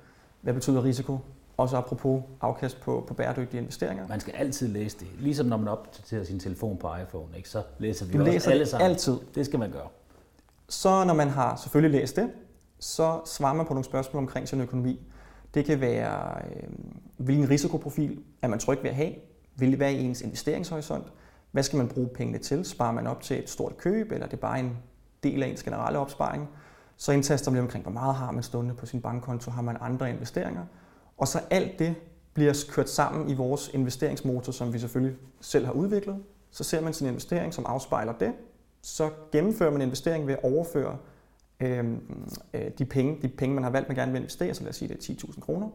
Hvad 0.43 0.55
betyder 0.55 0.85
risiko? 0.85 1.19
Også 1.57 1.77
apropos 1.77 2.23
afkast 2.41 2.81
på, 2.81 3.05
på 3.09 3.15
bæredygtige 3.15 3.61
investeringer. 3.61 4.09
Man 4.09 4.21
skal 4.21 4.35
altid 4.35 4.69
læse 4.69 4.99
det. 4.99 5.07
Ligesom 5.19 5.47
når 5.47 5.57
man 5.57 5.69
opdaterer 5.69 6.25
sin 6.25 6.41
telefon 6.41 6.77
på 6.77 6.91
iPhone, 7.03 7.37
ikke? 7.37 7.49
så 7.49 7.63
læser 7.79 8.07
vi 8.07 8.13
Du 8.13 8.19
også 8.19 8.33
læser 8.33 8.51
alle 8.51 8.61
det 8.61 8.69
sammen. 8.69 8.91
altid. 8.91 9.17
Det 9.35 9.47
skal 9.47 9.59
man 9.59 9.71
gøre. 9.71 9.89
Så 10.69 11.05
når 11.05 11.15
man 11.15 11.29
har 11.29 11.57
selvfølgelig 11.57 12.01
læst 12.01 12.17
det, 12.17 12.31
så 12.79 13.21
svarer 13.27 13.55
man 13.55 13.67
på 13.67 13.75
nogle 13.75 13.85
spørgsmål 13.85 14.23
omkring 14.23 14.49
sin 14.49 14.61
økonomi. 14.61 15.01
Det 15.55 15.65
kan 15.65 15.81
være, 15.81 16.35
øh, 16.57 16.69
hvilken 17.17 17.51
risikoprofil 17.51 18.21
er 18.43 18.49
man 18.49 18.59
tryg 18.59 18.79
ved 18.83 18.91
at 18.91 18.97
have? 18.97 19.15
Vil 19.57 19.77
hvad 19.77 19.87
er 19.93 19.97
ens 19.99 20.21
investeringshorisont? 20.21 21.07
Hvad 21.51 21.63
skal 21.63 21.77
man 21.77 21.89
bruge 21.89 22.09
pengene 22.09 22.39
til? 22.39 22.65
Sparer 22.65 22.93
man 22.93 23.07
op 23.07 23.21
til 23.23 23.39
et 23.39 23.51
stort 23.51 23.77
køb, 23.77 24.13
eller 24.13 24.27
er 24.27 24.31
det 24.31 24.41
bare 24.41 24.61
en 24.61 24.79
del 25.23 25.43
af 25.43 25.47
ens 25.47 25.63
generelle 25.63 25.99
opsparing? 25.99 26.49
Så 27.03 27.13
indtaster 27.13 27.51
man 27.51 27.61
omkring, 27.61 27.83
hvor 27.83 27.93
meget 27.93 28.15
har 28.15 28.31
man 28.31 28.43
stående 28.43 28.75
på 28.75 28.87
sin 28.87 29.01
bankkonto? 29.01 29.51
Har 29.51 29.63
man 29.63 29.77
andre 29.81 30.11
investeringer? 30.11 30.65
Og 31.19 31.29
så 31.29 31.41
alt 31.51 31.79
det 31.79 31.95
bliver 32.35 32.65
kørt 32.71 32.91
sammen 32.91 33.29
i 33.31 33.35
vores 33.35 33.71
investeringsmotor, 33.73 34.53
som 34.53 34.73
vi 34.73 34.79
selvfølgelig 34.79 35.19
selv 35.41 35.67
har 35.67 35.73
udviklet. 35.73 36.23
Så 36.51 36.65
ser 36.65 36.81
man 36.81 36.93
sin 36.93 37.07
investering, 37.07 37.55
som 37.55 37.67
afspejler 37.67 38.13
det. 38.13 38.33
Så 38.83 39.11
gennemfører 39.33 39.71
man 39.71 39.81
investeringen 39.81 40.29
ved 40.29 40.35
at 40.35 40.45
overføre 40.45 40.97
øhm, 41.61 42.25
øh, 42.55 42.71
de, 42.79 42.85
penge, 42.85 43.23
de 43.23 43.29
penge, 43.29 43.55
man 43.55 43.65
har 43.65 43.71
valgt, 43.71 43.89
man 43.89 43.97
gerne 43.97 44.13
vil 44.13 44.19
investere, 44.19 44.55
så 44.55 44.63
lad 44.63 44.71
os 44.71 44.77
sige, 44.77 44.89
det 44.89 45.09
er 45.11 45.15
10.000 45.15 45.41
kroner, 45.41 45.69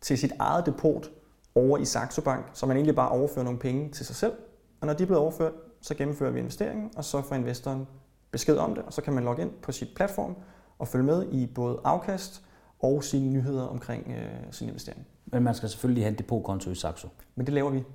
til 0.00 0.18
sit 0.18 0.32
eget 0.38 0.66
depot 0.66 1.10
over 1.54 1.78
i 1.78 1.84
Saxo 1.84 2.22
Bank, 2.22 2.46
så 2.52 2.66
man 2.66 2.76
egentlig 2.76 2.96
bare 2.96 3.08
overfører 3.08 3.44
nogle 3.44 3.58
penge 3.58 3.90
til 3.90 4.06
sig 4.06 4.16
selv. 4.16 4.32
Og 4.80 4.86
når 4.86 4.94
de 4.94 5.02
er 5.02 5.06
blevet 5.06 5.22
overført, 5.22 5.52
så 5.80 5.94
gennemfører 5.94 6.30
vi 6.30 6.38
investeringen, 6.38 6.90
og 6.96 7.04
så 7.04 7.22
får 7.22 7.34
investoren 7.34 7.86
besked 8.30 8.56
om 8.56 8.74
det, 8.74 8.84
og 8.84 8.92
så 8.92 9.02
kan 9.02 9.12
man 9.12 9.24
logge 9.24 9.42
ind 9.42 9.50
på 9.62 9.72
sit 9.72 9.88
platform 9.96 10.36
og 10.78 10.88
følge 10.88 11.04
med 11.04 11.32
i 11.32 11.46
både 11.46 11.80
afkast 11.84 12.42
og 12.80 13.04
sine 13.04 13.30
nyheder 13.30 13.62
omkring 13.62 14.06
øh, 14.08 14.24
sin 14.50 14.68
investering. 14.68 15.06
Men 15.26 15.42
man 15.42 15.54
skal 15.54 15.68
selvfølgelig 15.68 16.04
have 16.04 16.08
en 16.12 16.18
depotkonto 16.18 16.70
i 16.70 16.74
Saxo. 16.74 17.08
Men 17.34 17.46
det 17.46 17.54
laver 17.54 17.70
vi. 17.70 17.78
Det, 17.78 17.86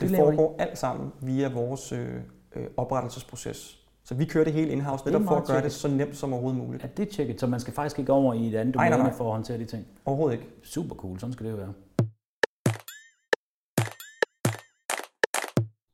det 0.00 0.10
laver 0.10 0.32
I? 0.32 0.36
foregår 0.36 0.56
alt 0.58 0.78
sammen 0.78 1.12
via 1.20 1.48
vores 1.48 1.92
øh, 1.92 2.14
øh, 2.56 2.66
oprettelsesproces. 2.76 3.78
Så 4.04 4.14
vi 4.14 4.24
kører 4.24 4.44
det 4.44 4.52
hele 4.52 4.72
in-house, 4.72 5.04
Det 5.04 5.14
er 5.14 5.18
netop 5.18 5.28
for 5.28 5.36
at 5.40 5.46
gøre 5.46 5.56
det 5.56 5.62
tjekket. 5.62 5.72
så 5.72 5.88
nemt 5.88 6.16
som 6.16 6.32
overhovedet 6.32 6.60
muligt. 6.64 6.84
Er 6.84 6.88
det 6.88 7.08
tjekket, 7.08 7.40
så 7.40 7.46
man 7.46 7.60
skal 7.60 7.74
faktisk 7.74 7.98
ikke 7.98 8.12
over 8.12 8.34
i 8.34 8.48
et 8.48 8.54
andet 8.54 8.74
Nej, 8.74 8.88
nej, 8.88 8.96
domæne 8.98 9.08
nej. 9.08 9.16
for 9.16 9.24
at 9.24 9.32
håndtere 9.32 9.58
de 9.58 9.64
ting? 9.64 9.86
Overhovedet 10.04 10.38
ikke. 10.38 10.50
Super 10.62 10.96
cool, 10.96 11.20
sådan 11.20 11.32
skal 11.32 11.46
det 11.46 11.52
jo 11.52 11.56
være. 11.56 11.72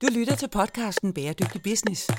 Du 0.03 0.07
lytter 0.19 0.37
til 0.37 0.49
podcasten 0.49 1.13
Bæredygtig 1.13 1.61
Business. 1.63 2.11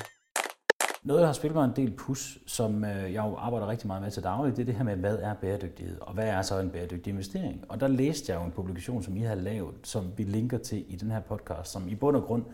Noget, 1.02 1.20
der 1.20 1.26
har 1.26 1.32
spillet 1.32 1.54
mig 1.56 1.64
en 1.64 1.76
del 1.76 1.90
pus, 1.90 2.38
som 2.46 2.84
øh, 2.84 3.12
jeg 3.12 3.24
jo 3.24 3.36
arbejder 3.36 3.68
rigtig 3.68 3.86
meget 3.86 4.02
med 4.02 4.10
til 4.10 4.22
daglig, 4.22 4.56
det 4.56 4.62
er 4.62 4.66
det 4.66 4.74
her 4.74 4.84
med, 4.84 4.96
hvad 4.96 5.18
er 5.18 5.34
bæredygtighed, 5.34 5.96
og 6.00 6.14
hvad 6.14 6.28
er 6.28 6.42
så 6.42 6.58
en 6.58 6.70
bæredygtig 6.70 7.10
investering? 7.10 7.64
Og 7.68 7.80
der 7.80 7.88
læste 7.88 8.32
jeg 8.32 8.40
jo 8.40 8.44
en 8.44 8.50
publikation, 8.50 9.02
som 9.02 9.16
I 9.16 9.20
har 9.20 9.34
lavet, 9.34 9.74
som 9.82 10.04
vi 10.16 10.22
linker 10.22 10.58
til 10.58 10.84
i 10.88 10.96
den 10.96 11.10
her 11.10 11.20
podcast, 11.20 11.72
som 11.72 11.88
i 11.88 11.94
bund 11.94 12.16
og 12.16 12.22
grund 12.22 12.44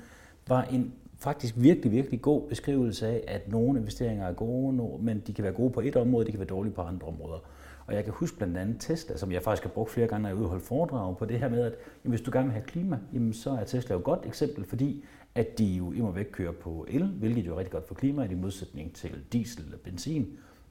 var 0.48 0.62
en 0.62 0.92
faktisk 1.18 1.54
virkelig, 1.56 1.92
virkelig 1.92 2.22
god 2.22 2.48
beskrivelse 2.48 3.06
af, 3.06 3.24
at 3.28 3.52
nogle 3.52 3.80
investeringer 3.80 4.26
er 4.26 4.32
gode, 4.32 5.02
men 5.02 5.22
de 5.26 5.32
kan 5.32 5.44
være 5.44 5.52
gode 5.52 5.70
på 5.70 5.80
et 5.80 5.96
område, 5.96 6.26
de 6.26 6.30
kan 6.30 6.40
være 6.40 6.48
dårlige 6.48 6.74
på 6.74 6.82
andre 6.82 7.06
områder. 7.06 7.38
Og 7.86 7.94
jeg 7.94 8.04
kan 8.04 8.12
huske 8.12 8.36
blandt 8.36 8.56
andet 8.56 8.76
Tesla, 8.80 9.16
som 9.16 9.32
jeg 9.32 9.42
faktisk 9.42 9.62
har 9.62 9.70
brugt 9.70 9.90
flere 9.90 10.06
gange, 10.06 10.22
når 10.22 10.28
jeg 10.28 10.38
ude 10.38 10.60
foredrag 10.60 11.16
på 11.16 11.24
det 11.24 11.38
her 11.38 11.48
med, 11.48 11.62
at 11.62 11.74
jamen, 12.04 12.10
hvis 12.10 12.20
du 12.20 12.30
gerne 12.32 12.44
vil 12.44 12.52
have 12.52 12.64
klima, 12.66 12.98
jamen, 13.12 13.32
så 13.32 13.50
er 13.50 13.64
Tesla 13.64 13.92
jo 13.92 13.98
et 13.98 14.04
godt 14.04 14.26
eksempel, 14.26 14.64
fordi 14.64 15.04
at 15.36 15.58
de 15.58 15.64
jo 15.64 15.92
imod 15.92 16.14
væk 16.14 16.28
kører 16.32 16.52
på 16.52 16.86
el, 16.88 17.06
hvilket 17.06 17.46
jo 17.46 17.54
er 17.54 17.58
rigtig 17.58 17.72
godt 17.72 17.88
for 17.88 17.94
klimaet 17.94 18.30
i 18.30 18.34
modsætning 18.34 18.94
til 18.94 19.10
diesel 19.32 19.64
eller 19.64 19.78
benzin. 19.78 20.26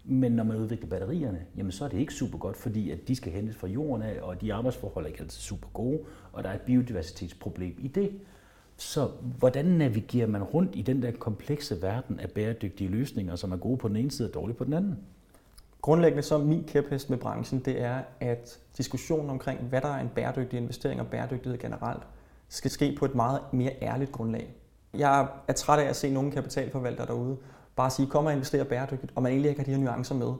Men 0.06 0.32
når 0.32 0.44
man 0.44 0.58
udvikler 0.58 0.88
batterierne, 0.88 1.46
jamen 1.58 1.72
så 1.72 1.86
er 1.86 1.90
det 1.90 1.98
ikke 1.98 2.14
super 2.14 2.38
godt, 2.38 2.58
fordi 2.58 2.92
at 2.92 3.08
de 3.08 3.16
skal 3.16 3.32
hentes 3.32 3.56
fra 3.56 3.68
jorden 3.68 4.04
af, 4.04 4.22
og 4.22 4.42
de 4.42 4.54
arbejdsforhold 4.54 5.06
er 5.06 5.10
ikke 5.10 5.22
altid 5.22 5.40
super 5.40 5.68
gode, 5.74 6.00
og 6.34 6.44
der 6.44 6.50
er 6.50 6.56
et 6.56 6.62
biodiversitetsproblem 6.62 7.76
i 7.80 7.88
det. 7.88 8.12
Så 8.78 9.10
hvordan 9.40 9.66
navigerer 9.66 10.28
man 10.28 10.44
rundt 10.44 10.76
i 10.76 10.82
den 10.82 11.02
der 11.02 11.12
komplekse 11.12 11.82
verden 11.82 12.20
af 12.20 12.32
bæredygtige 12.32 12.90
løsninger, 12.90 13.36
som 13.36 13.52
er 13.52 13.58
gode 13.58 13.78
på 13.78 13.88
den 13.88 13.96
ene 13.96 14.12
side 14.12 14.30
og 14.30 14.34
dårlige 14.34 14.58
på 14.58 14.64
den 14.64 14.74
anden? 14.74 14.98
Grundlæggende 15.82 16.24
så 16.24 16.38
min 16.38 16.64
kæphest 16.64 17.10
med 17.10 17.18
branchen, 17.18 17.60
det 17.60 17.82
er, 17.82 18.02
at 18.20 18.60
diskussionen 18.78 19.30
omkring, 19.30 19.60
hvad 19.60 19.82
der 19.82 19.88
er 19.88 20.02
en 20.02 20.10
bæredygtig 20.16 20.58
investering 20.58 21.02
og 21.02 21.08
bæredygtighed 21.08 21.60
generelt, 21.60 22.04
skal 22.50 22.72
ske 22.72 22.96
på 23.00 23.06
et 23.06 23.16
meget 23.16 23.40
mere 23.54 23.72
ærligt 23.82 24.12
grundlag. 24.12 24.56
Jeg 24.94 25.28
er 25.48 25.54
træt 25.54 25.80
af 25.80 25.90
at 25.90 25.96
se 25.96 26.14
nogle 26.14 26.32
kapitalforvaltere 26.32 27.08
derude 27.08 27.38
bare 27.76 27.90
sige, 27.90 28.08
kom 28.08 28.26
og 28.26 28.34
investere 28.34 28.66
bæredygtigt, 28.66 29.12
og 29.16 29.24
man 29.24 29.32
egentlig 29.32 29.50
ikke 29.50 29.62
har 29.62 29.66
de 29.66 29.72
her 29.72 29.78
nuancer 29.78 30.16
med. 30.16 30.34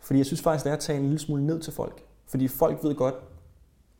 Fordi 0.00 0.18
jeg 0.18 0.26
synes 0.26 0.42
faktisk, 0.42 0.64
det 0.64 0.70
er 0.70 0.74
at 0.74 0.80
tage 0.80 0.98
en 0.98 1.04
lille 1.04 1.18
smule 1.18 1.46
ned 1.46 1.60
til 1.60 1.72
folk. 1.72 2.02
Fordi 2.26 2.48
folk 2.48 2.84
ved 2.84 2.94
godt, 2.94 3.14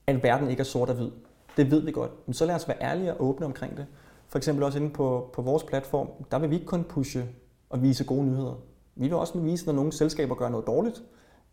at 0.07 0.23
verden 0.23 0.51
ikke 0.51 0.61
er 0.61 0.64
sort 0.64 0.88
og 0.88 0.95
hvid. 0.95 1.11
Det 1.57 1.71
ved 1.71 1.81
vi 1.81 1.90
godt. 1.90 2.11
Men 2.27 2.35
så 2.35 2.47
lad 2.47 2.55
os 2.55 2.69
være 2.69 2.83
ærlige 2.83 3.14
og 3.14 3.27
åbne 3.27 3.47
omkring 3.47 3.77
det. 3.77 3.87
For 4.29 4.38
eksempel 4.38 4.64
også 4.64 4.79
inde 4.79 4.90
på, 4.90 5.31
på 5.33 5.42
vores 5.42 5.64
platform, 5.64 6.09
der 6.31 6.38
vil 6.38 6.51
vi 6.51 6.55
ikke 6.55 6.66
kun 6.66 6.85
pushe 6.85 7.25
og 7.71 7.83
vise 7.83 8.05
gode 8.05 8.25
nyheder. 8.25 8.55
Vi 8.97 9.03
vil 9.03 9.14
også 9.14 9.38
vise, 9.38 9.66
når 9.66 9.73
nogle 9.73 9.92
selskaber 9.92 10.35
gør 10.35 10.49
noget 10.49 10.66
dårligt, 10.66 11.03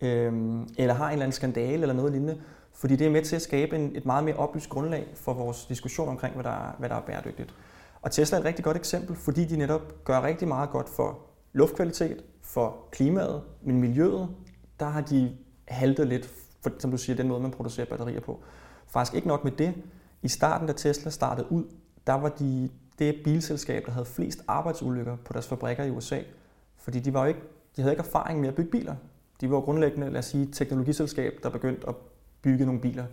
øh, 0.02 0.34
eller 0.78 0.94
har 0.94 1.06
en 1.06 1.12
eller 1.12 1.24
anden 1.24 1.32
skandale 1.32 1.82
eller 1.82 1.94
noget 1.94 2.12
lignende, 2.12 2.42
fordi 2.74 2.96
det 2.96 3.08
er 3.08 3.12
med 3.12 3.22
til 3.22 3.36
at 3.36 3.42
skabe 3.42 3.76
en, 3.76 3.96
et 3.96 4.06
meget 4.06 4.24
mere 4.24 4.36
oplyst 4.36 4.70
grundlag 4.70 5.08
for 5.16 5.34
vores 5.34 5.66
diskussion 5.66 6.10
omkring, 6.10 6.34
hvad 6.34 6.44
der, 6.44 6.50
er, 6.50 6.76
hvad 6.80 6.90
der 6.90 6.96
er 6.96 7.02
bæredygtigt. 7.02 7.56
Og 8.02 8.12
Tesla 8.12 8.38
er 8.38 8.42
et 8.42 8.46
rigtig 8.46 8.66
godt 8.66 8.78
eksempel, 8.78 9.16
fordi 9.16 9.46
de 9.46 9.58
netop 9.58 10.04
gør 10.04 10.22
rigtig 10.22 10.48
meget 10.48 10.70
godt 10.70 10.90
for 10.90 11.20
luftkvalitet, 11.54 12.24
for 12.42 12.78
klimaet, 12.92 13.42
men 13.62 13.82
miljøet, 13.82 14.30
der 14.80 14.86
har 14.86 15.02
de 15.02 15.38
haltet 15.68 16.08
lidt, 16.08 16.30
for, 16.62 16.72
som 16.80 16.92
du 16.92 16.98
siger, 16.98 17.16
den 17.16 17.28
måde, 17.28 17.40
man 17.40 17.52
producerer 17.52 17.86
batterier 17.86 18.20
på. 18.20 18.44
Faktisk 18.88 19.16
ikke 19.16 19.28
nok 19.28 19.44
med 19.44 19.52
det. 19.52 19.74
I 20.22 20.28
starten, 20.28 20.68
da 20.68 20.74
Tesla 20.74 21.10
startede 21.12 21.52
ud, 21.52 21.64
der 22.08 22.14
var 22.14 22.30
de 22.30 22.70
det 23.00 23.16
bilselskab, 23.24 23.86
der 23.86 23.92
havde 23.92 24.06
flest 24.06 24.42
arbejdsulykker 24.48 25.18
på 25.26 25.34
deres 25.34 25.48
fabrikker 25.48 25.84
i 25.84 25.90
USA. 25.90 26.20
Fordi 26.78 27.00
de, 27.00 27.14
var 27.14 27.22
jo 27.22 27.28
ikke, 27.28 27.40
de 27.76 27.82
havde 27.82 27.94
ikke 27.94 28.04
erfaring 28.08 28.40
med 28.40 28.50
at 28.50 28.56
bygge 28.56 28.72
biler. 28.72 28.96
De 29.42 29.52
var 29.52 29.62
grundlæggende, 29.62 30.10
lad 30.10 30.20
os 30.20 30.26
sige, 30.26 30.46
teknologiselskab, 30.52 31.34
der 31.44 31.50
begyndte 31.50 31.90
at 31.90 31.96
bygge 32.44 32.66
nogle 32.66 32.82
biler. 32.82 33.06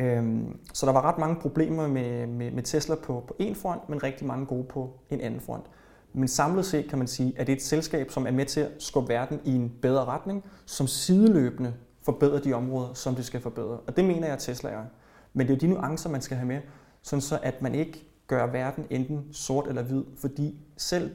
Øhm, 0.00 0.58
så 0.72 0.86
der 0.86 0.92
var 0.92 1.02
ret 1.02 1.18
mange 1.18 1.36
problemer 1.40 1.88
med, 1.88 2.26
med, 2.26 2.50
med 2.50 2.62
Tesla 2.62 2.94
på, 2.94 3.24
på 3.28 3.36
en 3.38 3.54
front, 3.54 3.88
men 3.88 4.02
rigtig 4.02 4.26
mange 4.26 4.46
gode 4.46 4.64
på 4.64 4.98
en 5.10 5.20
anden 5.20 5.40
front. 5.40 5.64
Men 6.12 6.28
samlet 6.28 6.64
set 6.66 6.88
kan 6.88 6.98
man 6.98 7.06
sige, 7.06 7.34
at 7.36 7.46
det 7.46 7.52
er 7.52 7.56
et 7.56 7.62
selskab, 7.62 8.10
som 8.10 8.26
er 8.26 8.30
med 8.30 8.46
til 8.46 8.60
at 8.60 8.70
skubbe 8.78 9.08
verden 9.08 9.40
i 9.44 9.54
en 9.54 9.72
bedre 9.82 10.04
retning, 10.04 10.44
som 10.66 10.86
sideløbende 10.86 11.74
forbedrer 12.02 12.40
de 12.40 12.52
områder, 12.52 12.94
som 12.94 13.14
det 13.14 13.24
skal 13.24 13.40
forbedre. 13.40 13.78
Og 13.86 13.96
det 13.96 14.04
mener 14.04 14.26
jeg, 14.26 14.34
at 14.34 14.38
Tesla 14.38 14.70
er. 14.70 14.84
Men 15.32 15.46
det 15.46 15.52
er 15.52 15.56
jo 15.56 15.60
de 15.60 15.74
nuancer, 15.74 16.10
man 16.10 16.22
skal 16.22 16.36
have 16.36 16.46
med, 16.46 16.60
sådan 17.02 17.20
så 17.20 17.38
at 17.42 17.62
man 17.62 17.74
ikke 17.74 18.06
gør 18.26 18.46
verden 18.46 18.86
enten 18.90 19.32
sort 19.32 19.68
eller 19.68 19.82
hvid, 19.82 20.04
fordi 20.16 20.60
selv 20.76 21.14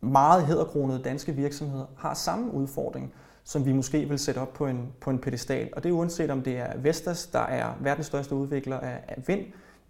meget 0.00 0.46
hedderkronede 0.46 1.02
danske 1.02 1.32
virksomheder 1.32 1.86
har 1.96 2.14
samme 2.14 2.52
udfordring, 2.52 3.12
som 3.44 3.66
vi 3.66 3.72
måske 3.72 4.08
vil 4.08 4.18
sætte 4.18 4.38
op 4.38 4.52
på 4.52 4.66
en, 4.66 4.92
på 5.00 5.10
en 5.10 5.18
pedestal. 5.18 5.68
Og 5.72 5.82
det 5.82 5.88
er 5.88 5.92
uanset 5.92 6.30
om 6.30 6.42
det 6.42 6.58
er 6.58 6.78
Vestas, 6.78 7.26
der 7.26 7.38
er 7.38 7.74
verdens 7.80 8.06
største 8.06 8.34
udvikler 8.34 8.80
af, 8.80 9.00
af 9.08 9.28
vind. 9.28 9.40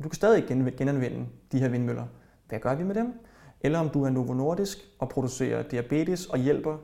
Du 0.02 0.08
kan 0.08 0.14
stadig 0.14 0.44
genanvende 0.76 1.26
de 1.52 1.58
her 1.58 1.68
vindmøller. 1.68 2.04
Hvad 2.48 2.58
gør 2.58 2.74
vi 2.74 2.84
med 2.84 2.94
dem? 2.94 3.12
Eller 3.60 3.78
om 3.78 3.88
du 3.88 4.04
er 4.04 4.10
Novo 4.10 4.34
Nordisk 4.34 4.78
og 4.98 5.08
producerer 5.08 5.62
diabetes 5.62 6.26
og 6.26 6.38
hjælper 6.38 6.76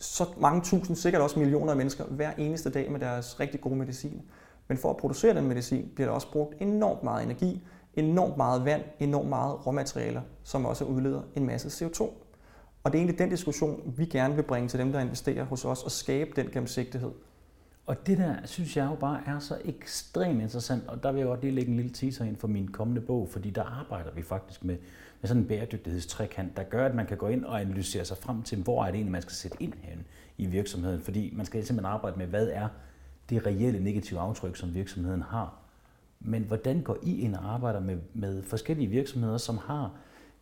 så 0.00 0.24
mange 0.40 0.60
tusind, 0.60 0.96
sikkert 0.96 1.22
også 1.22 1.38
millioner 1.38 1.70
af 1.70 1.76
mennesker 1.76 2.04
hver 2.04 2.32
eneste 2.38 2.70
dag 2.70 2.92
med 2.92 3.00
deres 3.00 3.40
rigtig 3.40 3.60
gode 3.60 3.76
medicin. 3.76 4.22
Men 4.68 4.78
for 4.78 4.90
at 4.90 4.96
producere 4.96 5.34
den 5.34 5.48
medicin 5.48 5.90
bliver 5.94 6.08
der 6.08 6.14
også 6.14 6.32
brugt 6.32 6.54
enormt 6.60 7.02
meget 7.02 7.24
energi, 7.24 7.66
enormt 7.94 8.36
meget 8.36 8.64
vand, 8.64 8.82
enormt 8.98 9.28
meget 9.28 9.66
råmaterialer, 9.66 10.20
som 10.42 10.66
også 10.66 10.84
udleder 10.84 11.22
en 11.34 11.46
masse 11.46 11.86
CO2. 11.86 12.10
Og 12.84 12.92
det 12.92 12.98
er 12.98 13.00
egentlig 13.00 13.18
den 13.18 13.30
diskussion, 13.30 13.94
vi 13.96 14.04
gerne 14.04 14.34
vil 14.34 14.42
bringe 14.42 14.68
til 14.68 14.78
dem, 14.78 14.92
der 14.92 15.00
investerer 15.00 15.44
hos 15.44 15.64
os, 15.64 15.82
og 15.82 15.90
skabe 15.90 16.30
den 16.36 16.46
gennemsigtighed. 16.46 17.10
Og 17.86 18.06
det 18.06 18.18
der, 18.18 18.36
synes 18.44 18.76
jeg 18.76 18.86
jo 18.90 18.94
bare 18.94 19.20
er 19.26 19.38
så 19.38 19.58
ekstremt 19.64 20.42
interessant, 20.42 20.88
og 20.88 21.02
der 21.02 21.12
vil 21.12 21.18
jeg 21.18 21.26
godt 21.26 21.40
lige 21.40 21.54
lægge 21.54 21.70
en 21.70 21.76
lille 21.76 21.92
teaser 21.92 22.24
ind 22.24 22.36
for 22.36 22.48
min 22.48 22.68
kommende 22.68 23.00
bog, 23.00 23.28
fordi 23.28 23.50
der 23.50 23.62
arbejder 23.62 24.10
vi 24.14 24.22
faktisk 24.22 24.64
med, 24.64 24.76
med 25.20 25.28
sådan 25.28 25.42
en 25.42 25.48
bæredygtighedstrækant, 25.48 26.56
der 26.56 26.62
gør, 26.62 26.86
at 26.86 26.94
man 26.94 27.06
kan 27.06 27.16
gå 27.16 27.28
ind 27.28 27.44
og 27.44 27.60
analysere 27.60 28.04
sig 28.04 28.16
frem 28.16 28.42
til, 28.42 28.62
hvor 28.62 28.82
er 28.84 28.86
det 28.86 28.94
egentlig, 28.94 29.12
man 29.12 29.22
skal 29.22 29.34
sætte 29.34 29.56
ind 29.60 29.72
hen 29.82 30.04
i 30.38 30.46
virksomheden, 30.46 31.00
fordi 31.00 31.32
man 31.36 31.46
skal 31.46 31.66
simpelthen 31.66 31.92
arbejde 31.92 32.18
med, 32.18 32.26
hvad 32.26 32.48
er 32.48 32.68
det 33.30 33.46
reelle 33.46 33.80
negative 33.80 34.20
aftryk, 34.20 34.56
som 34.56 34.74
virksomheden 34.74 35.22
har. 35.22 35.58
Men 36.20 36.42
hvordan 36.42 36.82
går 36.82 36.96
I 37.02 37.20
ind 37.20 37.34
og 37.34 37.54
arbejder 37.54 37.80
med, 37.80 37.98
med 38.14 38.42
forskellige 38.42 38.88
virksomheder, 38.88 39.38
som 39.38 39.58
har 39.58 39.92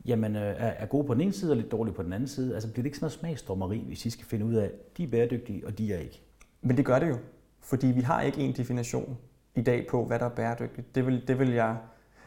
jamen, 0.04 0.36
øh, 0.36 0.54
er 0.58 0.86
gode 0.86 1.06
på 1.06 1.14
den 1.14 1.20
ene 1.20 1.32
side 1.32 1.52
og 1.52 1.56
lidt 1.56 1.72
dårlige 1.72 1.94
på 1.94 2.02
den 2.02 2.12
anden 2.12 2.28
side? 2.28 2.54
Altså 2.54 2.72
bliver 2.72 2.82
det 2.82 2.86
ikke 2.86 2.96
sådan 2.96 3.04
noget 3.04 3.12
smagsdommeri, 3.12 3.84
hvis 3.86 4.06
I 4.06 4.10
skal 4.10 4.26
finde 4.26 4.44
ud 4.44 4.54
af, 4.54 4.64
at 4.64 4.96
de 4.96 5.04
er 5.04 5.08
bæredygtige, 5.08 5.66
og 5.66 5.78
de 5.78 5.92
er 5.92 5.98
ikke? 5.98 6.20
Men 6.60 6.76
det 6.76 6.84
gør 6.84 6.98
det 6.98 7.08
jo, 7.08 7.18
fordi 7.60 7.86
vi 7.86 8.00
har 8.00 8.22
ikke 8.22 8.38
en 8.38 8.52
definition 8.56 9.18
i 9.54 9.62
dag 9.62 9.86
på, 9.90 10.04
hvad 10.04 10.18
der 10.18 10.24
er 10.24 10.34
bæredygtigt. 10.34 10.94
Det 10.94 11.06
vil, 11.06 11.28
det 11.28 11.38
vil 11.38 11.50
jeg, 11.50 11.76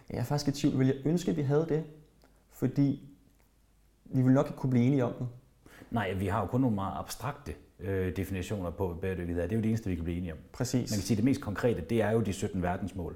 jeg 0.10 0.18
er 0.18 0.24
faktisk 0.24 0.58
i 0.58 0.62
tvivl, 0.62 0.80
vil 0.80 0.88
jeg 0.88 0.96
ønske, 1.06 1.32
at 1.32 1.38
vi 1.38 1.42
havde 1.42 1.66
det, 1.70 1.84
fordi 2.50 3.10
vi 4.06 4.22
vil 4.22 4.34
nok 4.34 4.46
ikke 4.46 4.58
kunne 4.58 4.70
blive 4.70 4.86
enige 4.86 5.06
om 5.06 5.14
den. 5.14 5.28
Nej, 5.92 6.14
vi 6.14 6.28
har 6.28 6.42
jo 6.42 6.48
kun 6.48 6.62
nogle 6.62 6.76
meget 6.76 6.94
abstrakte 7.00 7.54
øh, 7.80 8.16
definitioner 8.16 8.70
på 8.70 8.98
bæredygtighed. 9.02 9.44
Det 9.44 9.52
er 9.52 9.56
jo 9.56 9.62
det 9.62 9.70
eneste, 9.70 9.90
vi 9.90 9.96
kan 9.96 10.04
blive 10.04 10.18
enige 10.18 10.34
om. 10.34 10.40
Præcis. 10.54 10.92
Man 10.92 10.98
kan 10.98 11.06
sige, 11.06 11.16
at 11.16 11.18
det 11.18 11.26
mest 11.26 11.42
konkrete, 11.42 11.82
det 11.82 12.02
er 12.02 12.12
jo 12.12 12.22
de 12.22 12.34
17 12.34 12.62
verdensmål. 12.62 13.16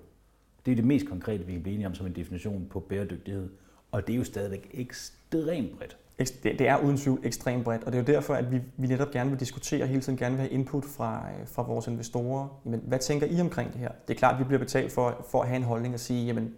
Det 0.66 0.72
er 0.72 0.76
det 0.76 0.86
mest 0.86 1.08
konkrete, 1.08 1.46
vi 1.46 1.54
kan 1.54 1.64
blive 1.64 1.74
enige 1.74 1.88
om 1.88 1.96
som 1.96 2.06
en 2.06 2.16
definition 2.16 2.68
på 2.70 2.80
bæredygtighed. 2.80 3.50
Og 3.92 4.08
det 4.08 4.14
er 4.14 4.18
jo 4.18 4.24
stadigvæk 4.24 4.72
ekstremt 4.74 5.78
bredt. 5.78 5.98
Det 6.44 6.68
er 6.68 6.78
uden 6.78 6.98
tvivl 6.98 7.20
ekstremt 7.24 7.64
bredt, 7.64 7.84
og 7.84 7.92
det 7.92 8.00
er 8.00 8.04
jo 8.04 8.14
derfor, 8.14 8.34
at 8.34 8.52
vi, 8.52 8.62
vi 8.78 8.88
netop 8.88 9.12
gerne 9.12 9.30
vil 9.30 9.40
diskutere, 9.40 9.88
hele 9.88 10.02
tiden 10.02 10.18
gerne 10.18 10.36
vil 10.36 10.40
have 10.40 10.52
input 10.52 10.86
fra, 10.86 11.26
øh, 11.30 11.48
fra 11.48 11.64
vores 11.64 11.88
investorer. 11.88 12.48
Jamen, 12.66 12.82
hvad 12.88 13.00
tænker 13.00 13.28
I 13.28 13.42
omkring 13.42 13.74
det 13.74 13.80
her? 13.80 13.92
Det 14.08 14.14
er 14.14 14.18
klart, 14.18 14.34
at 14.34 14.40
vi 14.40 14.44
bliver 14.44 14.60
betalt 14.60 14.92
for, 14.92 15.26
for 15.32 15.42
at 15.42 15.48
have 15.48 15.58
en 15.58 15.64
holdning 15.64 15.94
og 15.94 16.00
sige, 16.00 16.26
jamen, 16.26 16.54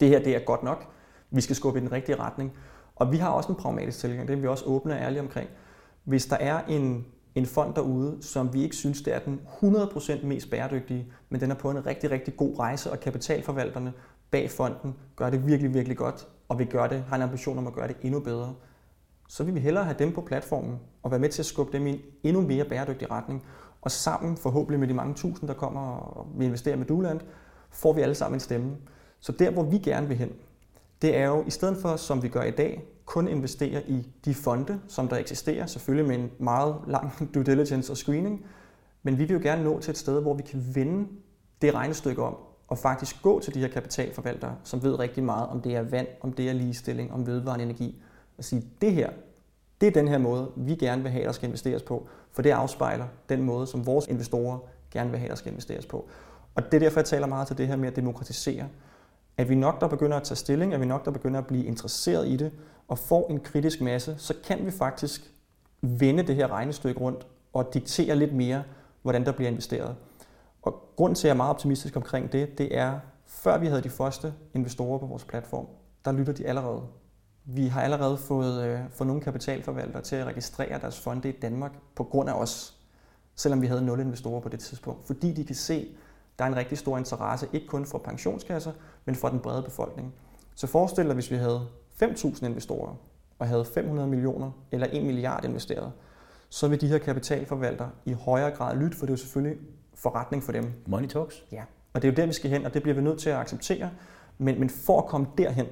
det 0.00 0.08
her 0.08 0.18
det 0.22 0.36
er 0.36 0.38
godt 0.38 0.62
nok, 0.62 0.86
vi 1.30 1.40
skal 1.40 1.56
skubbe 1.56 1.78
i 1.78 1.82
den 1.82 1.92
rigtige 1.92 2.16
retning. 2.16 2.52
Og 2.96 3.12
vi 3.12 3.16
har 3.16 3.30
også 3.30 3.48
en 3.48 3.54
pragmatisk 3.54 3.98
tilgang, 3.98 4.28
det 4.28 4.36
er 4.36 4.40
vi 4.40 4.46
også 4.46 4.64
åbne 4.64 4.94
og 4.94 5.00
ærlige 5.00 5.20
omkring. 5.20 5.50
Hvis 6.04 6.26
der 6.26 6.36
er 6.36 6.60
en, 6.68 7.06
en 7.34 7.46
fond 7.46 7.74
derude, 7.74 8.18
som 8.20 8.54
vi 8.54 8.62
ikke 8.62 8.76
synes, 8.76 9.02
det 9.02 9.14
er 9.14 9.18
den 9.18 9.40
100% 9.62 10.26
mest 10.26 10.50
bæredygtige, 10.50 11.12
men 11.28 11.40
den 11.40 11.50
er 11.50 11.54
på 11.54 11.70
en 11.70 11.86
rigtig, 11.86 12.10
rigtig 12.10 12.36
god 12.36 12.58
rejse, 12.58 12.90
og 12.90 13.00
kapitalforvalterne 13.00 13.92
bag 14.30 14.50
fonden 14.50 14.94
gør 15.16 15.30
det 15.30 15.46
virkelig, 15.46 15.74
virkelig 15.74 15.96
godt, 15.96 16.28
og 16.48 16.58
vi 16.58 16.64
gør 16.64 16.86
det, 16.86 17.04
har 17.08 17.16
en 17.16 17.22
ambition 17.22 17.58
om 17.58 17.66
at 17.66 17.72
gøre 17.72 17.88
det 17.88 17.96
endnu 18.02 18.20
bedre, 18.20 18.54
så 19.28 19.44
vil 19.44 19.54
vi 19.54 19.60
hellere 19.60 19.84
have 19.84 19.96
dem 19.98 20.12
på 20.12 20.20
platformen 20.20 20.78
og 21.02 21.10
være 21.10 21.20
med 21.20 21.28
til 21.28 21.42
at 21.42 21.46
skubbe 21.46 21.72
dem 21.72 21.86
i 21.86 21.90
en 21.90 22.00
endnu 22.22 22.40
mere 22.42 22.64
bæredygtig 22.64 23.10
retning. 23.10 23.44
Og 23.80 23.90
sammen, 23.90 24.36
forhåbentlig 24.36 24.80
med 24.80 24.88
de 24.88 24.94
mange 24.94 25.14
tusind, 25.14 25.48
der 25.48 25.54
kommer 25.54 25.96
og 25.96 26.26
vi 26.38 26.44
investerer 26.44 26.76
med 26.76 26.86
Duland, 26.86 27.20
får 27.70 27.92
vi 27.92 28.00
alle 28.00 28.14
sammen 28.14 28.36
en 28.36 28.40
stemme. 28.40 28.76
Så 29.20 29.32
der, 29.32 29.50
hvor 29.50 29.62
vi 29.62 29.78
gerne 29.78 30.08
vil 30.08 30.16
hen, 30.16 30.32
det 31.02 31.16
er 31.16 31.26
jo, 31.26 31.44
i 31.46 31.50
stedet 31.50 31.76
for, 31.76 31.96
som 31.96 32.22
vi 32.22 32.28
gør 32.28 32.42
i 32.42 32.50
dag, 32.50 32.82
kun 33.04 33.28
investere 33.28 33.82
i 33.90 34.08
de 34.24 34.34
fonde, 34.34 34.80
som 34.88 35.08
der 35.08 35.16
eksisterer, 35.16 35.66
selvfølgelig 35.66 36.08
med 36.08 36.16
en 36.16 36.30
meget 36.38 36.76
lang 36.86 37.12
due 37.34 37.44
diligence 37.44 37.92
og 37.92 37.96
screening, 37.96 38.46
men 39.02 39.18
vi 39.18 39.24
vil 39.24 39.34
jo 39.34 39.40
gerne 39.42 39.64
nå 39.64 39.80
til 39.80 39.90
et 39.90 39.98
sted, 39.98 40.22
hvor 40.22 40.34
vi 40.34 40.42
kan 40.42 40.64
vende 40.74 41.08
det 41.62 41.74
regnestykke 41.74 42.22
om, 42.22 42.36
og 42.70 42.78
faktisk 42.78 43.22
gå 43.22 43.40
til 43.40 43.54
de 43.54 43.60
her 43.60 43.68
kapitalforvaltere, 43.68 44.56
som 44.64 44.82
ved 44.82 44.98
rigtig 44.98 45.24
meget 45.24 45.48
om 45.48 45.60
det 45.60 45.76
er 45.76 45.82
vand, 45.82 46.06
om 46.20 46.32
det 46.32 46.48
er 46.48 46.52
ligestilling, 46.52 47.12
om 47.12 47.26
vedvarende 47.26 47.64
energi, 47.64 48.02
og 48.38 48.44
sige, 48.44 48.62
det 48.80 48.92
her, 48.92 49.10
det 49.80 49.86
er 49.86 49.90
den 49.90 50.08
her 50.08 50.18
måde, 50.18 50.50
vi 50.56 50.74
gerne 50.74 51.02
vil 51.02 51.10
have, 51.10 51.24
der 51.24 51.32
skal 51.32 51.46
investeres 51.46 51.82
på, 51.82 52.08
for 52.32 52.42
det 52.42 52.50
afspejler 52.50 53.06
den 53.28 53.42
måde, 53.42 53.66
som 53.66 53.86
vores 53.86 54.06
investorer 54.06 54.58
gerne 54.90 55.10
vil 55.10 55.18
have, 55.18 55.28
der 55.28 55.34
skal 55.34 55.50
investeres 55.50 55.86
på. 55.86 56.08
Og 56.54 56.64
det 56.64 56.74
er 56.74 56.78
derfor, 56.78 57.00
jeg 57.00 57.04
taler 57.04 57.26
meget 57.26 57.46
til 57.46 57.58
det 57.58 57.66
her 57.66 57.76
med 57.76 57.88
at 57.88 57.96
demokratisere. 57.96 58.68
at 59.36 59.48
vi 59.48 59.54
nok 59.54 59.80
der 59.80 59.88
begynder 59.88 60.16
at 60.16 60.22
tage 60.22 60.36
stilling, 60.36 60.74
at 60.74 60.80
vi 60.80 60.86
nok 60.86 61.04
der 61.04 61.10
begynder 61.10 61.40
at 61.40 61.46
blive 61.46 61.64
interesseret 61.64 62.28
i 62.28 62.36
det, 62.36 62.52
og 62.88 62.98
får 62.98 63.30
en 63.30 63.40
kritisk 63.40 63.80
masse, 63.80 64.14
så 64.18 64.34
kan 64.44 64.66
vi 64.66 64.70
faktisk 64.70 65.32
vende 65.80 66.22
det 66.22 66.36
her 66.36 66.48
regnestykke 66.48 67.00
rundt 67.00 67.26
og 67.52 67.74
diktere 67.74 68.16
lidt 68.16 68.34
mere, 68.34 68.62
hvordan 69.02 69.24
der 69.24 69.32
bliver 69.32 69.50
investeret. 69.50 69.96
Og 70.62 70.82
grunden 70.96 71.14
til, 71.14 71.26
at 71.26 71.28
jeg 71.28 71.34
er 71.34 71.36
meget 71.36 71.50
optimistisk 71.50 71.96
omkring 71.96 72.32
det, 72.32 72.58
det 72.58 72.78
er, 72.78 72.98
før 73.26 73.58
vi 73.58 73.66
havde 73.66 73.82
de 73.82 73.90
første 73.90 74.34
investorer 74.54 74.98
på 74.98 75.06
vores 75.06 75.24
platform, 75.24 75.66
der 76.04 76.12
lytter 76.12 76.32
de 76.32 76.46
allerede. 76.46 76.82
Vi 77.44 77.66
har 77.66 77.82
allerede 77.82 78.16
fået, 78.16 78.64
øh, 78.64 78.80
fået 78.90 79.06
nogle 79.06 79.22
kapitalforvaltere 79.22 80.02
til 80.02 80.16
at 80.16 80.26
registrere 80.26 80.80
deres 80.80 81.00
fonde 81.00 81.28
i 81.28 81.32
Danmark 81.32 81.72
på 81.94 82.04
grund 82.04 82.28
af 82.30 82.34
os, 82.34 82.76
selvom 83.34 83.62
vi 83.62 83.66
havde 83.66 83.82
nul 83.82 84.00
investorer 84.00 84.40
på 84.40 84.48
det 84.48 84.60
tidspunkt. 84.60 85.06
Fordi 85.06 85.32
de 85.32 85.44
kan 85.44 85.56
se, 85.56 85.74
at 85.74 86.38
der 86.38 86.44
er 86.44 86.48
en 86.48 86.56
rigtig 86.56 86.78
stor 86.78 86.98
interesse, 86.98 87.48
ikke 87.52 87.66
kun 87.66 87.86
fra 87.86 87.98
pensionskasser, 87.98 88.72
men 89.04 89.14
fra 89.14 89.30
den 89.30 89.40
brede 89.40 89.62
befolkning. 89.62 90.14
Så 90.54 90.66
forestil 90.66 91.06
dig, 91.06 91.14
hvis 91.14 91.30
vi 91.30 91.36
havde 91.36 91.66
5.000 92.02 92.46
investorer 92.46 92.94
og 93.38 93.48
havde 93.48 93.64
500 93.64 94.08
millioner 94.08 94.50
eller 94.72 94.86
1 94.92 95.02
milliard 95.04 95.44
investeret, 95.44 95.92
så 96.48 96.68
vil 96.68 96.80
de 96.80 96.88
her 96.88 96.98
kapitalforvaltere 96.98 97.90
i 98.04 98.12
højere 98.12 98.50
grad 98.50 98.76
lytte, 98.76 98.96
for 98.96 99.06
det 99.06 99.10
er 99.10 99.16
jo 99.16 99.16
selvfølgelig 99.16 99.58
forretning 100.02 100.42
for 100.42 100.52
dem. 100.52 100.72
Money 100.86 101.08
talks. 101.08 101.44
Ja. 101.52 101.62
Og 101.92 102.02
det 102.02 102.08
er 102.08 102.12
jo 102.12 102.16
der, 102.16 102.26
vi 102.26 102.32
skal 102.32 102.50
hen, 102.50 102.66
og 102.66 102.74
det 102.74 102.82
bliver 102.82 102.94
vi 102.94 103.02
nødt 103.02 103.18
til 103.18 103.30
at 103.30 103.36
acceptere. 103.36 103.90
Men, 104.38 104.60
men 104.60 104.70
for 104.70 104.98
at 104.98 105.06
komme 105.06 105.26
derhen, 105.38 105.66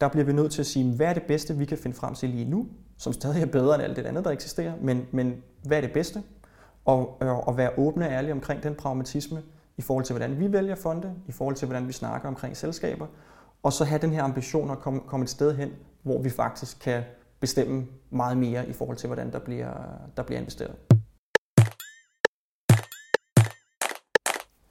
der 0.00 0.08
bliver 0.08 0.24
vi 0.24 0.32
nødt 0.32 0.52
til 0.52 0.62
at 0.62 0.66
sige, 0.66 0.94
hvad 0.94 1.06
er 1.06 1.14
det 1.14 1.22
bedste, 1.22 1.56
vi 1.56 1.64
kan 1.64 1.78
finde 1.78 1.96
frem 1.96 2.14
til 2.14 2.28
lige 2.28 2.50
nu, 2.50 2.66
som 2.96 3.12
stadig 3.12 3.42
er 3.42 3.46
bedre 3.46 3.74
end 3.74 3.82
alt 3.82 3.96
det 3.96 4.06
andet, 4.06 4.24
der 4.24 4.30
eksisterer, 4.30 4.72
men, 4.80 5.06
men 5.12 5.42
hvad 5.62 5.76
er 5.76 5.80
det 5.80 5.92
bedste? 5.92 6.22
Og, 6.84 7.22
og, 7.22 7.48
og 7.48 7.56
være 7.56 7.70
åbne 7.78 8.06
og 8.06 8.12
ærlige 8.12 8.32
omkring 8.32 8.62
den 8.62 8.74
pragmatisme, 8.74 9.42
i 9.80 9.82
forhold 9.82 10.04
til, 10.04 10.16
hvordan 10.16 10.40
vi 10.40 10.52
vælger 10.52 10.74
fonde, 10.74 11.14
i 11.28 11.32
forhold 11.32 11.56
til, 11.56 11.66
hvordan 11.66 11.88
vi 11.88 11.92
snakker 11.92 12.28
omkring 12.28 12.56
selskaber, 12.56 13.06
og 13.62 13.72
så 13.72 13.84
have 13.84 14.00
den 14.00 14.10
her 14.10 14.22
ambition 14.22 14.70
at 14.70 14.78
komme, 14.78 15.00
komme 15.00 15.24
et 15.24 15.30
sted 15.30 15.56
hen, 15.56 15.70
hvor 16.02 16.22
vi 16.22 16.30
faktisk 16.30 16.80
kan 16.80 17.02
bestemme 17.40 17.86
meget 18.10 18.36
mere 18.36 18.68
i 18.68 18.72
forhold 18.72 18.96
til, 18.96 19.06
hvordan 19.06 19.32
der 19.32 19.38
bliver, 19.38 19.72
der 20.16 20.22
bliver 20.22 20.40
investeret. 20.40 20.89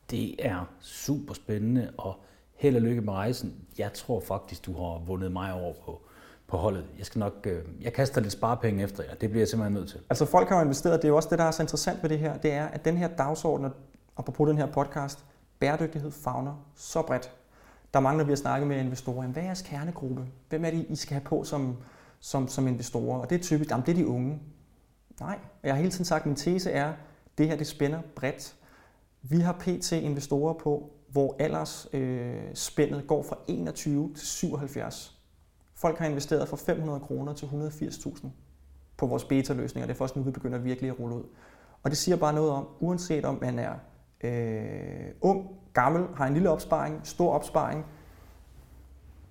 Det 0.10 0.46
er 0.46 0.66
super 0.80 1.34
spændende, 1.34 1.92
og 1.98 2.20
held 2.56 2.76
og 2.76 2.82
lykke 2.82 3.02
med 3.02 3.14
rejsen. 3.14 3.56
Jeg 3.78 3.94
tror 3.94 4.20
faktisk, 4.20 4.66
du 4.66 4.74
har 4.74 5.04
vundet 5.06 5.32
mig 5.32 5.54
over 5.54 5.74
på, 5.86 6.02
på 6.48 6.58
holdet. 6.58 6.86
Jeg 6.98 7.06
skal 7.06 7.20
nok, 7.20 7.34
øh, 7.48 7.64
jeg 7.82 7.94
kaster 7.94 8.22
lidt 8.22 8.34
sparepenge 8.34 8.84
efter 8.84 9.04
jer. 9.04 9.16
Det 9.16 9.30
bliver 9.30 9.42
jeg 9.42 9.48
simpelthen 9.48 9.74
nødt 9.74 9.90
til. 9.90 10.00
Altså 10.10 10.26
folk 10.26 10.50
har 10.50 10.56
jo 10.56 10.64
investeret, 10.64 11.02
det 11.02 11.04
er 11.04 11.10
jo 11.10 11.16
også 11.16 11.30
det, 11.30 11.40
der 11.40 11.44
er 11.44 11.52
så 11.52 11.64
interessant 11.64 12.04
ved 12.04 12.10
det 12.10 12.20
her, 12.20 12.38
det 12.38 12.52
er, 12.52 12.66
at 12.66 12.86
den 12.86 12.98
her 12.98 13.08
dagsorden, 13.08 13.72
apropos 14.18 14.50
den 14.50 14.58
her 14.58 14.66
podcast, 14.66 15.26
bæredygtighed 15.60 16.12
fagner 16.12 16.66
så 16.76 17.02
bredt. 17.02 17.32
Der 17.94 18.00
mangler 18.00 18.26
vi 18.26 18.32
at 18.32 18.38
snakke 18.38 18.66
med 18.66 18.80
investorer. 18.80 19.28
Hvad 19.28 19.44
er 19.44 19.46
jeres 19.46 19.62
kernegruppe? 19.62 20.26
Hvem 20.50 20.66
er 20.66 20.72
det, 20.72 20.86
I 20.90 20.96
skal 20.96 21.14
have 21.14 21.24
på 21.24 21.44
som, 21.44 21.78
som, 22.20 22.48
som 22.48 22.68
investorer? 22.68 23.20
Og 23.20 23.30
det 23.30 23.40
er 23.40 23.44
typisk, 23.44 23.72
jamen, 23.72 23.86
det 23.86 23.92
er 23.92 23.96
de 23.96 24.08
unge. 24.08 24.40
Nej, 25.20 25.40
jeg 25.64 25.74
har 25.74 25.78
hele 25.78 25.92
tiden 25.92 26.06
sagt, 26.06 26.22
at 26.22 26.26
min 26.26 26.36
tese 26.36 26.72
er, 26.72 26.90
at 26.90 26.96
det 27.38 27.48
her 27.48 27.56
det 27.56 27.68
spænder 27.68 28.02
bredt. 28.16 28.56
Vi 29.22 29.40
har 29.40 29.54
pt. 29.54 29.92
investorer 29.92 30.54
på, 30.54 30.92
hvor 31.08 31.36
aldersspændet 31.40 33.02
øh, 33.02 33.08
går 33.08 33.24
fra 33.24 33.38
21 33.48 34.14
til 34.16 34.28
77. 34.28 35.20
Folk 35.76 35.98
har 35.98 36.06
investeret 36.06 36.48
fra 36.48 36.58
500 36.58 37.00
kroner 37.00 37.34
til 37.34 37.46
180.000 37.46 38.28
på 38.98 39.08
vores 39.08 39.24
beta-løsninger. 39.24 39.88
Det 39.88 39.94
er 39.94 39.98
først 39.98 40.16
nu, 40.16 40.22
vi 40.22 40.32
begynder 40.32 40.58
virkelig 40.58 40.90
at 40.90 41.00
rulle 41.00 41.16
ud. 41.16 41.24
Og 41.84 41.90
det 41.90 41.98
siger 41.98 42.18
bare 42.18 42.34
noget 42.34 42.52
om, 42.52 42.68
uanset 42.80 43.26
om 43.26 43.38
man 43.42 43.60
er 43.60 43.74
øh, 44.24 45.12
ung, 45.22 45.48
gammel, 45.74 46.06
har 46.16 46.28
en 46.28 46.34
lille 46.34 46.50
opsparing, 46.50 47.02
stor 47.04 47.34
opsparing, 47.34 47.86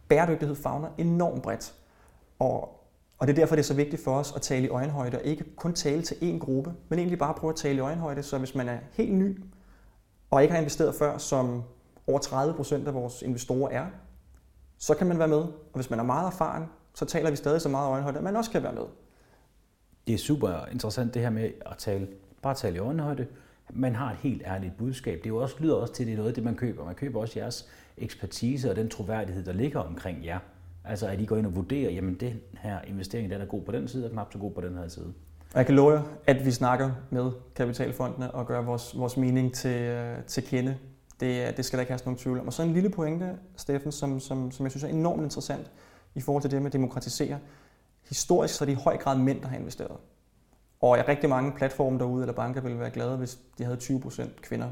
bæredygtighed 0.08 0.56
fagner 0.56 0.88
enormt 0.98 1.42
bredt. 1.42 1.74
Og, 2.38 2.60
og 3.18 3.26
det 3.26 3.32
er 3.32 3.36
derfor, 3.36 3.54
det 3.54 3.62
er 3.62 3.66
så 3.66 3.74
vigtigt 3.74 4.04
for 4.04 4.14
os 4.14 4.32
at 4.36 4.42
tale 4.42 4.66
i 4.66 4.68
øjenhøjde, 4.68 5.18
og 5.18 5.24
ikke 5.24 5.44
kun 5.56 5.72
tale 5.72 6.02
til 6.02 6.14
én 6.14 6.38
gruppe, 6.38 6.72
men 6.88 6.98
egentlig 6.98 7.18
bare 7.18 7.34
prøve 7.34 7.50
at 7.50 7.56
tale 7.56 7.76
i 7.76 7.80
øjenhøjde, 7.80 8.22
så 8.22 8.38
hvis 8.38 8.54
man 8.54 8.68
er 8.68 8.78
helt 8.92 9.14
ny, 9.14 9.42
og 10.30 10.42
ikke 10.42 10.52
har 10.52 10.60
investeret 10.60 10.94
før, 10.94 11.18
som 11.18 11.62
over 12.06 12.18
30 12.18 12.54
procent 12.54 12.88
af 12.88 12.94
vores 12.94 13.22
investorer 13.22 13.70
er, 13.70 13.86
så 14.78 14.94
kan 14.94 15.06
man 15.06 15.18
være 15.18 15.28
med. 15.28 15.38
Og 15.38 15.74
hvis 15.74 15.90
man 15.90 15.98
er 15.98 16.02
meget 16.04 16.26
erfaren, 16.26 16.64
så 16.94 17.04
taler 17.04 17.30
vi 17.30 17.36
stadig 17.36 17.60
så 17.60 17.68
meget 17.68 17.88
øjenhøjde, 17.88 18.18
at 18.18 18.24
man 18.24 18.36
også 18.36 18.50
kan 18.50 18.62
være 18.62 18.72
med. 18.72 18.84
Det 20.06 20.14
er 20.14 20.18
super 20.18 20.66
interessant 20.72 21.14
det 21.14 21.22
her 21.22 21.30
med 21.30 21.50
at 21.66 21.78
tale, 21.78 22.08
bare 22.42 22.54
tale 22.54 22.76
i 22.76 22.78
øjenhøjde. 22.78 23.26
Man 23.70 23.94
har 23.94 24.10
et 24.10 24.16
helt 24.16 24.42
ærligt 24.46 24.76
budskab. 24.76 25.18
Det 25.18 25.26
er 25.26 25.30
jo 25.30 25.36
også, 25.36 25.56
lyder 25.58 25.74
også 25.74 25.94
til, 25.94 26.02
at 26.02 26.06
det 26.06 26.12
er 26.12 26.16
noget 26.16 26.28
af 26.28 26.34
det, 26.34 26.44
man 26.44 26.56
køber. 26.56 26.84
Man 26.84 26.94
køber 26.94 27.20
også 27.20 27.38
jeres 27.38 27.68
ekspertise 27.96 28.70
og 28.70 28.76
den 28.76 28.88
troværdighed, 28.88 29.44
der 29.44 29.52
ligger 29.52 29.80
omkring 29.80 30.24
jer. 30.24 30.38
Altså 30.84 31.06
at 31.06 31.20
I 31.20 31.24
går 31.24 31.36
ind 31.36 31.46
og 31.46 31.56
vurderer, 31.56 31.90
jamen 31.90 32.14
den 32.14 32.40
her 32.58 32.82
investering, 32.82 33.30
den 33.30 33.40
er 33.40 33.46
god 33.46 33.62
på 33.62 33.72
den 33.72 33.88
side, 33.88 34.04
og 34.04 34.10
knap 34.10 34.32
så 34.32 34.38
god 34.38 34.52
på 34.52 34.60
den 34.60 34.76
her 34.76 34.88
side. 34.88 35.12
Og 35.52 35.58
jeg 35.58 35.66
kan 35.66 35.74
love 35.74 35.92
jer, 35.92 36.02
at 36.26 36.44
vi 36.44 36.50
snakker 36.50 36.90
med 37.10 37.30
kapitalfondene 37.54 38.30
og 38.30 38.46
gør 38.46 38.60
vores, 38.60 38.98
vores 38.98 39.16
mening 39.16 39.54
til, 39.54 39.80
øh, 39.80 40.24
til 40.24 40.42
kende. 40.42 40.78
Det, 41.20 41.48
øh, 41.48 41.56
det 41.56 41.64
skal 41.64 41.76
der 41.76 41.80
ikke 41.80 41.92
have 41.92 42.00
nogen 42.04 42.18
tvivl 42.18 42.40
om. 42.40 42.46
Og 42.46 42.52
så 42.52 42.62
en 42.62 42.72
lille 42.72 42.90
pointe, 42.90 43.38
Steffen, 43.56 43.92
som, 43.92 44.20
som, 44.20 44.50
som 44.50 44.64
jeg 44.66 44.70
synes 44.70 44.84
er 44.84 44.88
enormt 44.88 45.22
interessant 45.22 45.70
i 46.14 46.20
forhold 46.20 46.42
til 46.42 46.50
det 46.50 46.62
med 46.62 46.66
at 46.66 46.72
demokratisere. 46.72 47.38
Historisk 48.08 48.54
så 48.54 48.64
er 48.64 48.66
det 48.66 48.72
i 48.72 48.82
høj 48.84 48.96
grad 48.96 49.18
mænd, 49.18 49.42
der 49.42 49.48
har 49.48 49.56
investeret. 49.56 49.96
Og 50.80 50.96
jeg 50.96 51.08
rigtig 51.08 51.30
mange 51.30 51.52
platforme 51.52 51.98
derude, 51.98 52.22
eller 52.22 52.34
banker, 52.34 52.60
ville 52.60 52.78
være 52.78 52.90
glade, 52.90 53.16
hvis 53.16 53.38
de 53.58 53.64
havde 53.64 53.78
20% 53.78 54.40
kvinder. 54.42 54.70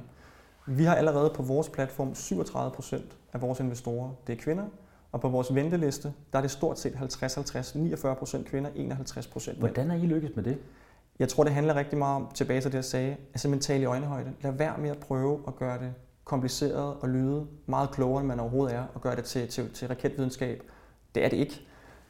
Vi 0.67 0.85
har 0.85 0.95
allerede 0.95 1.33
på 1.35 1.43
vores 1.43 1.69
platform 1.69 2.13
37% 2.13 3.03
af 3.33 3.41
vores 3.41 3.61
investorer, 3.61 4.11
det 4.27 4.33
er 4.33 4.43
kvinder. 4.43 4.65
Og 5.13 5.21
på 5.21 5.29
vores 5.29 5.55
venteliste, 5.55 6.13
der 6.33 6.39
er 6.39 6.43
det 6.43 6.51
stort 6.51 6.79
set 6.79 6.93
50-50, 6.93 6.97
49% 6.97 8.43
kvinder, 8.43 8.71
51% 8.71 9.49
mænd. 9.49 9.59
Hvordan 9.59 9.91
er 9.91 9.95
I 9.95 10.07
lykkes 10.07 10.31
med 10.37 10.45
det? 10.45 10.59
Jeg 11.19 11.29
tror, 11.29 11.45
det 11.45 11.53
handler 11.53 11.75
rigtig 11.75 11.99
meget 11.99 12.17
om, 12.17 12.29
tilbage 12.35 12.61
til 12.61 12.73
det, 12.73 12.77
jeg 12.77 12.85
sagde, 12.85 13.17
at 13.35 13.41
simpelthen 13.41 13.75
tale 13.75 13.83
i 13.83 13.87
øjenhøjde. 13.87 14.33
Lad 14.41 14.53
være 14.53 14.79
med 14.79 14.91
at 14.91 14.99
prøve 14.99 15.41
at 15.47 15.57
gøre 15.57 15.79
det 15.79 15.95
kompliceret 16.25 16.97
og 17.01 17.09
lyde 17.09 17.47
meget 17.67 17.91
klogere, 17.91 18.21
end 18.21 18.29
man 18.29 18.41
overhovedet 18.41 18.77
er, 18.77 18.85
og 18.95 19.01
gøre 19.01 19.17
det 19.17 19.25
til, 19.25 19.49
til, 19.49 19.73
til 19.73 19.89
raketvidenskab. 19.89 20.63
Det 21.15 21.25
er 21.25 21.29
det 21.29 21.37
ikke. 21.37 21.61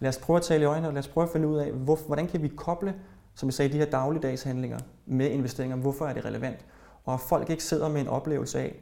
Lad 0.01 0.09
os 0.09 0.19
prøve 0.19 0.37
at 0.37 0.43
tale 0.43 0.63
i 0.63 0.67
øjnene, 0.67 0.89
og 0.89 0.95
lad 0.95 0.99
os 0.99 1.09
prøve 1.09 1.25
at 1.25 1.31
finde 1.33 1.49
ud 1.49 1.59
af, 1.59 1.73
hvor, 1.73 1.99
hvordan 2.07 2.27
kan 2.27 2.43
vi 2.43 2.49
koble, 2.49 2.95
som 3.35 3.47
jeg 3.47 3.55
sagde, 3.55 3.73
de 3.73 3.79
her 3.79 3.85
dagligdagshandlinger 3.85 4.79
med 5.07 5.31
investeringer. 5.31 5.77
Hvorfor 5.77 6.07
er 6.07 6.13
det 6.13 6.25
relevant? 6.25 6.65
Og 7.05 7.15
at 7.15 7.21
folk 7.21 7.51
ikke 7.51 7.65
sidder 7.65 7.89
med 7.89 8.01
en 8.01 8.09
oplevelse 8.09 8.61
af, 8.61 8.77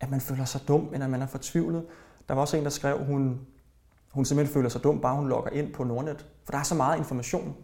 at 0.00 0.10
man 0.10 0.20
føler 0.20 0.44
sig 0.44 0.60
dum, 0.68 0.88
eller 0.92 1.04
at 1.04 1.10
man 1.10 1.22
er 1.22 1.26
fortvivlet. 1.26 1.84
Der 2.28 2.34
var 2.34 2.40
også 2.40 2.56
en, 2.56 2.64
der 2.64 2.70
skrev, 2.70 3.04
hun, 3.04 3.40
hun 4.12 4.24
simpelthen 4.24 4.54
føler 4.54 4.68
sig 4.68 4.82
dum, 4.84 5.00
bare 5.00 5.16
hun 5.16 5.28
logger 5.28 5.50
ind 5.50 5.72
på 5.72 5.84
Nordnet. 5.84 6.26
For 6.44 6.52
der 6.52 6.58
er 6.58 6.62
så 6.62 6.74
meget 6.74 6.98
information. 6.98 7.54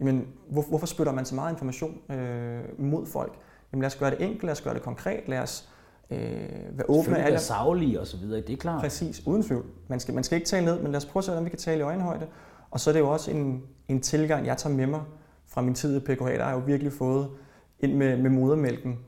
Jamen, 0.00 0.28
hvor, 0.50 0.62
hvorfor 0.62 0.86
spytter 0.86 1.12
man 1.12 1.24
så 1.24 1.34
meget 1.34 1.52
information 1.52 1.98
øh, 2.10 2.60
mod 2.78 3.06
folk? 3.06 3.32
Jamen 3.72 3.82
lad 3.82 3.86
os 3.86 3.96
gøre 3.96 4.10
det 4.10 4.22
enkelt, 4.22 4.42
lad 4.42 4.52
os 4.52 4.60
gøre 4.60 4.74
det 4.74 4.82
konkret, 4.82 5.20
lad 5.26 5.38
os 5.38 5.68
øh, 6.10 6.18
være 6.18 6.84
åbne. 6.88 7.02
Selvfølgelig 7.02 7.32
være 7.32 7.40
savlige 7.40 8.00
og 8.00 8.06
så 8.06 8.16
videre, 8.16 8.40
det 8.40 8.52
er 8.52 8.56
klart. 8.56 8.80
Præcis, 8.80 9.26
uden 9.26 9.42
tvivl. 9.42 9.64
Man 9.88 10.00
skal, 10.00 10.14
man 10.14 10.24
skal 10.24 10.36
ikke 10.36 10.48
tale 10.48 10.64
ned, 10.64 10.82
men 10.82 10.92
lad 10.92 10.96
os 10.96 11.06
prøve 11.06 11.20
at 11.20 11.24
se, 11.24 11.30
hvordan 11.30 11.44
vi 11.44 11.50
kan 11.50 11.58
tale 11.58 11.78
i 11.78 11.82
øjenhøjde. 11.82 12.26
Og 12.70 12.80
så 12.80 12.90
er 12.90 12.92
det 12.92 13.00
jo 13.00 13.10
også 13.10 13.30
en, 13.30 13.62
en 13.88 14.00
tilgang, 14.00 14.46
jeg 14.46 14.56
tager 14.56 14.76
med 14.76 14.86
mig 14.86 15.02
fra 15.46 15.60
min 15.60 15.74
tid 15.74 15.96
i 15.96 16.00
PKH. 16.00 16.24
Der 16.24 16.42
har 16.42 16.50
jeg 16.50 16.54
jo 16.54 16.62
virkelig 16.66 16.92
fået 16.92 17.30
ind 17.80 17.94
med, 17.94 18.16
med 18.16 18.30
modermælken. 18.30 18.98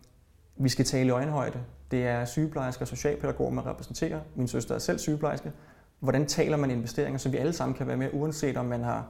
Vi 0.56 0.68
skal 0.68 0.84
tale 0.84 1.06
i 1.06 1.10
øjenhøjde. 1.10 1.58
Det 1.90 2.06
er 2.06 2.24
sygeplejersker 2.24 2.82
og 2.82 2.88
socialpædagoger, 2.88 3.50
man 3.50 3.66
repræsenterer. 3.66 4.20
Min 4.34 4.48
søster 4.48 4.74
er 4.74 4.78
selv 4.78 4.98
sygeplejerske. 4.98 5.52
Hvordan 6.00 6.26
taler 6.26 6.56
man 6.56 6.70
investeringer, 6.70 7.18
så 7.18 7.28
vi 7.28 7.36
alle 7.36 7.52
sammen 7.52 7.76
kan 7.76 7.86
være 7.86 7.96
med, 7.96 8.08
uanset 8.12 8.56
om 8.56 8.66
man 8.66 8.84
har 8.84 9.06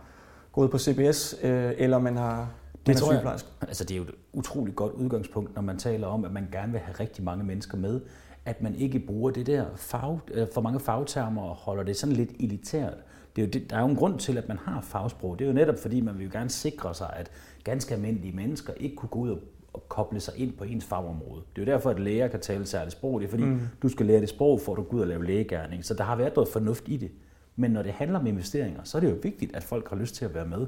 gået 0.53 0.71
på 0.71 0.79
CBS, 0.79 1.35
øh, 1.43 1.73
eller 1.77 1.99
man 1.99 2.17
har 2.17 2.49
det 2.87 2.97
tror 2.97 3.13
jeg, 3.13 3.39
altså 3.61 3.85
det 3.85 3.95
er 3.95 3.97
jo 3.97 4.03
et 4.03 4.11
utroligt 4.33 4.77
godt 4.77 4.93
udgangspunkt, 4.93 5.55
når 5.55 5.63
man 5.63 5.79
taler 5.79 6.07
om, 6.07 6.25
at 6.25 6.33
man 6.33 6.49
gerne 6.53 6.73
vil 6.73 6.81
have 6.81 6.95
rigtig 7.01 7.25
mange 7.25 7.45
mennesker 7.45 7.79
med, 7.79 8.01
at 8.45 8.63
man 8.63 8.75
ikke 8.75 8.99
bruger 8.99 9.31
det 9.31 9.47
der 9.47 9.65
fag, 9.77 10.19
øh, 10.31 10.47
for 10.55 10.61
mange 10.61 10.81
fagtermer 10.81 11.43
og 11.43 11.55
holder 11.55 11.83
det 11.83 11.97
sådan 11.97 12.17
lidt 12.17 12.31
elitært. 12.41 12.95
Det 13.37 13.43
er 13.43 13.47
jo 13.47 13.51
det, 13.51 13.71
der 13.71 13.77
er 13.77 13.81
jo 13.81 13.87
en 13.87 13.97
grund 13.97 14.19
til, 14.19 14.39
at 14.39 14.49
man 14.49 14.59
har 14.59 14.81
fagsprog. 14.81 15.39
Det 15.39 15.45
er 15.45 15.49
jo 15.49 15.55
netop 15.55 15.79
fordi, 15.79 16.01
man 16.01 16.19
vil 16.19 16.25
jo 16.25 16.31
gerne 16.33 16.51
sikre 16.51 16.95
sig, 16.95 17.13
at 17.17 17.31
ganske 17.65 17.95
almindelige 17.95 18.37
mennesker 18.37 18.73
ikke 18.73 18.97
kunne 18.97 19.09
gå 19.09 19.19
ud 19.19 19.31
og, 19.31 19.39
og 19.73 19.89
koble 19.89 20.21
sig 20.21 20.35
ind 20.37 20.53
på 20.53 20.65
ens 20.65 20.85
fagområde. 20.85 21.43
Det 21.57 21.63
er 21.63 21.67
jo 21.67 21.73
derfor, 21.73 21.91
at 21.91 22.01
læger 22.01 22.29
kan 22.29 22.41
tale 22.41 22.67
særligt 22.67 22.93
sprog. 22.93 23.21
Det 23.21 23.27
er 23.27 23.31
fordi, 23.31 23.45
mm. 23.45 23.61
du 23.83 23.89
skal 23.89 24.07
lære 24.07 24.21
det 24.21 24.29
sprog, 24.29 24.61
for 24.61 24.73
at 24.73 24.77
du 24.77 24.83
går 24.83 24.97
ud 24.97 25.01
og 25.01 25.07
lave 25.07 25.25
lægegærning. 25.25 25.85
Så 25.85 25.95
der 25.95 26.05
har 26.05 26.17
været 26.17 26.37
noget 26.37 26.49
fornuft 26.49 26.89
i 26.89 26.97
det. 26.97 27.11
Men 27.57 27.71
når 27.71 27.83
det 27.83 27.93
handler 27.93 28.19
om 28.19 28.27
investeringer, 28.27 28.81
så 28.85 28.99
er 28.99 29.01
det 29.01 29.11
jo 29.11 29.17
vigtigt, 29.23 29.57
at 29.57 29.65
folk 29.65 29.89
har 29.89 29.97
lyst 29.97 30.15
til 30.15 30.25
at 30.25 30.35
være 30.35 30.47
med. 30.47 30.67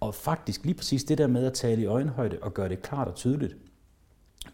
Og 0.00 0.14
faktisk 0.14 0.64
lige 0.64 0.74
præcis 0.74 1.04
det 1.04 1.18
der 1.18 1.26
med 1.26 1.46
at 1.46 1.52
tale 1.52 1.82
i 1.82 1.86
øjenhøjde 1.86 2.38
og 2.42 2.54
gøre 2.54 2.68
det 2.68 2.82
klart 2.82 3.08
og 3.08 3.14
tydeligt, 3.14 3.56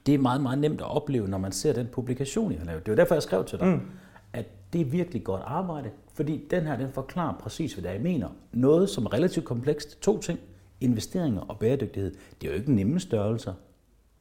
det 0.07 0.14
er 0.14 0.18
meget, 0.18 0.41
meget 0.41 0.59
nemt 0.59 0.81
at 0.81 0.97
opleve, 0.97 1.29
når 1.29 1.39
man 1.39 1.53
ser 1.53 1.72
den 1.72 1.87
publikation, 1.93 2.53
jeg 2.53 2.61
har 2.61 2.66
lavet. 2.66 2.87
Det 2.87 2.91
var 2.91 2.97
derfor, 2.97 3.14
jeg 3.14 3.22
skrev 3.22 3.45
til 3.45 3.59
dig, 3.59 3.66
mm. 3.66 3.81
at 4.33 4.47
det 4.72 4.81
er 4.81 4.85
virkelig 4.85 5.25
godt 5.25 5.43
arbejde, 5.45 5.91
fordi 6.14 6.47
den 6.51 6.66
her, 6.66 6.77
den 6.77 6.89
forklarer 6.89 7.35
præcis, 7.39 7.72
hvad 7.72 7.83
det 7.83 7.89
er, 7.89 7.93
jeg 7.93 8.03
mener. 8.03 8.29
Noget, 8.53 8.91
som 8.91 9.07
er 9.07 9.12
relativt 9.12 9.45
komplekst. 9.45 10.01
To 10.01 10.18
ting. 10.18 10.39
Investeringer 10.85 11.41
og 11.41 11.59
bæredygtighed. 11.59 12.14
Det 12.41 12.49
er 12.49 12.53
jo 12.53 12.59
ikke 12.59 12.72
nemme 12.72 13.01
størrelser. 13.01 13.53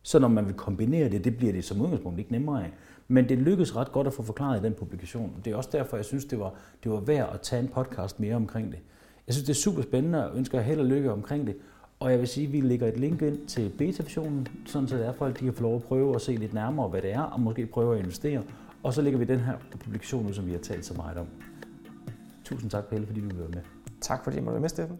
Så 0.03 0.20
når 0.20 0.28
man 0.28 0.45
vil 0.45 0.53
kombinere 0.53 1.09
det, 1.09 1.24
det 1.24 1.38
bliver 1.38 1.53
det 1.53 1.64
som 1.64 1.82
udgangspunkt 1.82 2.20
ikke 2.20 2.32
nemmere 2.32 2.64
af. 2.64 2.72
Men 3.07 3.30
det 3.30 3.38
lykkedes 3.38 3.76
ret 3.76 3.91
godt 3.91 4.07
at 4.07 4.14
få 4.14 4.24
forklaret 4.24 4.59
i 4.59 4.64
den 4.64 4.74
publikation. 4.74 5.34
Det 5.45 5.53
er 5.53 5.57
også 5.57 5.70
derfor, 5.74 5.97
jeg 5.97 6.05
synes, 6.05 6.26
det 6.26 6.39
var, 6.39 6.53
det 6.84 6.91
var 6.91 6.99
værd 6.99 7.34
at 7.34 7.41
tage 7.41 7.61
en 7.61 7.68
podcast 7.68 8.20
mere 8.20 8.36
omkring 8.36 8.72
det. 8.72 8.80
Jeg 9.28 9.34
synes, 9.34 9.45
det 9.45 9.53
er 9.53 9.61
super 9.61 9.82
spændende 9.82 10.30
og 10.30 10.38
ønsker 10.38 10.61
held 10.61 10.80
og 10.80 10.86
lykke 10.86 11.11
omkring 11.11 11.47
det. 11.47 11.55
Og 11.99 12.11
jeg 12.11 12.20
vil 12.20 12.28
sige, 12.28 12.47
at 12.47 12.53
vi 12.53 12.61
lægger 12.61 12.88
et 12.88 12.99
link 12.99 13.22
ind 13.22 13.47
til 13.47 13.72
beta-versionen, 13.78 14.47
sådan 14.66 14.88
så 14.88 14.97
det 14.97 15.05
er 15.05 15.11
folk, 15.14 15.39
de 15.39 15.43
kan 15.43 15.53
få 15.53 15.64
lov 15.64 15.76
at 15.76 15.84
prøve 15.84 16.16
at 16.16 16.22
se 16.22 16.36
lidt 16.36 16.53
nærmere, 16.53 16.88
hvad 16.88 17.01
det 17.01 17.14
er, 17.14 17.22
og 17.22 17.39
måske 17.39 17.66
prøve 17.66 17.93
at 17.95 17.99
investere. 17.99 18.43
Og 18.84 18.93
så 18.93 19.01
lægger 19.01 19.20
vi 19.20 19.26
den 19.26 19.39
her 19.39 19.53
publikation 19.80 20.28
ud, 20.28 20.34
som 20.34 20.45
vi 20.45 20.51
har 20.51 20.59
talt 20.59 20.86
så 20.86 20.93
meget 20.93 21.18
om. 21.18 21.28
Tusind 22.43 22.72
tak, 22.72 22.89
Pelle, 22.89 23.07
fordi 23.07 23.22
du 23.22 23.28
blev 23.28 23.49
med. 23.49 23.61
Tak 24.01 24.24
fordi 24.24 24.39
du 24.39 24.45
var 24.45 24.59
med, 24.59 24.70
Steffen. 24.70 24.97